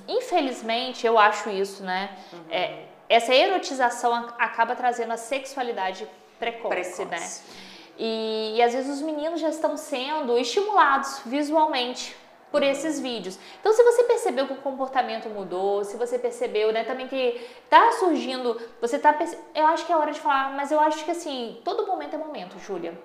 infelizmente, 0.08 1.08
eu 1.08 1.17
acho 1.17 1.49
isso, 1.49 1.84
né, 1.84 2.10
uhum. 2.34 2.39
é, 2.52 2.88
essa 3.10 3.34
erotização 3.34 4.13
acaba 4.38 4.76
trazendo 4.76 5.12
a 5.12 5.17
sexualidade 5.17 6.08
precoce, 6.38 7.06
precoce. 7.06 7.06
né, 7.06 7.30
e, 7.98 8.54
e 8.56 8.62
às 8.62 8.74
vezes 8.74 8.98
os 8.98 9.02
meninos 9.02 9.41
já 9.41 9.50
estão 9.50 9.76
sendo 9.76 10.38
estimulados 10.38 11.22
visualmente 11.26 12.15
por 12.52 12.63
esses 12.63 13.00
vídeos. 13.00 13.38
Então, 13.60 13.74
se 13.74 13.84
você 13.84 14.04
percebeu 14.04 14.48
que 14.48 14.54
o 14.54 14.58
comportamento 14.58 15.30
mudou, 15.30 15.84
se 15.84 15.98
você 15.98 16.17
percebeu, 16.17 16.72
né, 16.72 16.84
também 16.84 17.08
que 17.08 17.39
tá 17.69 17.91
surgindo, 17.93 18.60
você 18.82 18.98
tá, 18.98 19.17
eu 19.54 19.67
acho 19.67 19.86
que 19.86 19.91
é 19.91 19.98
hora 19.98 20.12
de 20.12 20.19
falar, 20.19 20.52
mas 20.56 20.72
eu 20.72 20.80
acho 20.80 21.04
que 21.06 21.12
assim, 21.12 21.60
todo 21.63 21.86
momento 21.86 22.15
é 22.15 22.17
momento, 22.17 22.58
Júlia. 22.60 22.98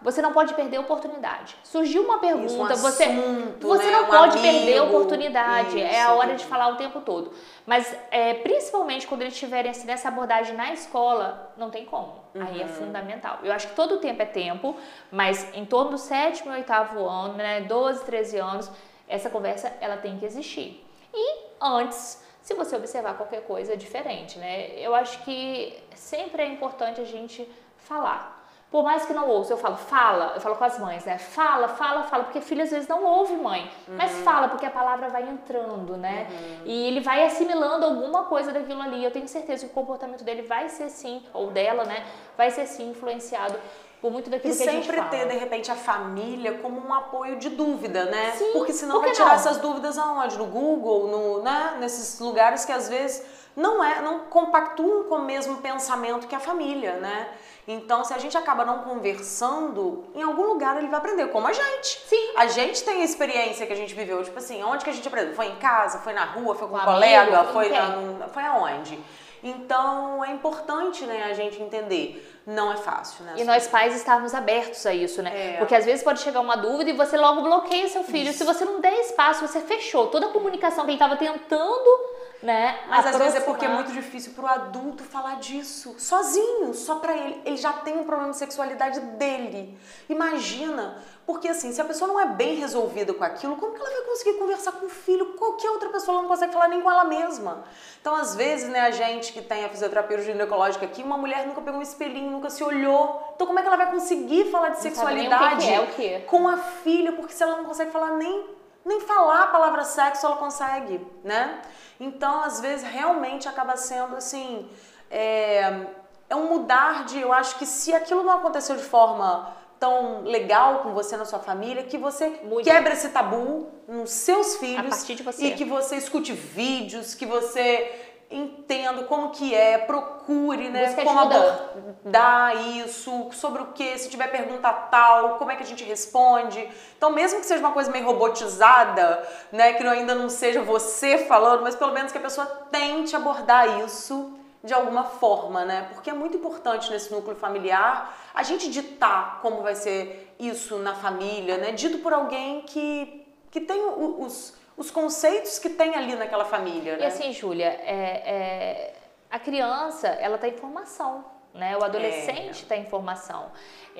Você 0.00 0.22
não 0.22 0.32
pode 0.32 0.54
perder 0.54 0.76
a 0.76 0.80
oportunidade. 0.80 1.56
Surgiu 1.64 2.04
uma 2.04 2.18
pergunta, 2.18 2.46
Isso, 2.46 2.62
um 2.62 2.66
você, 2.66 3.04
assunto, 3.04 3.66
você 3.66 3.84
né? 3.84 3.90
não 3.90 4.04
um 4.04 4.06
pode 4.06 4.38
amigo. 4.38 4.54
perder 4.54 4.78
a 4.78 4.84
oportunidade. 4.84 5.76
Isso. 5.76 5.94
É 5.94 6.02
a 6.02 6.12
hora 6.12 6.36
de 6.36 6.44
falar 6.44 6.68
o 6.68 6.76
tempo 6.76 7.00
todo. 7.00 7.32
Mas 7.66 7.96
é, 8.10 8.34
principalmente 8.34 9.06
quando 9.08 9.22
eles 9.22 9.34
estiverem 9.34 9.70
assim, 9.70 9.86
nessa 9.86 10.08
abordagem 10.08 10.54
na 10.54 10.72
escola, 10.72 11.52
não 11.56 11.68
tem 11.68 11.84
como. 11.84 12.24
Uhum. 12.32 12.42
Aí 12.42 12.60
é 12.60 12.64
uhum. 12.64 12.68
fundamental. 12.68 13.40
Eu 13.42 13.52
acho 13.52 13.68
que 13.68 13.74
todo 13.74 13.98
tempo 13.98 14.22
é 14.22 14.26
tempo, 14.26 14.76
mas 15.10 15.52
em 15.52 15.64
torno 15.64 15.92
do 15.92 15.98
sétimo 15.98 16.52
e 16.52 16.56
oitavo 16.56 17.04
ano, 17.04 17.34
né, 17.34 17.62
12, 17.62 18.04
13 18.04 18.38
anos, 18.38 18.70
essa 19.08 19.28
conversa 19.28 19.72
ela 19.80 19.96
tem 19.96 20.16
que 20.16 20.24
existir. 20.24 20.84
E 21.12 21.38
antes, 21.60 22.22
se 22.40 22.54
você 22.54 22.76
observar 22.76 23.14
qualquer 23.14 23.42
coisa 23.42 23.76
diferente, 23.76 24.38
né? 24.38 24.70
Eu 24.78 24.94
acho 24.94 25.22
que 25.24 25.76
sempre 25.94 26.42
é 26.42 26.46
importante 26.46 27.00
a 27.00 27.04
gente 27.04 27.48
falar. 27.76 28.37
Por 28.70 28.84
mais 28.84 29.06
que 29.06 29.14
não 29.14 29.26
ouça, 29.30 29.54
eu 29.54 29.56
falo, 29.56 29.76
fala, 29.76 30.32
eu 30.34 30.40
falo 30.42 30.56
com 30.56 30.64
as 30.64 30.78
mães, 30.78 31.02
né? 31.06 31.16
Fala, 31.16 31.68
fala, 31.68 32.02
fala, 32.02 32.24
porque 32.24 32.40
filho 32.42 32.62
às 32.62 32.70
vezes 32.70 32.86
não 32.86 33.02
ouve 33.02 33.34
mãe, 33.34 33.62
uhum. 33.88 33.96
mas 33.96 34.12
fala, 34.18 34.48
porque 34.48 34.66
a 34.66 34.70
palavra 34.70 35.08
vai 35.08 35.22
entrando, 35.22 35.96
né? 35.96 36.26
Uhum. 36.30 36.66
E 36.66 36.86
ele 36.86 37.00
vai 37.00 37.24
assimilando 37.24 37.86
alguma 37.86 38.24
coisa 38.24 38.52
daquilo 38.52 38.82
ali. 38.82 39.02
Eu 39.02 39.10
tenho 39.10 39.26
certeza 39.26 39.64
que 39.64 39.72
o 39.72 39.74
comportamento 39.74 40.22
dele 40.22 40.42
vai 40.42 40.68
ser 40.68 40.90
sim, 40.90 41.22
ou 41.32 41.50
dela, 41.50 41.84
né? 41.84 42.04
Vai 42.36 42.50
ser 42.50 42.66
sim 42.66 42.90
influenciado 42.90 43.58
por 44.02 44.12
muito 44.12 44.28
daquilo 44.28 44.52
e 44.52 44.56
que 44.56 44.62
a 44.62 44.70
gente 44.70 44.86
fala. 44.86 44.98
E 44.98 45.02
sempre 45.02 45.18
ter, 45.18 45.28
de 45.28 45.38
repente, 45.38 45.70
a 45.70 45.74
família 45.74 46.58
como 46.58 46.86
um 46.86 46.92
apoio 46.92 47.36
de 47.36 47.48
dúvida, 47.48 48.04
né? 48.04 48.32
Sim, 48.32 48.52
Porque 48.52 48.74
senão 48.74 49.00
vai 49.00 49.12
tirar 49.12 49.28
não? 49.28 49.34
essas 49.34 49.56
dúvidas 49.56 49.96
aonde? 49.96 50.36
No 50.36 50.44
Google, 50.44 51.08
no, 51.08 51.42
né? 51.42 51.76
nesses 51.80 52.20
lugares 52.20 52.66
que 52.66 52.72
às 52.72 52.86
vezes 52.86 53.24
não 53.56 53.82
é, 53.82 54.00
não 54.02 54.20
compactuam 54.20 55.04
com 55.04 55.16
o 55.16 55.22
mesmo 55.22 55.56
pensamento 55.56 56.28
que 56.28 56.34
a 56.34 56.40
família, 56.40 56.96
né? 56.96 57.28
Então, 57.70 58.02
se 58.02 58.14
a 58.14 58.18
gente 58.18 58.34
acaba 58.34 58.64
não 58.64 58.78
conversando, 58.78 60.02
em 60.14 60.22
algum 60.22 60.44
lugar 60.44 60.78
ele 60.78 60.88
vai 60.88 60.98
aprender, 60.98 61.26
como 61.26 61.46
a 61.46 61.52
gente. 61.52 62.00
Sim. 62.06 62.32
A 62.34 62.46
gente 62.46 62.82
tem 62.82 63.02
a 63.02 63.04
experiência 63.04 63.66
que 63.66 63.72
a 63.74 63.76
gente 63.76 63.94
viveu, 63.94 64.24
tipo 64.24 64.38
assim, 64.38 64.62
onde 64.62 64.82
que 64.82 64.88
a 64.88 64.92
gente 64.92 65.06
aprendeu? 65.06 65.34
Foi 65.34 65.48
em 65.48 65.56
casa, 65.56 65.98
foi 65.98 66.14
na 66.14 66.24
rua, 66.24 66.54
foi 66.54 66.66
com 66.66 66.76
um, 66.76 66.80
colega, 66.80 67.40
amigo, 67.40 67.52
foi, 67.52 67.68
na, 67.68 68.28
foi 68.28 68.42
aonde? 68.42 68.98
Então, 69.42 70.24
é 70.24 70.32
importante, 70.32 71.04
né, 71.04 71.24
a 71.24 71.34
gente 71.34 71.60
entender 71.62 72.26
não 72.46 72.72
é 72.72 72.76
fácil, 72.78 73.24
né? 73.26 73.34
E 73.36 73.44
nós 73.44 73.68
pais 73.68 73.94
estarmos 73.94 74.34
abertos 74.34 74.86
a 74.86 74.94
isso, 74.94 75.22
né? 75.22 75.54
É. 75.54 75.56
Porque 75.58 75.74
às 75.74 75.84
vezes 75.84 76.02
pode 76.02 76.20
chegar 76.20 76.40
uma 76.40 76.56
dúvida 76.56 76.88
e 76.88 76.94
você 76.94 77.18
logo 77.18 77.42
bloqueia 77.42 77.86
seu 77.88 78.02
filho. 78.02 78.30
Isso. 78.30 78.38
Se 78.38 78.44
você 78.44 78.64
não 78.64 78.80
der 78.80 78.94
espaço, 79.00 79.46
você 79.46 79.60
fechou 79.60 80.06
toda 80.06 80.26
a 80.26 80.30
comunicação 80.30 80.84
que 80.86 80.92
ele 80.92 80.96
estava 80.96 81.16
tentando 81.16 82.00
né? 82.42 82.78
Mas 82.88 83.06
às 83.06 83.16
vezes 83.16 83.36
é 83.36 83.40
porque 83.40 83.64
é 83.64 83.68
muito 83.68 83.92
difícil 83.92 84.32
pro 84.32 84.46
adulto 84.46 85.02
falar 85.02 85.36
disso, 85.36 85.94
sozinho, 85.98 86.72
só 86.72 86.96
pra 86.96 87.16
ele. 87.16 87.40
Ele 87.44 87.56
já 87.56 87.72
tem 87.72 87.98
um 87.98 88.04
problema 88.04 88.30
de 88.30 88.38
sexualidade 88.38 89.00
dele. 89.00 89.76
Imagina, 90.08 91.02
porque 91.26 91.48
assim, 91.48 91.72
se 91.72 91.80
a 91.80 91.84
pessoa 91.84 92.08
não 92.08 92.20
é 92.20 92.26
bem 92.26 92.54
resolvida 92.54 93.12
com 93.12 93.24
aquilo, 93.24 93.56
como 93.56 93.74
que 93.74 93.80
ela 93.80 93.90
vai 93.90 94.02
conseguir 94.02 94.38
conversar 94.38 94.72
com 94.72 94.86
o 94.86 94.88
filho? 94.88 95.34
Qualquer 95.34 95.70
outra 95.70 95.88
pessoa 95.88 96.14
ela 96.14 96.22
não 96.22 96.28
consegue 96.28 96.52
falar 96.52 96.68
nem 96.68 96.80
com 96.80 96.90
ela 96.90 97.04
mesma. 97.04 97.64
Então, 98.00 98.14
às 98.14 98.36
vezes, 98.36 98.68
né, 98.68 98.80
a 98.80 98.90
gente 98.90 99.32
que 99.32 99.42
tem 99.42 99.64
a 99.64 99.68
fisioterapia 99.68 100.22
ginecológica 100.22 100.84
aqui, 100.86 101.02
uma 101.02 101.18
mulher 101.18 101.46
nunca 101.46 101.60
pegou 101.60 101.80
um 101.80 101.82
espelhinho, 101.82 102.30
nunca 102.30 102.50
se 102.50 102.62
olhou. 102.62 103.32
Então, 103.34 103.46
como 103.46 103.58
é 103.58 103.62
que 103.62 103.68
ela 103.68 103.76
vai 103.76 103.90
conseguir 103.90 104.50
falar 104.50 104.68
de 104.68 104.76
não 104.76 104.82
sexualidade 104.82 105.66
que 105.66 105.94
que 105.96 106.06
é, 106.06 106.20
com 106.20 106.46
a 106.46 106.56
filha? 106.56 107.12
Porque 107.12 107.32
se 107.32 107.42
ela 107.42 107.56
não 107.56 107.64
consegue 107.64 107.90
falar 107.90 108.12
nem 108.12 108.57
nem 108.88 109.00
falar 109.00 109.44
a 109.44 109.46
palavra 109.48 109.84
sexo 109.84 110.26
ela 110.26 110.36
consegue, 110.36 111.00
né? 111.22 111.60
Então, 112.00 112.40
às 112.40 112.60
vezes, 112.60 112.84
realmente 112.88 113.48
acaba 113.48 113.76
sendo 113.76 114.16
assim. 114.16 114.68
É, 115.10 115.86
é 116.28 116.34
um 116.34 116.48
mudar 116.48 117.04
de. 117.04 117.20
Eu 117.20 117.32
acho 117.32 117.58
que 117.58 117.66
se 117.66 117.94
aquilo 117.94 118.22
não 118.22 118.34
aconteceu 118.34 118.76
de 118.76 118.82
forma 118.82 119.54
tão 119.78 120.22
legal 120.22 120.80
com 120.80 120.92
você 120.92 121.16
na 121.16 121.24
sua 121.24 121.38
família, 121.38 121.84
que 121.84 121.96
você 121.96 122.40
Muito. 122.42 122.64
quebra 122.64 122.92
esse 122.92 123.10
tabu 123.10 123.68
nos 123.86 124.10
seus 124.10 124.56
filhos. 124.56 124.86
A 124.86 124.88
partir 124.88 125.14
de 125.14 125.22
você. 125.22 125.46
E 125.46 125.54
que 125.54 125.64
você 125.64 125.96
escute 125.96 126.32
vídeos, 126.32 127.14
que 127.14 127.26
você 127.26 128.16
entenda 128.30 129.04
como 129.04 129.30
que 129.30 129.54
é, 129.54 129.78
procure, 129.78 130.68
né, 130.68 130.86
Busca 130.86 131.02
como 131.02 131.18
abordar 131.18 132.56
isso, 132.76 133.30
sobre 133.32 133.62
o 133.62 133.66
que, 133.68 133.96
se 133.98 134.10
tiver 134.10 134.28
pergunta 134.28 134.70
tal, 134.70 135.36
como 135.36 135.50
é 135.50 135.56
que 135.56 135.62
a 135.62 135.66
gente 135.66 135.82
responde. 135.82 136.68
Então, 136.96 137.10
mesmo 137.10 137.40
que 137.40 137.46
seja 137.46 137.60
uma 137.60 137.72
coisa 137.72 137.90
meio 137.90 138.04
robotizada, 138.04 139.26
né, 139.50 139.72
que 139.72 139.86
ainda 139.86 140.14
não 140.14 140.28
seja 140.28 140.62
você 140.62 141.18
falando, 141.18 141.62
mas 141.62 141.74
pelo 141.74 141.92
menos 141.92 142.12
que 142.12 142.18
a 142.18 142.20
pessoa 142.20 142.46
tente 142.70 143.16
abordar 143.16 143.80
isso 143.80 144.34
de 144.62 144.74
alguma 144.74 145.04
forma, 145.04 145.64
né? 145.64 145.88
Porque 145.94 146.10
é 146.10 146.12
muito 146.12 146.36
importante 146.36 146.90
nesse 146.90 147.12
núcleo 147.12 147.36
familiar 147.36 148.14
a 148.34 148.42
gente 148.42 148.68
ditar 148.68 149.38
como 149.40 149.62
vai 149.62 149.74
ser 149.74 150.34
isso 150.38 150.78
na 150.78 150.94
família, 150.94 151.56
né? 151.58 151.72
Dito 151.72 151.98
por 151.98 152.12
alguém 152.12 152.62
que, 152.62 153.24
que 153.50 153.60
tem 153.60 153.80
os 153.84 154.54
os 154.78 154.90
conceitos 154.92 155.58
que 155.58 155.68
tem 155.68 155.96
ali 155.96 156.14
naquela 156.14 156.44
família. 156.44 156.96
Né? 156.96 157.02
E 157.02 157.06
assim, 157.06 157.32
Júlia, 157.32 157.66
é, 157.66 158.22
é, 158.24 158.94
a 159.28 159.38
criança, 159.38 160.06
ela 160.06 160.38
tem 160.38 160.52
formação, 160.52 161.24
né? 161.58 161.76
O 161.76 161.84
adolescente 161.84 162.64
é. 162.64 162.68
tem 162.68 162.86
formação. 162.86 163.50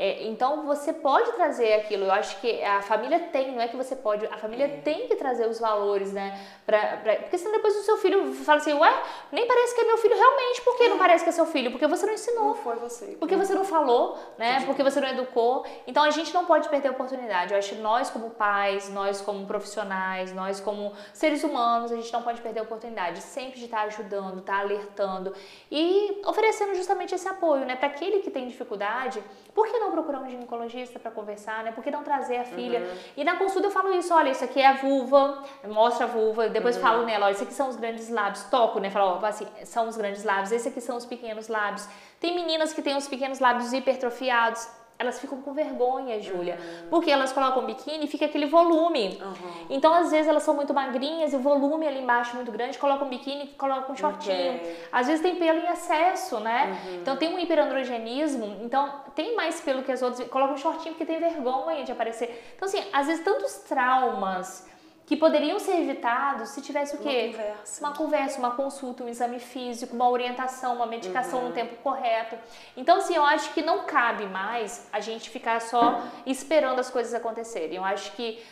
É, 0.01 0.29
então 0.29 0.65
você 0.65 0.93
pode 0.93 1.33
trazer 1.33 1.75
aquilo. 1.75 2.05
Eu 2.05 2.13
acho 2.13 2.41
que 2.41 2.63
a 2.63 2.81
família 2.81 3.19
tem, 3.19 3.51
não 3.51 3.61
é 3.61 3.67
que 3.67 3.77
você 3.77 3.97
pode, 3.97 4.25
a 4.27 4.39
família 4.39 4.67
é. 4.67 4.69
tem 4.69 5.09
que 5.09 5.17
trazer 5.17 5.49
os 5.49 5.59
valores, 5.59 6.13
né? 6.13 6.41
Pra, 6.65 6.99
pra, 6.99 7.17
porque 7.17 7.37
senão 7.37 7.51
depois 7.51 7.75
o 7.75 7.83
seu 7.83 7.97
filho 7.97 8.33
fala 8.33 8.61
assim, 8.61 8.75
ué, 8.75 9.03
nem 9.33 9.45
parece 9.45 9.75
que 9.75 9.81
é 9.81 9.85
meu 9.85 9.99
filho 9.99 10.17
realmente. 10.17 10.63
Por 10.63 10.77
que 10.77 10.85
é. 10.85 10.89
não 10.89 10.99
parece 10.99 11.25
que 11.25 11.31
é 11.31 11.33
seu 11.33 11.47
filho? 11.47 11.73
Porque 11.73 11.89
você 11.89 12.07
não 12.07 12.13
ensinou. 12.13 12.45
Não 12.45 12.55
foi 12.55 12.77
você. 12.77 13.17
Porque 13.19 13.35
você 13.35 13.55
não 13.55 13.65
falou, 13.65 14.17
né? 14.39 14.63
Porque 14.67 14.85
você 14.85 15.01
não 15.01 15.09
educou. 15.09 15.67
Então 15.85 16.05
a 16.05 16.11
gente 16.11 16.33
não 16.33 16.45
pode 16.45 16.69
perder 16.69 16.89
a 16.89 16.93
oportunidade. 16.93 17.53
Eu 17.53 17.59
acho 17.59 17.71
que 17.71 17.81
nós 17.81 18.09
como 18.09 18.31
pais, 18.31 18.89
nós 18.91 19.21
como 19.21 19.47
profissionais, 19.47 20.33
nós 20.33 20.61
como 20.61 20.93
seres 21.13 21.43
humanos, 21.43 21.91
a 21.91 21.97
gente 21.97 22.13
não 22.13 22.23
pode 22.23 22.41
perder 22.41 22.61
a 22.61 22.63
oportunidade 22.63 23.21
sempre 23.21 23.59
de 23.59 23.65
estar 23.65 23.83
ajudando, 23.83 24.39
estar 24.39 24.61
alertando 24.61 25.35
e 25.73 26.23
oferecendo 26.25 26.73
justamente 26.77 27.17
esse 27.17 27.27
apoio, 27.27 27.48
né? 27.57 27.75
Para 27.75 27.89
aquele 27.89 28.21
que 28.21 28.31
tem 28.31 28.47
dificuldade, 28.47 29.23
por 29.55 29.67
que 29.67 29.79
não 29.79 29.89
não 29.89 29.93
procurar 29.93 30.21
um 30.21 30.29
ginecologista 30.29 30.99
para 30.99 31.11
conversar, 31.11 31.65
né? 31.65 31.73
Por 31.73 31.83
que 31.83 31.91
não 31.91 32.05
trazer 32.05 32.37
a 32.37 32.45
filha? 32.45 32.81
Uhum. 32.81 32.99
E 33.17 33.25
na 33.25 33.37
consulta 33.37 33.67
eu 33.67 33.71
falo 33.71 33.93
isso, 33.95 34.15
olha, 34.15 34.31
isso 34.31 34.45
aqui 34.45 34.61
é 34.61 34.67
a 34.67 34.75
vulva, 34.75 35.43
mostra 35.67 36.05
a 36.05 36.09
vulva, 36.09 36.49
depois 36.49 36.77
uhum. 36.77 36.83
falo 36.83 37.05
nela, 37.05 37.27
olha, 37.27 37.33
isso 37.33 37.43
aqui 37.43 37.55
são 37.55 37.69
os 37.69 37.77
grandes 37.77 38.09
lábios, 38.09 38.45
toco, 38.45 38.79
né? 38.79 38.91
Falo, 38.91 39.19
ó, 39.21 39.27
assim, 39.27 39.47
são 39.65 39.89
os 39.89 39.97
grandes 39.97 40.25
lábios, 40.25 40.53
esse 40.53 40.69
aqui 40.69 40.81
são 40.81 40.97
os 40.97 41.07
pequenos 41.07 41.49
lábios. 41.49 41.89
Tem 42.21 42.35
meninas 42.35 42.73
que 42.73 42.83
têm 42.83 42.97
os 42.97 43.09
pequenos 43.09 43.39
lábios 43.41 43.73
hipertrofiados, 43.73 44.69
elas 44.99 45.21
ficam 45.21 45.41
com 45.41 45.53
vergonha, 45.53 46.21
Júlia, 46.21 46.59
uhum. 46.59 46.89
porque 46.91 47.09
elas 47.09 47.33
colocam 47.33 47.65
biquíni 47.65 48.07
e 48.07 48.09
fica 48.09 48.25
aquele 48.25 48.47
volume. 48.47 49.21
Uhum. 49.23 49.67
Então, 49.71 49.95
às 49.95 50.11
vezes, 50.11 50.27
elas 50.27 50.43
são 50.43 50.55
muito 50.55 50.75
magrinhas 50.75 51.33
e 51.33 51.37
o 51.37 51.39
volume 51.39 51.87
ali 51.87 52.01
embaixo 52.01 52.35
muito 52.35 52.51
grande, 52.51 52.77
colocam 52.79 53.09
biquíni 53.09 53.45
e 53.45 53.47
colocam 53.49 53.95
um 53.95 53.97
shortinho. 53.97 54.57
Okay. 54.57 54.77
Às 54.91 55.07
vezes 55.07 55.23
tem 55.23 55.37
pelo 55.37 55.61
em 55.61 55.71
excesso, 55.71 56.41
né? 56.41 56.77
Uhum. 56.85 56.95
Então, 56.97 57.17
tem 57.17 57.33
um 57.33 57.39
hiperandrogenismo, 57.39 58.59
então 58.61 58.93
tem 59.15 59.37
mais 59.37 59.61
pelo 59.61 59.85
que 59.85 59.93
as 59.93 60.03
outras, 60.03 60.29
colocam 60.29 60.55
um 60.55 60.59
shortinho 60.59 60.95
porque 60.95 61.07
tem 61.07 61.21
vergonha 61.21 61.85
de 61.85 61.93
aparecer. 61.93 62.53
Então, 62.57 62.67
assim, 62.67 62.83
às 62.93 63.07
vezes 63.07 63.25
tantos 63.25 63.55
traumas 63.69 64.67
que 65.09 65.17
poderiam 65.17 65.59
ser 65.59 65.81
evitados 65.81 66.51
se 66.51 66.61
tivesse 66.61 66.95
o 66.95 66.99
quê? 66.99 67.33
Uma 67.33 67.39
conversa. 67.39 67.81
Uma 67.81 67.95
conversa, 67.97 68.39
uma 68.39 68.51
consulta, 68.51 69.03
um 69.03 69.09
exame 69.09 69.41
físico, 69.41 69.97
uma 69.97 70.11
orientação, 70.11 70.75
uma 70.75 70.85
medicação 70.87 71.39
uhum. 71.39 71.49
no 71.49 71.55
tempo 71.55 71.77
correto. 71.77 72.37
Então, 72.77 72.99
assim, 72.99 73.15
eu 73.17 73.25
acho 73.25 73.55
que 73.55 73.63
não 73.63 73.85
cabe 73.87 74.27
mais 74.27 74.87
a 74.93 75.01
gente 75.01 75.31
ficar 75.31 75.63
só 75.63 76.03
esperando 76.27 76.79
as 76.79 76.91
coisas 76.91 77.15
acontecerem. 77.15 77.77
Eu 77.77 77.85
acho 77.85 78.13
que 78.13 78.45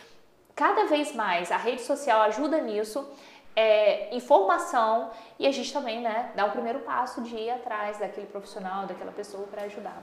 cada 0.55 0.85
vez 0.85 1.13
mais 1.13 1.51
a 1.51 1.57
rede 1.57 1.83
social 1.83 2.21
ajuda 2.23 2.59
nisso. 2.59 3.07
É, 3.55 4.15
informação 4.15 5.11
e 5.39 5.45
a 5.47 5.51
gente 5.51 5.71
também, 5.71 6.01
né, 6.01 6.31
dá 6.35 6.45
o 6.45 6.51
primeiro 6.51 6.79
passo 6.79 7.21
de 7.21 7.35
ir 7.35 7.49
atrás 7.51 7.97
daquele 7.97 8.27
profissional, 8.27 8.85
daquela 8.87 9.11
pessoa 9.11 9.45
para 9.47 9.63
ajudar. 9.63 10.01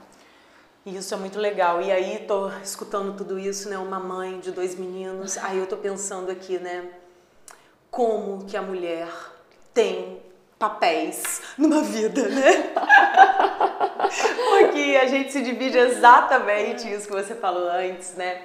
Isso 0.85 1.15
é 1.15 1.17
muito 1.17 1.39
legal. 1.39 1.81
E 1.81 1.91
aí, 1.91 2.25
tô 2.27 2.47
escutando 2.63 3.17
tudo 3.17 3.39
isso, 3.39 3.67
né? 3.69 3.77
Uma 3.77 3.99
mãe 3.99 4.39
de 4.39 4.51
dois 4.51 4.75
meninos. 4.75 5.35
Aí 5.39 5.57
eu 5.57 5.65
tô 5.65 5.77
pensando 5.77 6.29
aqui, 6.29 6.59
né? 6.59 6.87
Como 7.89 8.45
que 8.45 8.55
a 8.55 8.61
mulher 8.61 9.07
tem 9.73 10.21
papéis 10.59 11.41
numa 11.57 11.81
vida, 11.81 12.27
né? 12.29 12.71
Porque 14.47 14.99
a 15.01 15.07
gente 15.07 15.31
se 15.31 15.41
divide 15.41 15.75
exatamente 15.75 16.87
isso 16.87 17.07
que 17.07 17.13
você 17.13 17.33
falou 17.33 17.67
antes, 17.67 18.13
né? 18.13 18.43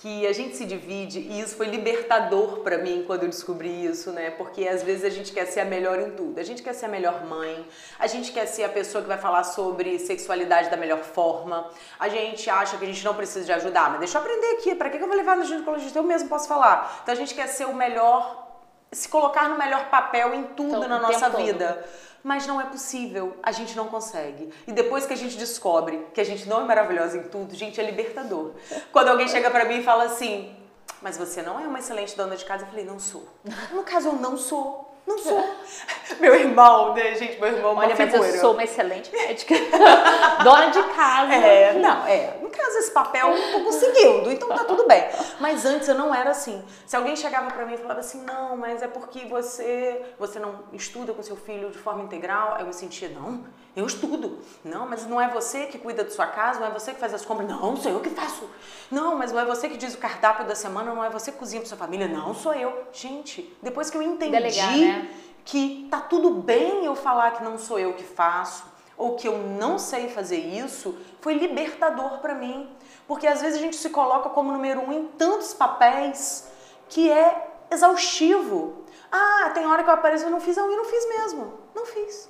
Que 0.00 0.26
a 0.26 0.32
gente 0.32 0.56
se 0.56 0.64
divide 0.64 1.18
e 1.18 1.40
isso 1.40 1.56
foi 1.56 1.66
libertador 1.66 2.60
para 2.60 2.78
mim 2.78 3.04
quando 3.06 3.24
eu 3.24 3.28
descobri 3.28 3.84
isso, 3.84 4.10
né? 4.10 4.30
Porque 4.30 4.66
às 4.66 4.82
vezes 4.82 5.04
a 5.04 5.10
gente 5.10 5.30
quer 5.30 5.44
ser 5.44 5.60
a 5.60 5.64
melhor 5.64 6.00
em 6.00 6.12
tudo. 6.12 6.40
A 6.40 6.42
gente 6.42 6.62
quer 6.62 6.72
ser 6.72 6.86
a 6.86 6.88
melhor 6.88 7.26
mãe, 7.26 7.66
a 7.98 8.06
gente 8.06 8.32
quer 8.32 8.46
ser 8.46 8.64
a 8.64 8.68
pessoa 8.70 9.02
que 9.02 9.08
vai 9.08 9.18
falar 9.18 9.44
sobre 9.44 9.98
sexualidade 9.98 10.70
da 10.70 10.76
melhor 10.76 11.00
forma. 11.00 11.70
A 11.98 12.08
gente 12.08 12.48
acha 12.48 12.78
que 12.78 12.84
a 12.84 12.86
gente 12.86 13.04
não 13.04 13.14
precisa 13.14 13.44
de 13.44 13.52
ajudar, 13.52 13.90
mas 13.90 13.98
deixa 13.98 14.16
eu 14.16 14.22
aprender 14.22 14.46
aqui, 14.58 14.74
para 14.74 14.88
que 14.88 14.96
eu 14.96 15.06
vou 15.06 15.16
levar 15.16 15.36
no 15.36 15.44
ginecologista? 15.44 15.98
Eu 15.98 16.02
mesmo 16.02 16.30
posso 16.30 16.48
falar. 16.48 17.00
Então 17.02 17.12
a 17.12 17.16
gente 17.16 17.34
quer 17.34 17.48
ser 17.48 17.66
o 17.66 17.74
melhor, 17.74 18.48
se 18.90 19.06
colocar 19.06 19.50
no 19.50 19.58
melhor 19.58 19.90
papel 19.90 20.34
em 20.34 20.44
tudo 20.44 20.78
então, 20.78 20.88
na 20.88 20.98
nossa 20.98 21.28
vida. 21.28 21.84
Todo 21.86 22.09
mas 22.22 22.46
não 22.46 22.60
é 22.60 22.64
possível, 22.64 23.36
a 23.42 23.52
gente 23.52 23.76
não 23.76 23.88
consegue. 23.88 24.50
E 24.66 24.72
depois 24.72 25.06
que 25.06 25.12
a 25.12 25.16
gente 25.16 25.36
descobre 25.36 26.06
que 26.12 26.20
a 26.20 26.24
gente 26.24 26.48
não 26.48 26.60
é 26.60 26.64
maravilhosa 26.64 27.18
em 27.18 27.22
tudo, 27.24 27.54
gente, 27.54 27.80
é 27.80 27.84
libertador. 27.84 28.52
Quando 28.92 29.08
alguém 29.08 29.28
chega 29.28 29.50
para 29.50 29.64
mim 29.64 29.80
e 29.80 29.82
fala 29.82 30.04
assim, 30.04 30.54
mas 31.00 31.16
você 31.16 31.42
não 31.42 31.58
é 31.58 31.66
uma 31.66 31.78
excelente 31.78 32.16
dona 32.16 32.36
de 32.36 32.44
casa, 32.44 32.64
eu 32.64 32.68
falei, 32.68 32.84
não 32.84 32.98
sou. 32.98 33.26
No 33.72 33.82
caso, 33.82 34.08
eu 34.08 34.12
não 34.14 34.36
sou. 34.36 34.89
Não 35.10 35.18
sou. 35.18 35.44
Meu 36.20 36.34
irmão, 36.34 36.94
né, 36.94 37.14
gente? 37.14 37.40
Meu 37.40 37.48
irmão 37.56 37.72
é 37.82 37.86
Olha, 37.86 37.96
mas 37.98 38.14
eu 38.14 38.40
sou 38.40 38.52
uma 38.52 38.64
excelente 38.64 39.10
médica. 39.12 39.54
Dona 40.44 40.66
de 40.66 40.82
casa. 40.94 41.34
É, 41.34 41.74
não, 41.74 42.06
é. 42.06 42.36
No 42.40 42.50
caso, 42.50 42.78
esse 42.78 42.90
papel 42.90 43.28
eu 43.30 43.52
tô 43.52 43.64
conseguindo, 43.64 44.30
então 44.30 44.48
tá 44.48 44.64
tudo 44.64 44.86
bem. 44.86 45.04
Mas 45.38 45.64
antes 45.64 45.88
eu 45.88 45.94
não 45.94 46.14
era 46.14 46.30
assim. 46.30 46.62
Se 46.86 46.96
alguém 46.96 47.16
chegava 47.16 47.50
pra 47.50 47.64
mim 47.64 47.74
e 47.74 47.78
falava 47.78 48.00
assim, 48.00 48.22
não, 48.22 48.56
mas 48.56 48.82
é 48.82 48.88
porque 48.88 49.26
você, 49.26 50.02
você 50.18 50.38
não 50.38 50.60
estuda 50.72 51.12
com 51.12 51.22
seu 51.22 51.36
filho 51.36 51.70
de 51.70 51.78
forma 51.78 52.02
integral, 52.02 52.56
eu 52.58 52.66
me 52.66 52.74
sentia, 52.74 53.08
não, 53.08 53.44
eu 53.76 53.86
estudo. 53.86 54.38
Não, 54.64 54.88
mas 54.88 55.06
não 55.06 55.20
é 55.20 55.28
você 55.28 55.66
que 55.66 55.78
cuida 55.78 56.04
da 56.04 56.10
sua 56.10 56.26
casa, 56.26 56.60
não 56.60 56.66
é 56.66 56.70
você 56.70 56.92
que 56.92 57.00
faz 57.00 57.14
as 57.14 57.24
compras. 57.24 57.48
Não, 57.48 57.76
sou 57.76 57.92
eu 57.92 58.00
que 58.00 58.10
faço. 58.10 58.48
Não, 58.90 59.16
mas 59.16 59.32
não 59.32 59.40
é 59.40 59.44
você 59.44 59.68
que 59.68 59.76
diz 59.76 59.94
o 59.94 59.98
cardápio 59.98 60.46
da 60.46 60.54
semana, 60.54 60.92
não 60.92 61.04
é 61.04 61.10
você 61.10 61.30
que 61.30 61.38
cozinha 61.38 61.60
pra 61.60 61.68
sua 61.68 61.78
família. 61.78 62.08
Não, 62.08 62.34
sou 62.34 62.52
eu. 62.54 62.84
Gente, 62.92 63.56
depois 63.62 63.90
que 63.90 63.96
eu 63.96 64.02
entendi 64.02 64.32
Delegar, 64.32 64.76
né? 64.76 65.10
que 65.44 65.86
tá 65.90 66.00
tudo 66.00 66.30
bem 66.30 66.84
eu 66.84 66.96
falar 66.96 67.32
que 67.32 67.44
não 67.44 67.58
sou 67.58 67.78
eu 67.78 67.94
que 67.94 68.04
faço, 68.04 68.64
ou 68.96 69.16
que 69.16 69.26
eu 69.26 69.38
não 69.38 69.78
sei 69.78 70.08
fazer 70.08 70.38
isso, 70.38 70.98
foi 71.20 71.34
libertador 71.34 72.18
para 72.18 72.34
mim. 72.34 72.68
Porque 73.06 73.26
às 73.26 73.40
vezes 73.40 73.58
a 73.58 73.62
gente 73.62 73.76
se 73.76 73.90
coloca 73.90 74.28
como 74.28 74.52
número 74.52 74.80
um 74.80 74.92
em 74.92 75.06
tantos 75.06 75.54
papéis 75.54 76.48
que 76.88 77.10
é 77.10 77.48
exaustivo. 77.70 78.84
Ah, 79.10 79.50
tem 79.54 79.66
hora 79.66 79.82
que 79.82 79.88
eu 79.88 79.94
apareço 79.94 80.26
e 80.26 80.30
não 80.30 80.40
fiz, 80.40 80.56
não, 80.56 80.70
e 80.70 80.76
não 80.76 80.84
fiz 80.84 81.08
mesmo. 81.08 81.54
Não 81.74 81.86
fiz. 81.86 82.28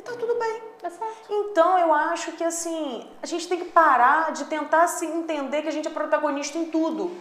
E 0.00 0.02
tá 0.02 0.12
tudo 0.12 0.34
bem. 0.36 0.62
Certo. 0.80 1.26
Então 1.28 1.78
eu 1.78 1.92
acho 1.92 2.32
que 2.32 2.42
assim, 2.42 3.06
a 3.22 3.26
gente 3.26 3.46
tem 3.46 3.58
que 3.58 3.66
parar 3.66 4.32
de 4.32 4.46
tentar 4.46 4.86
se 4.88 5.04
entender 5.04 5.60
que 5.60 5.68
a 5.68 5.70
gente 5.70 5.86
é 5.86 5.90
protagonista 5.90 6.56
em 6.56 6.64
tudo. 6.64 7.14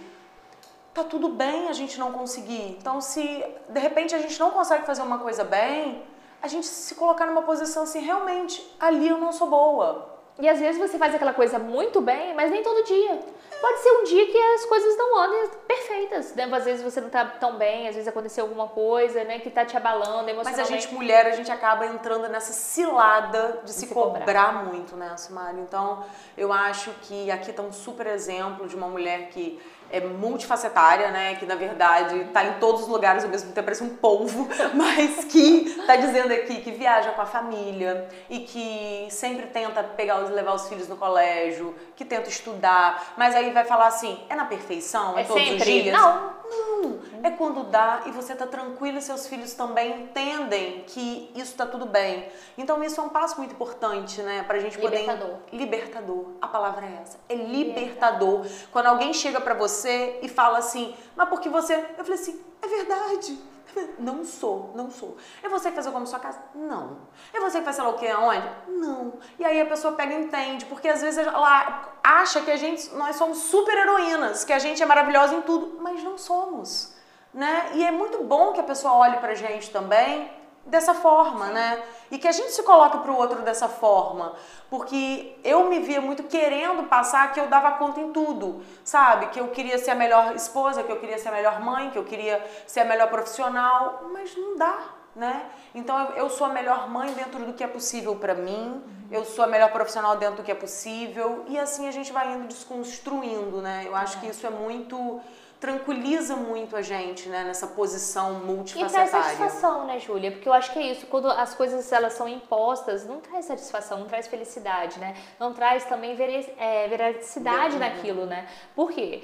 Tá 0.93 1.03
tudo 1.03 1.27
bem 1.27 1.67
a 1.67 1.73
gente 1.73 1.99
não 1.99 2.13
conseguir. 2.13 2.77
Então 2.79 3.01
se 3.01 3.43
de 3.67 3.79
repente 3.81 4.15
a 4.15 4.19
gente 4.19 4.39
não 4.39 4.51
consegue 4.51 4.85
fazer 4.85 5.01
uma 5.01 5.19
coisa 5.19 5.43
bem, 5.43 6.05
a 6.41 6.47
gente 6.47 6.67
se 6.67 6.95
colocar 6.95 7.25
numa 7.25 7.41
posição 7.41 7.83
assim, 7.83 7.99
realmente, 7.99 8.65
ali 8.79 9.09
eu 9.09 9.17
não 9.17 9.33
sou 9.33 9.49
boa. 9.49 10.17
E 10.39 10.47
às 10.47 10.57
vezes 10.57 10.79
você 10.79 10.97
faz 10.97 11.13
aquela 11.13 11.33
coisa 11.33 11.59
muito 11.59 11.99
bem, 11.99 12.33
mas 12.33 12.49
nem 12.49 12.63
todo 12.63 12.85
dia. 12.85 13.19
Pode 13.61 13.79
ser 13.79 13.91
um 13.91 14.03
dia 14.03 14.25
que 14.27 14.37
as 14.37 14.65
coisas 14.65 14.97
não 14.97 15.17
andem 15.17 15.49
perfeitas, 15.67 16.33
né? 16.35 16.49
Às 16.51 16.65
vezes 16.65 16.83
você 16.83 17.01
não 17.01 17.09
tá 17.09 17.25
tão 17.25 17.57
bem, 17.57 17.87
às 17.87 17.95
vezes 17.95 18.07
aconteceu 18.07 18.45
alguma 18.45 18.67
coisa, 18.67 19.23
né, 19.23 19.39
que 19.39 19.49
tá 19.49 19.65
te 19.65 19.75
abalando 19.77 20.29
emocionalmente. 20.29 20.45
Mas 20.45 20.59
a 20.59 20.63
gente, 20.63 20.93
mulher, 20.93 21.25
a 21.27 21.31
gente 21.31 21.51
acaba 21.51 21.85
entrando 21.85 22.27
nessa 22.27 22.53
cilada 22.53 23.61
de 23.63 23.71
se, 23.71 23.81
se 23.81 23.93
cobrar. 23.93 24.19
cobrar. 24.19 24.65
muito, 24.65 24.95
né, 24.95 25.15
Sumário? 25.17 25.59
Então, 25.59 26.03
eu 26.37 26.51
acho 26.51 26.91
que 27.01 27.29
aqui 27.29 27.51
tá 27.53 27.61
um 27.61 27.71
super 27.71 28.07
exemplo 28.07 28.67
de 28.67 28.75
uma 28.75 28.87
mulher 28.87 29.29
que 29.29 29.59
é 29.91 29.99
multifacetária, 29.99 31.11
né? 31.11 31.35
Que 31.35 31.45
na 31.45 31.55
verdade 31.55 32.15
está 32.21 32.43
em 32.43 32.53
todos 32.53 32.83
os 32.83 32.87
lugares 32.87 33.23
ao 33.23 33.29
mesmo 33.29 33.51
tempo, 33.51 33.65
parece 33.65 33.83
um 33.83 33.95
polvo, 33.95 34.47
mas 34.73 35.25
que 35.25 35.75
está 35.79 35.95
dizendo 35.95 36.33
aqui 36.33 36.61
que 36.61 36.71
viaja 36.71 37.11
com 37.11 37.21
a 37.21 37.25
família 37.25 38.07
e 38.29 38.39
que 38.39 39.07
sempre 39.09 39.47
tenta 39.47 39.83
pegar 39.83 40.23
os 40.23 40.29
levar 40.29 40.53
os 40.53 40.67
filhos 40.67 40.87
no 40.87 40.97
colégio, 40.97 41.75
que 41.95 42.05
tenta 42.05 42.29
estudar, 42.29 43.13
mas 43.17 43.35
aí 43.35 43.51
vai 43.51 43.65
falar 43.65 43.87
assim, 43.87 44.19
é 44.29 44.35
na 44.35 44.45
perfeição, 44.45 45.17
é, 45.17 45.21
é 45.21 45.23
todos 45.25 45.41
sempre? 45.41 45.57
os 45.57 45.65
dias? 45.65 45.93
Não. 45.97 46.38
Não, 46.49 46.99
é 47.23 47.31
quando 47.31 47.63
dá 47.65 48.03
e 48.07 48.11
você 48.11 48.33
tá 48.35 48.47
tranquilo 48.47 48.97
e 48.97 49.01
seus 49.01 49.27
filhos 49.27 49.53
também 49.53 50.03
entendem 50.03 50.83
que 50.87 51.31
isso 51.35 51.55
tá 51.55 51.65
tudo 51.65 51.85
bem. 51.85 52.27
Então 52.57 52.83
isso 52.83 52.99
é 52.99 53.03
um 53.03 53.09
passo 53.09 53.37
muito 53.37 53.53
importante, 53.53 54.21
né, 54.21 54.43
pra 54.43 54.57
gente 54.59 54.77
poder 54.77 55.01
libertador. 55.01 55.35
libertador. 55.51 56.25
A 56.41 56.47
palavra 56.47 56.85
é 56.85 57.01
essa. 57.01 57.19
É 57.29 57.35
libertador. 57.35 58.45
Quando 58.71 58.87
alguém 58.87 59.13
chega 59.13 59.39
para 59.39 59.53
você 59.53 60.19
e 60.23 60.27
fala 60.27 60.57
assim: 60.57 60.95
"Mas 61.15 61.29
por 61.29 61.39
que 61.39 61.49
você?" 61.49 61.75
Eu 61.97 62.03
falei 62.03 62.19
assim: 62.19 62.39
"É 62.61 62.67
verdade. 62.67 63.37
Não 63.99 64.23
sou, 64.23 64.71
não 64.75 64.89
sou. 64.89 65.17
É 65.43 65.49
você 65.49 65.69
que 65.69 65.75
faz 65.75 65.85
eu 65.85 65.91
como 65.91 66.07
sua 66.07 66.19
casa? 66.19 66.39
Não. 66.55 66.97
É 67.33 67.39
você 67.39 67.59
que 67.59 67.65
faz 67.65 67.75
sei 67.75 67.85
lá 67.85 67.91
o 67.91 67.97
que, 67.97 68.07
aonde? 68.07 68.49
Não. 68.67 69.13
E 69.37 69.45
aí 69.45 69.59
a 69.59 69.65
pessoa 69.65 69.93
pega 69.93 70.13
e 70.13 70.23
entende, 70.23 70.65
porque 70.65 70.87
às 70.87 71.01
vezes 71.01 71.17
ela 71.17 71.91
acha 72.03 72.41
que 72.41 72.51
a 72.51 72.55
gente, 72.55 72.93
nós 72.95 73.15
somos 73.15 73.39
super 73.39 73.77
heroínas, 73.77 74.43
que 74.43 74.53
a 74.53 74.59
gente 74.59 74.81
é 74.81 74.85
maravilhosa 74.85 75.35
em 75.35 75.41
tudo, 75.41 75.79
mas 75.81 76.03
não 76.03 76.17
somos, 76.17 76.95
né? 77.33 77.71
E 77.73 77.83
é 77.83 77.91
muito 77.91 78.23
bom 78.23 78.53
que 78.53 78.61
a 78.61 78.63
pessoa 78.63 78.93
olhe 78.93 79.17
pra 79.17 79.35
gente 79.35 79.69
também 79.69 80.38
dessa 80.65 80.93
forma, 80.93 81.47
né? 81.47 81.83
E 82.11 82.17
que 82.17 82.27
a 82.27 82.31
gente 82.31 82.51
se 82.51 82.63
coloque 82.63 82.97
para 82.99 83.11
o 83.11 83.15
outro 83.15 83.41
dessa 83.41 83.67
forma, 83.67 84.33
porque 84.69 85.37
eu 85.43 85.69
me 85.69 85.79
via 85.79 86.01
muito 86.01 86.23
querendo 86.23 86.83
passar 86.83 87.31
que 87.33 87.39
eu 87.39 87.47
dava 87.47 87.73
conta 87.73 87.99
em 87.99 88.11
tudo, 88.11 88.63
sabe? 88.83 89.27
Que 89.27 89.39
eu 89.39 89.49
queria 89.49 89.77
ser 89.77 89.91
a 89.91 89.95
melhor 89.95 90.35
esposa, 90.35 90.83
que 90.83 90.91
eu 90.91 90.99
queria 90.99 91.17
ser 91.17 91.29
a 91.29 91.31
melhor 91.31 91.59
mãe, 91.59 91.89
que 91.89 91.97
eu 91.97 92.03
queria 92.03 92.43
ser 92.67 92.81
a 92.81 92.85
melhor 92.85 93.09
profissional, 93.09 94.03
mas 94.11 94.35
não 94.35 94.57
dá, 94.57 94.79
né? 95.15 95.45
Então 95.73 96.11
eu 96.15 96.29
sou 96.29 96.47
a 96.47 96.49
melhor 96.49 96.89
mãe 96.89 97.11
dentro 97.13 97.45
do 97.45 97.53
que 97.53 97.63
é 97.63 97.67
possível 97.67 98.15
para 98.15 98.33
mim, 98.33 98.81
eu 99.11 99.25
sou 99.25 99.43
a 99.43 99.47
melhor 99.47 99.71
profissional 99.71 100.17
dentro 100.17 100.37
do 100.37 100.43
que 100.43 100.51
é 100.51 100.55
possível 100.55 101.43
e 101.47 101.57
assim 101.59 101.87
a 101.87 101.91
gente 101.91 102.11
vai 102.11 102.31
indo 102.33 102.47
desconstruindo, 102.47 103.61
né? 103.61 103.83
Eu 103.85 103.95
acho 103.95 104.19
que 104.19 104.27
isso 104.27 104.45
é 104.45 104.49
muito 104.49 105.19
tranquiliza 105.59 106.35
muito 106.35 106.75
a 106.75 106.81
gente, 106.81 107.27
né, 107.27 107.43
nessa 107.43 107.67
posição 107.67 108.35
multifacetária. 108.45 109.07
E 109.07 109.09
traz 109.09 109.25
satisfação, 109.25 109.85
né, 109.85 109.99
Júlia? 109.99 110.31
Porque 110.31 110.47
eu 110.47 110.53
acho 110.53 110.71
que 110.71 110.79
é 110.79 110.83
isso, 110.83 111.05
quando 111.07 111.29
as 111.29 111.53
coisas 111.53 111.91
elas 111.91 112.13
são 112.13 112.29
impostas, 112.29 113.05
não 113.05 113.19
traz 113.19 113.45
satisfação, 113.45 113.99
não 113.99 114.07
traz 114.07 114.27
felicidade, 114.27 114.99
né? 114.99 115.15
Não 115.37 115.53
traz 115.53 115.83
também 115.85 116.17
é, 116.57 116.87
veracidade 116.87 117.73
uhum. 117.73 117.79
naquilo, 117.79 118.25
né? 118.25 118.47
Por 118.73 118.91
quê? 118.91 119.21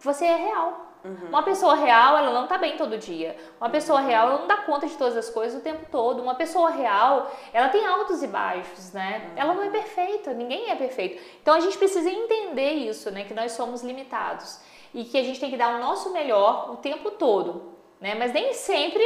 Você 0.00 0.24
é 0.24 0.36
real. 0.36 0.86
Uhum. 1.04 1.28
Uma 1.28 1.42
pessoa 1.42 1.74
real, 1.74 2.16
ela 2.16 2.32
não 2.32 2.46
tá 2.46 2.56
bem 2.56 2.76
todo 2.76 2.96
dia. 2.96 3.36
Uma 3.60 3.68
pessoa 3.68 4.00
real, 4.00 4.28
ela 4.28 4.38
não 4.38 4.46
dá 4.46 4.56
conta 4.56 4.86
de 4.86 4.96
todas 4.96 5.16
as 5.16 5.28
coisas 5.28 5.60
o 5.60 5.62
tempo 5.62 5.86
todo. 5.92 6.22
Uma 6.22 6.34
pessoa 6.34 6.70
real, 6.70 7.30
ela 7.52 7.68
tem 7.68 7.86
altos 7.86 8.22
e 8.22 8.26
baixos, 8.26 8.92
né? 8.92 9.22
Uhum. 9.26 9.32
Ela 9.36 9.54
não 9.54 9.64
é 9.64 9.70
perfeita, 9.70 10.32
ninguém 10.32 10.70
é 10.70 10.76
perfeito. 10.76 11.22
Então 11.42 11.54
a 11.54 11.60
gente 11.60 11.76
precisa 11.76 12.08
entender 12.08 12.72
isso, 12.72 13.10
né? 13.10 13.24
Que 13.24 13.34
nós 13.34 13.52
somos 13.52 13.82
limitados 13.82 14.60
e 14.94 15.04
que 15.04 15.18
a 15.18 15.22
gente 15.22 15.38
tem 15.38 15.50
que 15.50 15.56
dar 15.56 15.76
o 15.76 15.78
nosso 15.78 16.12
melhor 16.12 16.70
o 16.72 16.76
tempo 16.76 17.10
todo, 17.10 17.74
né? 18.00 18.14
Mas 18.14 18.32
nem 18.32 18.52
sempre 18.52 19.02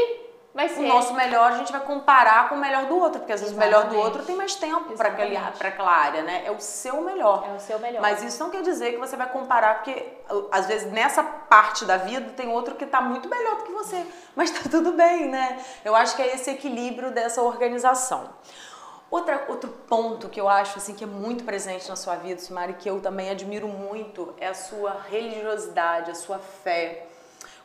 vai 0.54 0.68
ser. 0.68 0.80
O 0.80 0.88
nosso 0.88 1.14
melhor 1.14 1.52
a 1.52 1.56
gente 1.56 1.72
vai 1.72 1.80
comparar 1.80 2.48
com 2.48 2.54
o 2.54 2.58
melhor 2.58 2.86
do 2.86 2.96
outro, 2.96 3.20
porque 3.20 3.32
às 3.32 3.40
vezes 3.40 3.56
Exatamente. 3.56 3.76
o 3.76 3.80
melhor 3.80 3.90
do 3.90 4.04
outro 4.04 4.24
tem 4.24 4.36
mais 4.36 4.54
tempo 4.54 4.94
para 4.96 5.08
aquela 5.08 5.90
área, 5.90 6.22
né? 6.22 6.42
É 6.44 6.50
o 6.50 6.60
seu 6.60 7.00
melhor. 7.00 7.44
É 7.50 7.56
o 7.56 7.60
seu 7.60 7.78
melhor. 7.78 8.00
Mas 8.00 8.22
isso 8.22 8.42
não 8.42 8.50
quer 8.50 8.62
dizer 8.62 8.92
que 8.92 8.98
você 8.98 9.16
vai 9.16 9.28
comparar, 9.28 9.76
porque 9.76 10.06
às 10.50 10.66
vezes 10.66 10.90
nessa 10.92 11.22
parte 11.22 11.84
da 11.84 11.96
vida 11.96 12.30
tem 12.36 12.48
outro 12.48 12.74
que 12.74 12.84
está 12.84 13.00
muito 13.00 13.28
melhor 13.28 13.56
do 13.58 13.64
que 13.64 13.72
você. 13.72 14.04
Mas 14.36 14.50
tá 14.50 14.68
tudo 14.70 14.92
bem, 14.92 15.28
né? 15.28 15.62
Eu 15.84 15.94
acho 15.94 16.14
que 16.16 16.22
é 16.22 16.34
esse 16.34 16.50
equilíbrio 16.50 17.10
dessa 17.10 17.42
organização. 17.42 18.30
Outra, 19.12 19.44
outro 19.46 19.68
ponto 19.68 20.30
que 20.30 20.40
eu 20.40 20.48
acho 20.48 20.78
assim 20.78 20.94
que 20.94 21.04
é 21.04 21.06
muito 21.06 21.44
presente 21.44 21.86
na 21.86 21.96
sua 21.96 22.16
vida, 22.16 22.40
Simari, 22.40 22.72
que 22.72 22.88
eu 22.88 22.98
também 22.98 23.28
admiro 23.28 23.68
muito, 23.68 24.32
é 24.40 24.46
a 24.46 24.54
sua 24.54 25.02
religiosidade, 25.02 26.10
a 26.10 26.14
sua 26.14 26.38
fé. 26.38 27.08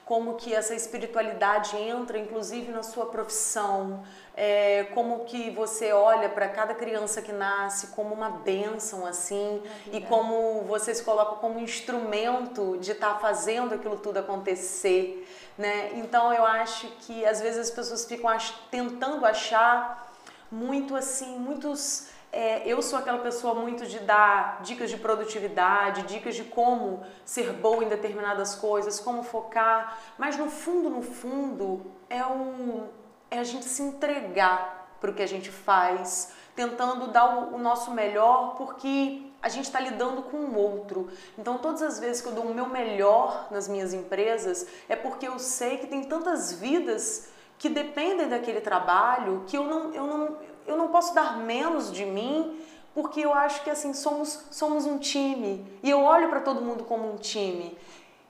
Como 0.04 0.36
que 0.36 0.54
essa 0.54 0.76
espiritualidade 0.76 1.78
entra, 1.78 2.18
inclusive, 2.18 2.70
na 2.70 2.84
sua 2.84 3.06
profissão. 3.06 4.04
É, 4.36 4.88
como 4.94 5.24
que 5.24 5.50
você 5.52 5.94
olha 5.94 6.28
para 6.28 6.50
cada 6.50 6.76
criança 6.76 7.22
que 7.22 7.32
nasce 7.32 7.88
como 7.88 8.14
uma 8.14 8.30
bênção, 8.30 9.06
assim. 9.06 9.64
E 9.94 10.02
como 10.02 10.64
você 10.64 10.94
se 10.94 11.02
coloca 11.02 11.38
como 11.38 11.60
instrumento 11.60 12.78
de 12.78 12.92
estar 12.92 13.14
tá 13.14 13.20
fazendo 13.20 13.74
aquilo 13.74 13.98
tudo 13.98 14.18
acontecer, 14.18 15.26
né? 15.58 15.92
Então, 15.94 16.34
eu 16.34 16.46
acho 16.46 16.88
que, 17.00 17.26
às 17.26 17.40
vezes, 17.40 17.70
as 17.70 17.72
pessoas 17.72 18.04
ficam 18.04 18.30
ach 18.30 18.52
tentando 18.70 19.26
achar 19.26 20.07
muito 20.52 20.96
assim, 20.96 21.38
muitos. 21.38 22.08
É, 22.32 22.68
eu 22.68 22.82
sou 22.82 23.00
aquela 23.00 23.20
pessoa 23.20 23.54
muito 23.54 23.86
de 23.86 24.00
dar 24.00 24.62
dicas 24.62 24.90
de 24.90 24.98
produtividade, 24.98 26.04
dicas 26.04 26.36
de 26.36 26.44
como 26.44 27.04
ser 27.24 27.54
boa 27.54 27.84
em 27.84 27.88
determinadas 27.88 28.54
coisas, 28.54 29.00
como 29.00 29.24
focar, 29.24 29.98
mas 30.18 30.38
no 30.38 30.50
fundo, 30.50 30.90
no 30.90 31.02
fundo, 31.02 31.86
é, 32.10 32.24
um, 32.26 32.88
é 33.32 33.40
a 33.40 33.44
gente 33.44 33.66
se 33.66 33.82
entregar 33.82 34.78
para 35.00 35.10
o 35.10 35.14
que 35.14 35.24
a 35.24 35.28
gente 35.28 35.50
faz, 35.50 36.34
tentando 36.56 37.08
dar 37.08 37.38
o, 37.38 37.56
o 37.56 37.58
nosso 37.58 37.92
melhor, 37.92 38.56
porque 38.58 39.28
a 39.42 39.50
gente 39.50 39.66
está 39.66 39.80
lidando 39.80 40.24
com 40.24 40.38
o 40.38 40.58
outro. 40.58 41.10
Então, 41.38 41.58
todas 41.58 41.82
as 41.82 42.00
vezes 42.00 42.22
que 42.22 42.28
eu 42.28 42.34
dou 42.34 42.46
o 42.46 42.54
meu 42.54 42.68
melhor 42.68 43.48
nas 43.52 43.68
minhas 43.68 43.94
empresas, 43.94 44.68
é 44.90 44.96
porque 44.96 45.28
eu 45.28 45.40
sei 45.40 45.78
que 45.78 45.88
tem 45.88 46.04
tantas 46.04 46.52
vidas 46.52 47.30
que 47.58 47.70
dependem 47.70 48.28
daquele 48.28 48.62
trabalho, 48.62 49.44
que 49.48 49.58
eu 49.58 49.64
não, 49.64 49.94
eu 49.94 50.06
não, 50.06 50.38
eu 50.66 50.78
não 50.78 50.88
posso 50.90 51.14
dar 51.14 51.38
menos 51.38 51.92
de 51.92 52.06
mim, 52.06 52.60
porque 52.94 53.22
eu 53.22 53.34
acho 53.34 53.64
que 53.64 53.70
assim 53.70 53.94
somos, 53.94 54.46
somos 54.52 54.86
um 54.86 54.98
time 54.98 55.66
e 55.84 55.90
eu 55.90 56.02
olho 56.02 56.30
para 56.30 56.40
todo 56.42 56.62
mundo 56.62 56.84
como 56.84 57.12
um 57.12 57.18
time. 57.18 57.78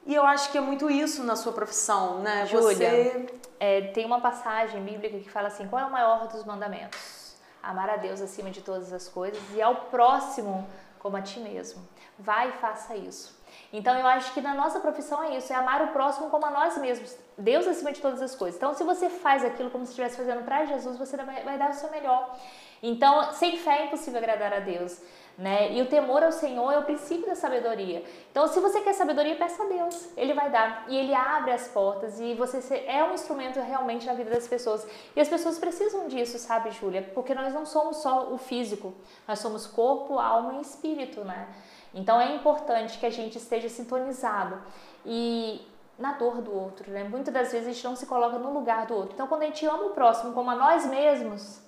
E 0.05 0.15
eu 0.15 0.25
acho 0.25 0.51
que 0.51 0.57
é 0.57 0.61
muito 0.61 0.89
isso 0.89 1.21
na 1.23 1.35
sua 1.35 1.51
profissão, 1.51 2.19
né? 2.19 2.45
Júlia, 2.45 2.75
Você 2.75 3.25
é, 3.59 3.81
tem 3.81 4.05
uma 4.05 4.21
passagem 4.21 4.81
bíblica 4.81 5.19
que 5.19 5.29
fala 5.29 5.49
assim: 5.49 5.67
qual 5.67 5.81
é 5.81 5.85
o 5.85 5.91
maior 5.91 6.29
dos 6.29 6.45
mandamentos? 6.45 7.35
Amar 7.61 7.89
a 7.89 7.97
Deus 7.97 8.21
acima 8.21 8.49
de 8.49 8.61
todas 8.61 8.93
as 8.93 9.09
coisas 9.09 9.41
e 9.53 9.61
ao 9.61 9.75
próximo 9.75 10.65
como 10.99 11.17
a 11.17 11.21
ti 11.21 11.39
mesmo. 11.39 11.87
Vai 12.17 12.49
e 12.49 12.51
faça 12.53 12.95
isso. 12.95 13.37
Então 13.71 13.97
eu 13.97 14.07
acho 14.07 14.33
que 14.33 14.41
na 14.41 14.53
nossa 14.53 14.79
profissão 14.79 15.23
é 15.23 15.37
isso, 15.37 15.51
é 15.51 15.55
amar 15.55 15.81
o 15.81 15.87
próximo 15.89 16.29
como 16.29 16.45
a 16.45 16.51
nós 16.51 16.77
mesmos. 16.77 17.15
Deus 17.37 17.67
acima 17.67 17.91
de 17.91 18.01
todas 18.01 18.21
as 18.21 18.35
coisas. 18.35 18.57
Então 18.57 18.73
se 18.73 18.83
você 18.83 19.09
faz 19.09 19.43
aquilo 19.43 19.69
como 19.69 19.85
se 19.85 19.91
estivesse 19.91 20.17
fazendo 20.17 20.43
para 20.43 20.65
Jesus, 20.65 20.97
você 20.97 21.17
vai, 21.17 21.43
vai 21.43 21.57
dar 21.57 21.69
o 21.69 21.73
seu 21.73 21.89
melhor. 21.91 22.35
Então, 22.81 23.31
sem 23.33 23.57
fé 23.57 23.81
é 23.81 23.85
impossível 23.85 24.19
agradar 24.19 24.53
a 24.53 24.59
Deus. 24.59 25.01
Né? 25.37 25.73
E 25.73 25.81
o 25.83 25.85
temor 25.85 26.23
ao 26.23 26.31
Senhor 26.31 26.71
é 26.71 26.79
o 26.79 26.83
princípio 26.83 27.27
da 27.27 27.35
sabedoria. 27.35 28.03
Então, 28.31 28.47
se 28.47 28.59
você 28.59 28.81
quer 28.81 28.93
sabedoria, 28.93 29.35
peça 29.35 29.63
a 29.63 29.67
Deus. 29.67 30.09
Ele 30.17 30.33
vai 30.33 30.49
dar. 30.49 30.85
E 30.87 30.97
ele 30.97 31.13
abre 31.13 31.51
as 31.51 31.67
portas. 31.67 32.19
E 32.19 32.33
você 32.33 32.83
é 32.87 33.03
um 33.03 33.13
instrumento 33.13 33.59
realmente 33.59 34.07
na 34.07 34.13
vida 34.13 34.31
das 34.31 34.47
pessoas. 34.47 34.87
E 35.15 35.21
as 35.21 35.29
pessoas 35.29 35.59
precisam 35.59 36.07
disso, 36.07 36.39
sabe, 36.39 36.71
Júlia? 36.71 37.03
Porque 37.13 37.35
nós 37.35 37.53
não 37.53 37.67
somos 37.67 37.97
só 37.97 38.33
o 38.33 38.37
físico. 38.39 38.95
Nós 39.27 39.37
somos 39.37 39.67
corpo, 39.67 40.17
alma 40.17 40.55
e 40.55 40.61
espírito, 40.61 41.23
né? 41.23 41.47
Então 41.93 42.19
é 42.19 42.35
importante 42.35 42.97
que 42.97 43.05
a 43.05 43.09
gente 43.09 43.37
esteja 43.37 43.69
sintonizado 43.69 44.61
e 45.05 45.61
na 45.97 46.13
dor 46.13 46.41
do 46.41 46.53
outro, 46.53 46.91
né? 46.91 47.03
Muitas 47.03 47.33
das 47.33 47.51
vezes 47.51 47.67
a 47.67 47.71
gente 47.71 47.83
não 47.83 47.95
se 47.95 48.05
coloca 48.05 48.37
no 48.37 48.53
lugar 48.53 48.85
do 48.85 48.93
outro. 48.93 49.13
Então 49.13 49.27
quando 49.27 49.43
a 49.43 49.45
gente 49.45 49.65
ama 49.65 49.85
o 49.85 49.89
próximo 49.91 50.33
como 50.33 50.51
a 50.51 50.55
nós 50.55 50.85
mesmos, 50.85 51.59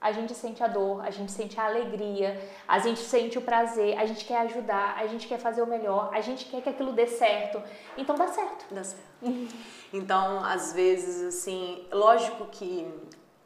a 0.00 0.12
gente 0.12 0.34
sente 0.34 0.62
a 0.62 0.66
dor, 0.66 1.04
a 1.04 1.10
gente 1.10 1.30
sente 1.30 1.60
a 1.60 1.66
alegria, 1.66 2.40
a 2.66 2.78
gente 2.78 3.00
sente 3.00 3.36
o 3.36 3.42
prazer, 3.42 3.98
a 3.98 4.06
gente 4.06 4.24
quer 4.24 4.38
ajudar, 4.38 4.96
a 4.96 5.06
gente 5.06 5.28
quer 5.28 5.38
fazer 5.38 5.60
o 5.60 5.66
melhor, 5.66 6.10
a 6.14 6.20
gente 6.22 6.46
quer 6.46 6.62
que 6.62 6.68
aquilo 6.70 6.92
dê 6.92 7.06
certo. 7.06 7.62
Então 7.98 8.16
dá 8.16 8.28
certo. 8.28 8.64
Dá 8.70 8.82
certo. 8.82 9.04
então, 9.92 10.42
às 10.42 10.72
vezes, 10.72 11.22
assim, 11.22 11.86
lógico 11.92 12.46
que 12.46 12.88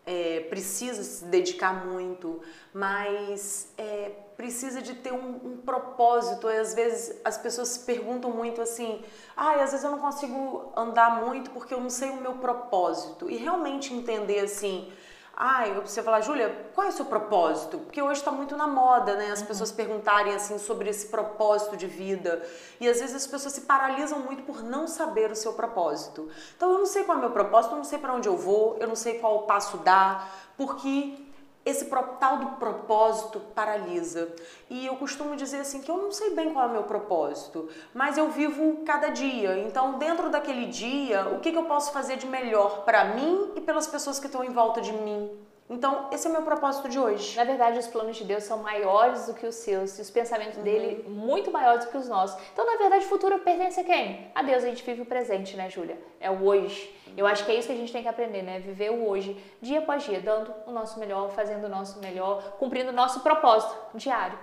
é, 0.07 0.41
precisa 0.51 1.03
se 1.03 1.25
dedicar 1.25 1.87
muito, 1.87 2.41
mas 2.73 3.73
é, 3.79 4.11
precisa 4.37 4.83
de 4.83 4.95
ter 4.95 5.13
um, 5.13 5.41
um, 5.45 5.57
propósito. 5.57 6.49
E 6.49 6.57
às 6.57 6.75
vezes 6.75 7.21
as 7.25 7.39
pessoas 7.39 7.69
se 7.69 7.81
perguntam 7.81 8.31
muito 8.31 8.61
assim: 8.61 9.03
ah, 9.37 9.55
às 9.63 9.71
vezes 9.71 9.85
eu 9.85 9.91
não 9.91 9.99
consigo 9.99 10.73
andar 10.77 11.25
muito 11.25 11.51
porque 11.51 11.73
eu 11.73 11.81
não 11.81 11.91
sei 11.91 12.11
o 12.11 12.21
meu 12.21 12.35
propósito. 12.35 13.31
E 13.31 13.37
realmente 13.37 13.93
entender 13.93 14.41
assim. 14.41 14.93
Ai, 15.37 15.75
você 15.75 16.01
falar, 16.01 16.21
Júlia, 16.21 16.69
qual 16.75 16.87
é 16.87 16.91
o 16.91 16.93
seu 16.93 17.07
propósito? 17.07 17.79
Porque 17.79 18.01
hoje 18.01 18.21
está 18.21 18.31
muito 18.31 18.57
na 18.57 18.69
moda, 18.69 19.17
né? 19.17 19.33
As 19.33 19.41
uhum. 19.41 19.47
pessoas 19.47 19.73
perguntarem 19.73 20.33
assim 20.33 20.59
sobre 20.59 20.89
esse 20.89 21.09
propósito 21.09 21.77
de 21.77 21.89
vida. 21.89 22.41
E 22.81 22.89
às 22.89 23.01
vezes 23.01 23.17
as 23.17 23.27
pessoas 23.27 23.53
se 23.53 23.63
paralisam 23.63 24.21
muito 24.21 24.45
por 24.45 24.63
não 24.63 24.87
saber 24.87 25.33
o 25.33 25.37
seu 25.37 25.53
propósito. 25.55 26.31
Então 26.57 26.71
eu 26.71 26.79
não 26.79 26.87
sei 26.87 27.03
qual 27.03 27.17
é 27.17 27.19
o 27.19 27.23
meu 27.23 27.33
propósito, 27.33 27.73
eu 27.73 27.79
não 27.79 27.85
sei 27.85 27.99
para 27.99 28.15
onde 28.15 28.29
eu 28.29 28.37
vou, 28.37 28.77
eu 28.79 28.87
não 28.87 28.95
sei 28.95 29.19
qual 29.19 29.43
passo 29.43 29.79
dar, 29.79 30.33
porque 30.57 31.24
esse 31.65 31.87
tal 32.21 32.39
do 32.39 32.47
propósito 32.57 33.41
paralisa. 33.55 34.35
E 34.69 34.87
eu 34.87 34.97
costumo 34.97 35.35
dizer 35.37 35.61
assim 35.61 35.81
que 35.81 35.91
eu 35.91 35.97
não 35.97 36.13
sei 36.13 36.35
bem 36.35 36.53
qual 36.53 36.67
é 36.67 36.69
o 36.69 36.73
meu 36.73 36.83
propósito, 36.83 37.69
mas 37.93 38.19
eu 38.19 38.31
vivo 38.31 38.85
cada 38.85 39.09
dia. 39.09 39.59
Então, 39.59 39.99
dentro 39.99 40.31
daquele 40.31 40.67
dia, 40.67 41.27
o 41.29 41.41
que, 41.41 41.51
que 41.51 41.59
eu 41.59 41.65
posso 41.65 41.93
fazer 41.93 42.17
de 42.17 42.27
melhor 42.27 42.85
para 42.85 43.05
mim 43.15 43.53
e 43.57 43.61
pelas 43.61 43.87
pessoas 43.87 44.19
que 44.19 44.27
estão 44.27 44.45
em 44.45 44.51
volta 44.51 44.81
de 44.81 44.93
mim? 44.93 45.31
Então, 45.69 46.09
esse 46.13 46.27
é 46.27 46.31
o 46.31 46.33
meu 46.33 46.43
propósito 46.43 46.91
de 46.91 46.99
hoje. 46.99 47.37
Na 47.37 47.45
verdade, 47.45 47.79
os 47.79 47.87
planos 47.87 48.17
de 48.17 48.25
Deus 48.25 48.45
são 48.45 48.59
maiores 48.59 49.27
do 49.27 49.35
que 49.35 49.47
os 49.47 49.55
seus, 49.55 49.99
e 49.99 50.03
os 50.03 50.11
pensamentos 50.11 50.59
uhum. 50.59 50.63
dele 50.63 51.09
muito 51.09 51.51
maiores 51.51 51.87
do 51.87 51.91
que 51.91 51.97
os 51.97 52.07
nossos. 52.07 52.39
Então, 52.53 52.67
na 52.67 52.77
verdade, 52.77 53.07
o 53.07 53.09
futuro 53.09 53.39
pertence 53.39 53.81
a 53.81 53.85
quem? 53.85 54.31
A 54.35 54.43
Deus. 54.43 54.63
A 54.63 54.67
gente 54.67 54.85
vive 54.85 55.01
o 55.01 55.07
presente, 55.07 55.57
né, 55.57 55.71
Júlia? 55.71 55.97
É 56.21 56.31
o 56.31 56.45
hoje. 56.45 56.95
Eu 57.17 57.27
acho 57.27 57.45
que 57.47 57.53
é 57.53 57.55
isso 57.55 57.69
que 57.69 57.73
a 57.73 57.77
gente 57.77 57.93
tem 57.93 58.03
que 58.03 58.09
aprender, 58.09 58.43
né? 58.43 58.61
Viver 58.61 58.91
o 58.91 59.09
hoje, 59.09 59.43
dia 59.63 59.79
após 59.79 60.03
dia, 60.03 60.21
dando 60.21 60.53
o 60.67 60.71
nosso 60.71 60.99
melhor, 60.99 61.31
fazendo 61.31 61.65
o 61.65 61.69
nosso 61.69 61.99
melhor, 61.99 62.57
cumprindo 62.59 62.91
o 62.91 62.93
nosso 62.93 63.21
propósito 63.21 63.75
diário. 63.95 64.39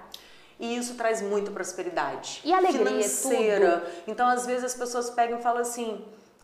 E 0.60 0.76
isso 0.76 0.96
traz 0.96 1.22
muita 1.22 1.52
prosperidade. 1.52 2.42
E 2.44 2.52
alegria, 2.52 2.86
financeira. 2.86 3.80
Tudo. 3.80 3.92
Então, 4.08 4.28
às 4.28 4.46
vezes, 4.46 4.64
as 4.64 4.74
pessoas 4.74 5.10
pegam 5.12 5.38
e 5.38 5.42
falam 5.42 5.62
assim: 5.62 6.04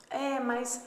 é, 0.09 0.39
mas 0.39 0.85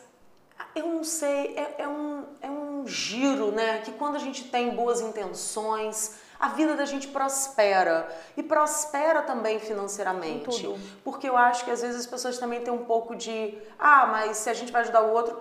eu 0.75 0.87
não 0.87 1.05
sei, 1.05 1.57
é, 1.57 1.77
é, 1.79 1.89
um, 1.89 2.25
é 2.41 2.51
um 2.51 2.70
giro, 2.87 3.51
né? 3.53 3.79
Que 3.85 3.93
quando 3.93 4.17
a 4.17 4.19
gente 4.19 4.45
tem 4.45 4.71
boas 4.71 5.01
intenções, 5.01 6.17
a 6.39 6.49
vida 6.49 6.75
da 6.75 6.87
gente 6.87 7.09
prospera. 7.09 8.09
E 8.37 8.43
prospera 8.43 9.23
também 9.23 9.59
financeiramente. 9.59 10.63
Tudo. 10.63 10.81
Porque 11.05 11.29
eu 11.29 11.37
acho 11.37 11.65
que 11.65 11.71
às 11.71 11.83
vezes 11.83 12.01
as 12.01 12.07
pessoas 12.07 12.39
também 12.39 12.63
têm 12.63 12.73
um 12.73 12.85
pouco 12.85 13.15
de, 13.15 13.59
ah, 13.79 14.07
mas 14.07 14.39
se 14.39 14.49
a 14.49 14.55
gente 14.55 14.73
vai 14.73 14.81
ajudar 14.81 15.03
o 15.03 15.13
outro, 15.13 15.39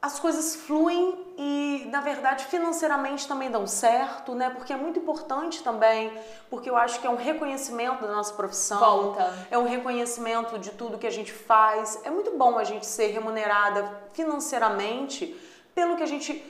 as 0.00 0.20
coisas 0.20 0.54
fluem 0.54 1.26
e, 1.36 1.88
na 1.90 2.00
verdade, 2.00 2.44
financeiramente 2.44 3.26
também 3.26 3.50
dão 3.50 3.66
certo, 3.66 4.34
né? 4.34 4.50
Porque 4.50 4.72
é 4.72 4.76
muito 4.76 4.98
importante 4.98 5.62
também, 5.62 6.12
porque 6.48 6.70
eu 6.70 6.76
acho 6.76 7.00
que 7.00 7.06
é 7.06 7.10
um 7.10 7.16
reconhecimento 7.16 8.06
da 8.06 8.12
nossa 8.12 8.32
profissão. 8.34 8.78
Volta. 8.78 9.46
É 9.50 9.58
um 9.58 9.66
reconhecimento 9.66 10.58
de 10.58 10.70
tudo 10.70 10.96
que 10.96 11.06
a 11.06 11.10
gente 11.10 11.32
faz. 11.32 12.00
É 12.04 12.10
muito 12.10 12.30
bom 12.38 12.56
a 12.56 12.64
gente 12.64 12.86
ser 12.86 13.08
remunerada 13.08 14.00
financeiramente 14.12 15.36
pelo 15.76 15.96
que 15.96 16.02
a 16.02 16.06
gente 16.06 16.42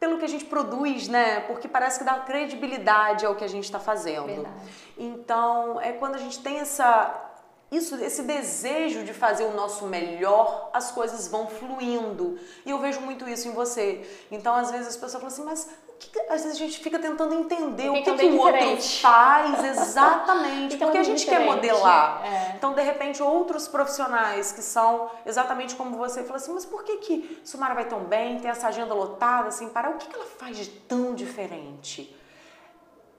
pelo 0.00 0.16
que 0.16 0.24
a 0.24 0.28
gente 0.28 0.44
produz, 0.44 1.08
né? 1.08 1.40
Porque 1.40 1.66
parece 1.66 1.98
que 1.98 2.04
dá 2.04 2.20
credibilidade 2.20 3.26
ao 3.26 3.34
que 3.34 3.42
a 3.42 3.48
gente 3.48 3.64
está 3.64 3.80
fazendo. 3.80 4.26
Verdade. 4.26 4.70
Então, 4.96 5.80
é 5.80 5.90
quando 5.92 6.14
a 6.14 6.18
gente 6.18 6.38
tem 6.38 6.60
essa 6.60 7.28
isso, 7.70 7.96
esse 7.96 8.22
desejo 8.22 9.04
de 9.04 9.12
fazer 9.12 9.44
o 9.44 9.52
nosso 9.54 9.86
melhor, 9.86 10.70
as 10.72 10.90
coisas 10.90 11.28
vão 11.28 11.48
fluindo. 11.48 12.38
E 12.64 12.70
eu 12.70 12.78
vejo 12.78 13.00
muito 13.00 13.28
isso 13.28 13.48
em 13.48 13.52
você. 13.52 14.08
Então, 14.30 14.54
às 14.54 14.70
vezes 14.70 14.88
as 14.88 14.96
pessoas 14.96 15.14
falam 15.14 15.26
assim, 15.26 15.44
mas 15.44 15.68
que, 15.98 16.20
às 16.20 16.42
vezes 16.42 16.52
a 16.52 16.58
gente 16.58 16.78
fica 16.78 16.98
tentando 16.98 17.34
entender 17.34 17.88
o 17.90 17.94
que, 17.94 18.02
que 18.02 18.24
o 18.26 18.38
outro 18.38 18.82
faz 19.00 19.64
exatamente, 19.64 20.76
porque 20.76 20.98
a 20.98 21.02
gente 21.02 21.26
quer 21.26 21.40
modelar. 21.40 22.24
É. 22.24 22.54
Então, 22.56 22.74
de 22.74 22.82
repente, 22.82 23.22
outros 23.22 23.66
profissionais 23.68 24.52
que 24.52 24.62
são 24.62 25.10
exatamente 25.26 25.74
como 25.74 25.96
você, 25.96 26.22
falam 26.22 26.36
assim, 26.36 26.52
mas 26.52 26.64
por 26.64 26.84
que 26.84 26.96
que 26.98 27.40
Sumara 27.44 27.74
vai 27.74 27.86
tão 27.86 28.00
bem, 28.04 28.38
tem 28.38 28.50
essa 28.50 28.68
agenda 28.68 28.94
lotada, 28.94 29.48
assim, 29.48 29.68
para 29.68 29.90
o 29.90 29.96
que, 29.96 30.06
que 30.06 30.14
ela 30.14 30.26
faz 30.26 30.56
de 30.56 30.68
tão 30.68 31.14
diferente? 31.14 32.16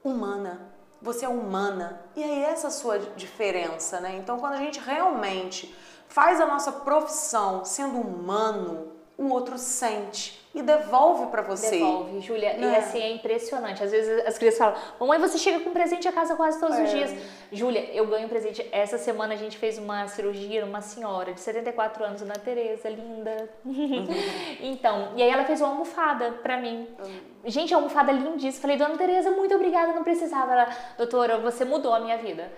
Humana 0.02 0.70
você 1.02 1.24
é 1.24 1.28
humana. 1.28 2.02
E 2.14 2.22
aí 2.22 2.42
essa 2.42 2.66
é 2.66 2.68
a 2.68 2.70
sua 2.70 2.98
diferença, 2.98 4.00
né? 4.00 4.16
Então 4.18 4.38
quando 4.38 4.54
a 4.54 4.58
gente 4.58 4.78
realmente 4.78 5.74
faz 6.08 6.40
a 6.40 6.46
nossa 6.46 6.72
profissão 6.72 7.64
sendo 7.64 7.98
humano, 7.98 8.92
o 9.16 9.28
outro 9.28 9.56
sente 9.56 10.39
e 10.52 10.62
devolve 10.62 11.26
para 11.26 11.42
você. 11.42 11.78
Devolve, 11.78 12.20
Júlia. 12.20 12.54
Né? 12.54 12.72
E 12.72 12.76
assim 12.76 13.00
é 13.00 13.12
impressionante. 13.12 13.84
Às 13.84 13.92
vezes 13.92 14.26
as 14.26 14.36
crianças 14.36 14.58
falam: 14.58 14.76
"Mamãe, 14.98 15.18
você 15.18 15.38
chega 15.38 15.60
com 15.60 15.70
presente 15.70 16.08
a 16.08 16.12
casa 16.12 16.34
quase 16.34 16.58
todos 16.58 16.76
é. 16.76 16.82
os 16.82 16.90
dias". 16.90 17.14
Júlia, 17.52 17.88
eu 17.92 18.06
ganho 18.06 18.28
presente. 18.28 18.66
Essa 18.72 18.98
semana 18.98 19.34
a 19.34 19.36
gente 19.36 19.56
fez 19.56 19.78
uma 19.78 20.08
cirurgia 20.08 20.64
numa 20.66 20.80
senhora 20.80 21.32
de 21.32 21.40
74 21.40 22.04
anos, 22.04 22.22
Ana 22.22 22.34
Tereza, 22.34 22.88
linda. 22.88 23.48
Uhum. 23.64 24.08
então, 24.60 25.12
e 25.16 25.22
aí 25.22 25.30
ela 25.30 25.44
fez 25.44 25.60
uma 25.60 25.70
almofada 25.70 26.32
para 26.42 26.56
mim. 26.56 26.88
Uhum. 26.98 27.20
Gente, 27.44 27.72
a 27.72 27.76
almofada 27.76 28.10
lindíssima. 28.10 28.62
Falei: 28.62 28.76
"Dona 28.76 28.96
Tereza, 28.98 29.30
muito 29.30 29.54
obrigada, 29.54 29.92
não 29.92 30.02
precisava". 30.02 30.52
Ela: 30.52 30.68
"Doutora, 30.98 31.38
você 31.38 31.64
mudou 31.64 31.94
a 31.94 32.00
minha 32.00 32.18
vida". 32.18 32.50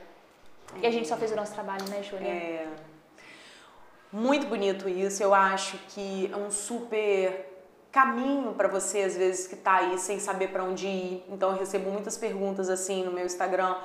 E 0.80 0.86
a 0.86 0.90
gente 0.90 1.06
só 1.06 1.16
fez 1.18 1.30
o 1.30 1.36
nosso 1.36 1.52
trabalho, 1.52 1.84
né, 1.90 2.02
Júlia? 2.02 2.26
É. 2.26 2.66
Muito 4.10 4.46
bonito 4.46 4.88
isso. 4.88 5.22
Eu 5.22 5.34
acho 5.34 5.76
que 5.88 6.30
é 6.32 6.36
um 6.36 6.50
super 6.50 7.51
caminho 7.92 8.54
para 8.54 8.66
você 8.66 9.02
às 9.02 9.16
vezes 9.16 9.46
que 9.46 9.54
está 9.54 9.76
aí 9.76 9.98
sem 9.98 10.18
saber 10.18 10.48
para 10.48 10.64
onde 10.64 10.86
ir. 10.86 11.24
Então 11.28 11.52
eu 11.52 11.58
recebo 11.58 11.90
muitas 11.90 12.16
perguntas 12.16 12.70
assim 12.70 13.04
no 13.04 13.12
meu 13.12 13.26
Instagram 13.26 13.76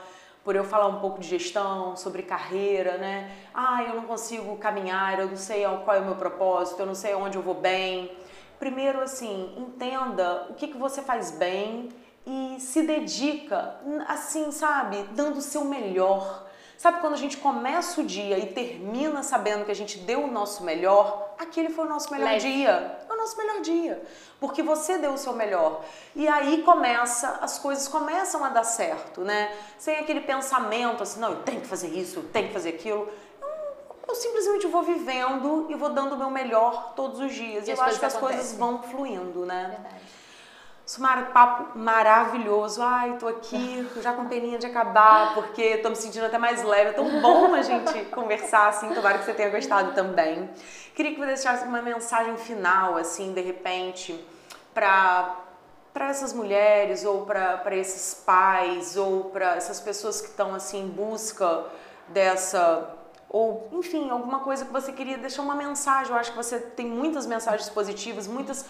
por 0.48 0.56
eu 0.56 0.64
falar 0.64 0.88
um 0.88 1.02
pouco 1.02 1.20
de 1.20 1.28
gestão, 1.28 1.98
sobre 1.98 2.24
carreira, 2.24 2.98
né? 2.98 3.30
Ah, 3.54 3.84
eu 3.84 3.96
não 3.96 4.04
consigo 4.04 4.56
caminhar, 4.56 5.20
eu 5.20 5.28
não 5.28 5.36
sei 5.36 5.66
qual 5.84 5.98
é 5.98 6.00
o 6.00 6.06
meu 6.06 6.16
propósito, 6.16 6.80
eu 6.80 6.86
não 6.86 6.96
sei 6.96 7.14
onde 7.16 7.38
eu 7.38 7.42
vou 7.42 7.54
bem. 7.54 8.18
Primeiro, 8.58 9.02
assim, 9.02 9.54
entenda 9.58 10.48
o 10.50 10.54
que, 10.54 10.70
que 10.70 10.78
você 10.78 11.02
faz 11.02 11.32
bem 11.32 11.90
e 12.26 12.62
se 12.62 12.82
dedica, 12.84 13.76
assim, 14.08 14.50
sabe, 14.54 15.04
dando 15.12 15.40
o 15.40 15.42
seu 15.42 15.66
melhor. 15.66 16.47
Sabe 16.78 17.02
quando 17.02 17.14
a 17.14 17.18
gente 17.18 17.38
começa 17.38 18.00
o 18.00 18.06
dia 18.06 18.38
e 18.38 18.54
termina 18.54 19.24
sabendo 19.24 19.66
que 19.66 19.72
a 19.72 19.76
gente 19.76 19.98
deu 19.98 20.26
o 20.26 20.32
nosso 20.32 20.64
melhor? 20.64 21.34
Aquele 21.40 21.70
foi 21.70 21.86
o 21.86 21.90
nosso 21.90 22.12
melhor 22.12 22.30
Leve. 22.30 22.52
dia. 22.52 23.00
É 23.10 23.14
o 23.14 23.18
nosso 23.18 23.36
melhor 23.36 23.62
dia. 23.62 24.04
Porque 24.40 24.62
você 24.62 25.00
deu 25.00 25.14
o 25.14 25.18
seu 25.18 25.34
melhor. 25.34 25.84
E 26.16 26.28
aí 26.28 26.62
começa, 26.62 27.40
as 27.42 27.58
coisas 27.58 27.88
começam 27.88 28.44
a 28.46 28.50
dar 28.50 28.64
certo, 28.64 29.22
né? 29.22 29.52
Sem 29.80 29.98
aquele 29.98 30.22
pensamento 30.22 31.02
assim, 31.02 31.20
não, 31.20 31.32
eu 31.32 31.42
tenho 31.42 31.62
que 31.62 31.68
fazer 31.68 31.88
isso, 31.88 32.20
eu 32.20 32.24
tenho 32.26 32.50
que 32.50 32.54
fazer 32.54 32.70
aquilo. 32.70 33.10
Eu, 34.08 34.16
simplesmente 34.16 34.68
vou 34.68 34.84
vivendo 34.84 35.66
e 35.70 35.76
vou 35.76 35.90
dando 35.90 36.14
o 36.14 36.18
meu 36.18 36.30
melhor 36.30 36.94
todos 36.96 37.20
os 37.20 37.34
dias. 37.34 37.68
E, 37.68 37.72
e 37.72 37.74
eu 37.74 37.82
acho 37.82 38.00
que 38.00 38.06
as 38.06 38.16
coisas 38.16 38.54
vão 38.54 38.84
fluindo, 38.84 39.46
né? 39.46 39.80
Verdade. 39.82 40.17
Sumara, 40.88 41.24
papo 41.34 41.78
maravilhoso. 41.78 42.82
Ai, 42.82 43.18
tô 43.20 43.28
aqui 43.28 43.86
já 44.02 44.14
com 44.14 44.26
peninha 44.26 44.58
de 44.58 44.66
acabar, 44.68 45.34
porque 45.34 45.80
tô 45.80 45.90
me 45.90 45.98
sentindo 45.98 46.26
até 46.26 46.38
mais 46.38 46.64
leve. 46.64 46.92
É 46.92 46.94
tão 46.94 47.22
bom 47.22 47.54
a 47.54 47.62
gente 47.62 48.06
conversar 48.06 48.70
assim. 48.70 48.94
Tomara 48.94 49.18
que 49.18 49.26
você 49.26 49.34
tenha 49.34 49.50
gostado 49.50 49.92
também. 49.92 50.50
Queria 50.96 51.12
que 51.12 51.20
você 51.20 51.26
deixasse 51.26 51.66
uma 51.66 51.82
mensagem 51.82 52.38
final, 52.38 52.96
assim, 52.96 53.34
de 53.34 53.42
repente, 53.42 54.26
para 54.74 55.44
para 55.94 56.10
essas 56.10 56.32
mulheres 56.32 57.04
ou 57.04 57.26
para 57.26 57.76
esses 57.76 58.14
pais 58.14 58.96
ou 58.96 59.26
para 59.26 59.56
essas 59.56 59.82
pessoas 59.82 60.22
que 60.22 60.28
estão 60.28 60.54
assim 60.54 60.84
em 60.84 60.88
busca 60.88 61.66
dessa 62.10 62.96
ou 63.28 63.68
enfim 63.74 64.08
alguma 64.12 64.40
coisa 64.40 64.64
que 64.64 64.72
você 64.72 64.92
queria 64.94 65.18
deixar 65.18 65.42
uma 65.42 65.56
mensagem. 65.56 66.14
Eu 66.14 66.18
acho 66.20 66.32
que 66.32 66.38
você 66.38 66.60
tem 66.60 66.86
muitas 66.86 67.26
mensagens 67.26 67.68
positivas, 67.70 68.28
muitas 68.28 68.64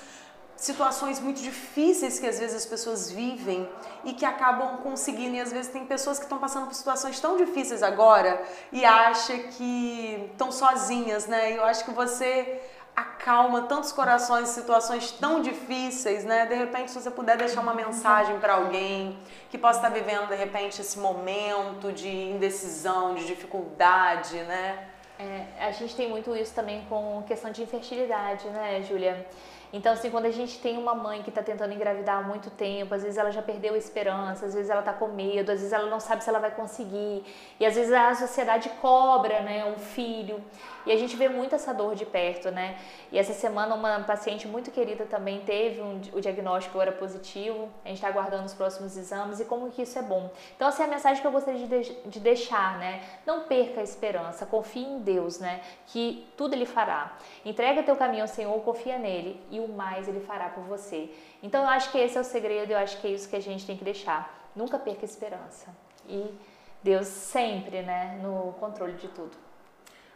situações 0.57 1.19
muito 1.19 1.41
difíceis 1.41 2.19
que 2.19 2.25
às 2.25 2.39
vezes 2.39 2.55
as 2.55 2.65
pessoas 2.65 3.11
vivem 3.11 3.69
e 4.03 4.11
que 4.11 4.25
acabam 4.25 4.77
conseguindo 4.77 5.35
e 5.35 5.39
às 5.39 5.51
vezes 5.51 5.71
tem 5.71 5.85
pessoas 5.85 6.17
que 6.17 6.25
estão 6.25 6.39
passando 6.39 6.65
por 6.65 6.73
situações 6.73 7.19
tão 7.19 7.37
difíceis 7.37 7.83
agora 7.83 8.43
e 8.71 8.83
acha 8.83 9.37
que 9.37 10.29
estão 10.31 10.51
sozinhas, 10.51 11.27
né? 11.27 11.51
E 11.51 11.55
eu 11.57 11.63
acho 11.63 11.85
que 11.85 11.91
você 11.91 12.59
acalma 12.95 13.61
tantos 13.61 13.91
corações 13.91 14.49
em 14.49 14.53
situações 14.53 15.11
tão 15.11 15.39
difíceis, 15.39 16.25
né? 16.25 16.47
De 16.47 16.55
repente, 16.55 16.89
se 16.89 16.99
você 16.99 17.11
puder 17.11 17.37
deixar 17.37 17.61
uma 17.61 17.75
mensagem 17.75 18.39
para 18.39 18.55
alguém 18.55 19.19
que 19.51 19.57
possa 19.59 19.77
estar 19.77 19.89
vivendo 19.89 20.27
de 20.27 20.35
repente 20.35 20.81
esse 20.81 20.97
momento 20.97 21.93
de 21.93 22.09
indecisão, 22.09 23.13
de 23.13 23.27
dificuldade, 23.27 24.37
né? 24.37 24.87
É, 25.19 25.45
a 25.59 25.71
gente 25.71 25.95
tem 25.95 26.09
muito 26.09 26.35
isso 26.35 26.53
também 26.53 26.85
com 26.89 27.23
questão 27.27 27.51
de 27.51 27.61
infertilidade, 27.61 28.47
né, 28.49 28.81
Júlia? 28.81 29.27
Então, 29.73 29.91
assim, 29.91 30.09
quando 30.09 30.25
a 30.25 30.31
gente 30.31 30.59
tem 30.59 30.77
uma 30.77 30.95
mãe 30.95 31.21
que 31.21 31.29
está 31.29 31.43
tentando 31.43 31.73
engravidar 31.73 32.19
há 32.19 32.21
muito 32.21 32.49
tempo, 32.49 32.93
às 32.93 33.03
vezes 33.03 33.17
ela 33.17 33.31
já 33.31 33.41
perdeu 33.41 33.73
a 33.73 33.77
esperança, 33.77 34.45
às 34.45 34.53
vezes 34.53 34.69
ela 34.69 34.79
está 34.79 34.93
com 34.93 35.07
medo, 35.07 35.51
às 35.51 35.59
vezes 35.59 35.73
ela 35.73 35.89
não 35.89 35.99
sabe 35.99 36.23
se 36.23 36.29
ela 36.29 36.39
vai 36.39 36.51
conseguir, 36.51 37.23
e 37.59 37.65
às 37.65 37.75
vezes 37.75 37.91
a 37.91 38.15
sociedade 38.15 38.69
cobra, 38.81 39.41
né, 39.41 39.65
um 39.65 39.77
filho, 39.77 40.41
e 40.87 40.91
a 40.91 40.97
gente 40.97 41.15
vê 41.17 41.27
muito 41.27 41.53
essa 41.53 41.73
dor 41.73 41.95
de 41.95 42.05
perto, 42.05 42.49
né? 42.49 42.77
E 43.11 43.19
essa 43.19 43.33
semana 43.33 43.75
uma 43.75 43.99
paciente 43.99 44.47
muito 44.47 44.71
querida 44.71 45.05
também 45.05 45.41
teve 45.41 45.81
um, 45.81 45.99
o 46.13 46.21
diagnóstico 46.21 46.79
era 46.79 46.93
positivo, 46.93 47.69
a 47.83 47.89
gente 47.89 47.97
está 47.97 48.07
aguardando 48.07 48.45
os 48.45 48.53
próximos 48.53 48.95
exames 48.95 49.41
e 49.41 49.45
como 49.45 49.69
que 49.69 49.81
isso 49.81 49.99
é 49.99 50.01
bom. 50.01 50.31
Então, 50.55 50.69
assim, 50.69 50.83
a 50.83 50.87
mensagem 50.87 51.21
que 51.21 51.27
eu 51.27 51.31
gostaria 51.31 51.67
de, 51.67 51.93
de 52.05 52.19
deixar, 52.21 52.77
né? 52.79 53.03
Não 53.25 53.41
perca 53.41 53.81
a 53.81 53.83
esperança, 53.83 54.45
confie 54.45 54.85
em 54.85 54.99
Deus, 54.99 55.39
né? 55.39 55.59
Que 55.87 56.25
tudo 56.37 56.53
Ele 56.53 56.65
fará. 56.65 57.17
Entrega 57.43 57.83
teu 57.83 57.97
caminho 57.97 58.21
ao 58.21 58.27
Senhor, 58.29 58.57
confia 58.61 58.97
nele 58.97 59.41
e 59.51 59.57
e 59.57 59.59
o 59.59 59.67
mais 59.67 60.07
ele 60.07 60.19
fará 60.21 60.49
por 60.49 60.63
você. 60.63 61.09
Então 61.41 61.63
eu 61.63 61.69
acho 61.69 61.91
que 61.91 61.97
esse 61.97 62.17
é 62.17 62.21
o 62.21 62.23
segredo, 62.23 62.71
eu 62.71 62.77
acho 62.77 62.99
que 63.01 63.07
é 63.07 63.11
isso 63.11 63.27
que 63.27 63.35
a 63.35 63.41
gente 63.41 63.65
tem 63.65 63.75
que 63.75 63.83
deixar. 63.83 64.49
Nunca 64.55 64.79
perca 64.79 65.01
a 65.01 65.05
esperança. 65.05 65.75
E 66.07 66.33
Deus 66.81 67.07
sempre, 67.07 67.81
né, 67.81 68.19
no 68.21 68.53
controle 68.53 68.93
de 68.93 69.07
tudo. 69.09 69.46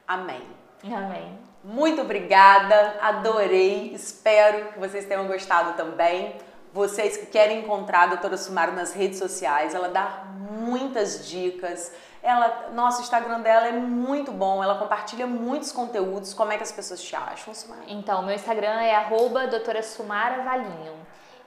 Amém. 0.07 0.41
Amém. 0.83 1.39
Muito 1.63 2.01
obrigada, 2.01 2.97
adorei, 3.01 3.93
espero 3.93 4.71
que 4.71 4.79
vocês 4.79 5.05
tenham 5.05 5.27
gostado 5.27 5.73
também. 5.73 6.35
Vocês 6.73 7.17
que 7.17 7.27
querem 7.27 7.59
encontrar 7.59 8.03
a 8.03 8.07
doutora 8.07 8.35
Sumaro 8.35 8.71
nas 8.71 8.93
redes 8.93 9.19
sociais, 9.19 9.75
ela 9.75 9.89
dá 9.89 10.23
muitas 10.49 11.27
dicas. 11.27 11.91
Ela, 12.23 12.69
nosso 12.73 13.01
Instagram 13.01 13.41
dela 13.41 13.67
é 13.67 13.71
muito 13.73 14.31
bom, 14.31 14.63
ela 14.63 14.75
compartilha 14.75 15.27
muitos 15.27 15.71
conteúdos. 15.71 16.33
Como 16.33 16.51
é 16.51 16.57
que 16.57 16.63
as 16.63 16.71
pessoas 16.71 17.01
te 17.01 17.15
acham, 17.15 17.53
Sumara? 17.53 17.81
Então, 17.87 18.23
meu 18.23 18.33
Instagram 18.33 18.81
é 18.81 18.95
arroba 18.95 19.47
doutora 19.47 19.83
Sumara 19.83 20.43
Valinho. 20.43 20.95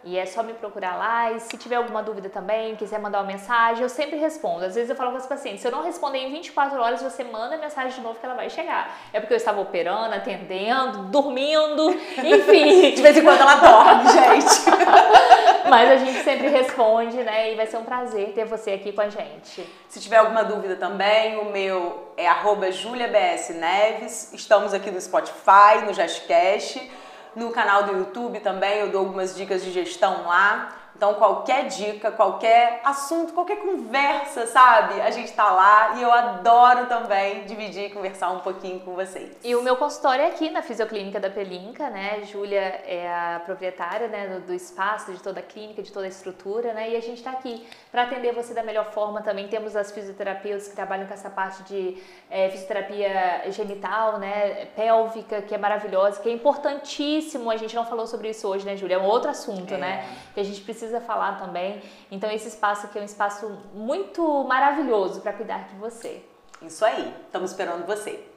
E 0.05 0.19
é 0.19 0.27
só 0.27 0.43
me 0.43 0.53
procurar 0.53 0.97
lá 0.97 1.33
e 1.33 1.41
se 1.41 1.57
tiver 1.57 1.77
alguma 1.77 2.03
dúvida 2.03 2.29
também, 2.29 2.77
quiser 2.77 2.99
mandar 2.99 3.21
uma 3.21 3.27
mensagem, 3.27 3.83
eu 3.83 3.89
sempre 3.89 4.19
respondo. 4.19 4.65
Às 4.65 4.75
vezes 4.75 4.91
eu 4.91 4.97
falo 4.97 5.13
com 5.13 5.17
os 5.17 5.27
pacientes, 5.27 5.63
se 5.63 5.67
eu 5.67 5.73
não 5.73 5.83
responder 5.83 6.19
em 6.19 6.31
24 6.31 6.79
horas, 6.79 7.01
você 7.01 7.25
manda 7.25 7.55
a 7.55 7.59
mensagem 7.59 7.93
de 7.93 8.01
novo 8.03 8.19
que 8.19 8.27
ela 8.27 8.35
vai 8.35 8.51
chegar. 8.51 8.95
É 9.15 9.21
porque 9.21 9.33
eu 9.33 9.39
estava 9.39 9.63
operando, 9.63 10.15
atendendo, 10.15 11.05
dormindo, 11.05 11.91
enfim. 12.23 12.95
de 12.95 13.01
vez 13.01 13.17
em 13.17 13.23
quando 13.23 13.41
ela 13.41 13.55
dorme, 13.57 14.11
gente. 14.11 15.65
Mas 15.71 15.91
a 15.91 15.97
gente 15.97 16.23
sempre 16.23 16.49
responde, 16.49 17.17
né? 17.23 17.53
E 17.53 17.57
vai 17.57 17.67
ser 17.67 17.79
um 17.79 17.85
prazer 17.85 18.33
ter 18.35 18.45
você 18.45 18.73
aqui 18.73 18.93
com 18.93 19.01
a 19.01 19.09
gente. 19.09 19.67
Se 19.89 20.01
tiver 20.01 20.19
alguma 20.19 20.45
dúvida 20.45 20.77
também, 20.77 21.39
o 21.39 21.47
meu 21.47 22.13
é 22.17 22.29
arroba 22.29 22.71
juliabsneves. 22.71 24.35
Estamos 24.35 24.75
aqui 24.75 24.91
no 24.91 25.01
Spotify, 25.01 25.87
no 25.87 25.95
JustCast. 25.95 26.91
No 27.35 27.51
canal 27.51 27.85
do 27.85 27.93
YouTube 27.93 28.41
também 28.41 28.79
eu 28.79 28.91
dou 28.91 29.01
algumas 29.01 29.35
dicas 29.35 29.63
de 29.65 29.73
gestão 29.73 30.27
lá. 30.27 30.84
Então, 30.97 31.15
qualquer 31.15 31.67
dica, 31.67 32.13
qualquer 32.13 32.81
assunto, 32.85 33.33
qualquer 33.33 33.57
conversa, 33.57 34.47
sabe? 34.47 35.01
A 35.01 35.11
gente 35.11 35.33
tá 35.33 35.51
lá 35.51 35.97
e 35.97 36.03
eu 36.03 36.13
adoro 36.13 36.87
também 36.87 37.45
dividir 37.47 37.87
e 37.87 37.91
conversar 37.91 38.31
um 38.31 38.39
pouquinho 38.39 38.79
com 38.81 38.95
vocês. 38.95 39.37
E 39.43 39.57
o 39.57 39.63
meu 39.63 39.77
consultório 39.77 40.23
é 40.23 40.29
aqui 40.29 40.51
na 40.51 40.63
Fisioclínica 40.63 41.19
da 41.19 41.29
Pelinca, 41.29 41.91
né? 41.91 42.23
Júlia 42.23 42.61
é 42.61 43.13
a 43.13 43.43
proprietária 43.45 44.07
né, 44.07 44.29
do, 44.29 44.47
do, 44.47 44.55
espaço, 44.55 45.13
de 45.13 45.21
toda 45.21 45.41
a 45.41 45.43
clínica, 45.43 45.83
de 45.83 45.91
toda 45.91 46.07
a 46.07 46.09
estrutura, 46.09 46.73
né? 46.73 46.91
E 46.91 46.97
a 46.97 47.01
gente 47.01 47.19
está 47.19 47.33
aqui 47.33 47.67
para 47.91 48.05
atender 48.05 48.33
você 48.33 48.55
da 48.55 48.63
melhor 48.63 48.93
forma. 48.93 49.21
Também 49.21 49.49
temos 49.49 49.75
as 49.75 49.91
fisioterapeutas 49.91 50.69
que 50.69 50.77
trabalham 50.77 51.09
com 51.09 51.15
essa 51.15 51.29
parte 51.29 51.65
de 51.65 52.01
é, 52.31 52.49
fisioterapia 52.51 53.51
genital, 53.51 54.19
né? 54.19 54.67
Pélvica, 54.77 55.43
que 55.43 55.55
é 55.55 55.59
maravilhosa, 55.59 56.21
que 56.21 56.29
é 56.29 56.33
importantíssimo. 56.33 57.51
A 57.51 57.57
gente 57.57 57.75
não 57.75 57.85
falou 57.85 58.07
sobre 58.07 58.31
isso 58.31 58.47
hoje, 58.47 58.65
né, 58.65 58.77
Júlia? 58.77 58.95
É 58.95 58.99
um 58.99 59.07
outro 59.07 59.29
assunto, 59.29 59.75
é. 59.75 59.79
né? 59.79 60.09
Que 60.33 60.41
a 60.41 60.45
gente 60.45 60.61
precisa 60.61 60.84
precisa 60.85 61.01
falar 61.01 61.39
também. 61.39 61.83
Então 62.11 62.31
esse 62.31 62.49
espaço 62.49 62.87
aqui 62.87 62.99
é 62.99 63.03
um 63.03 63.05
espaço 63.05 63.49
muito 63.75 64.45
maravilhoso 64.45 65.21
para 65.21 65.33
cuidar 65.33 65.67
de 65.69 65.75
você. 65.77 66.23
Isso 66.63 66.85
aí, 66.85 67.15
estamos 67.27 67.51
esperando 67.51 67.87
você. 67.87 68.34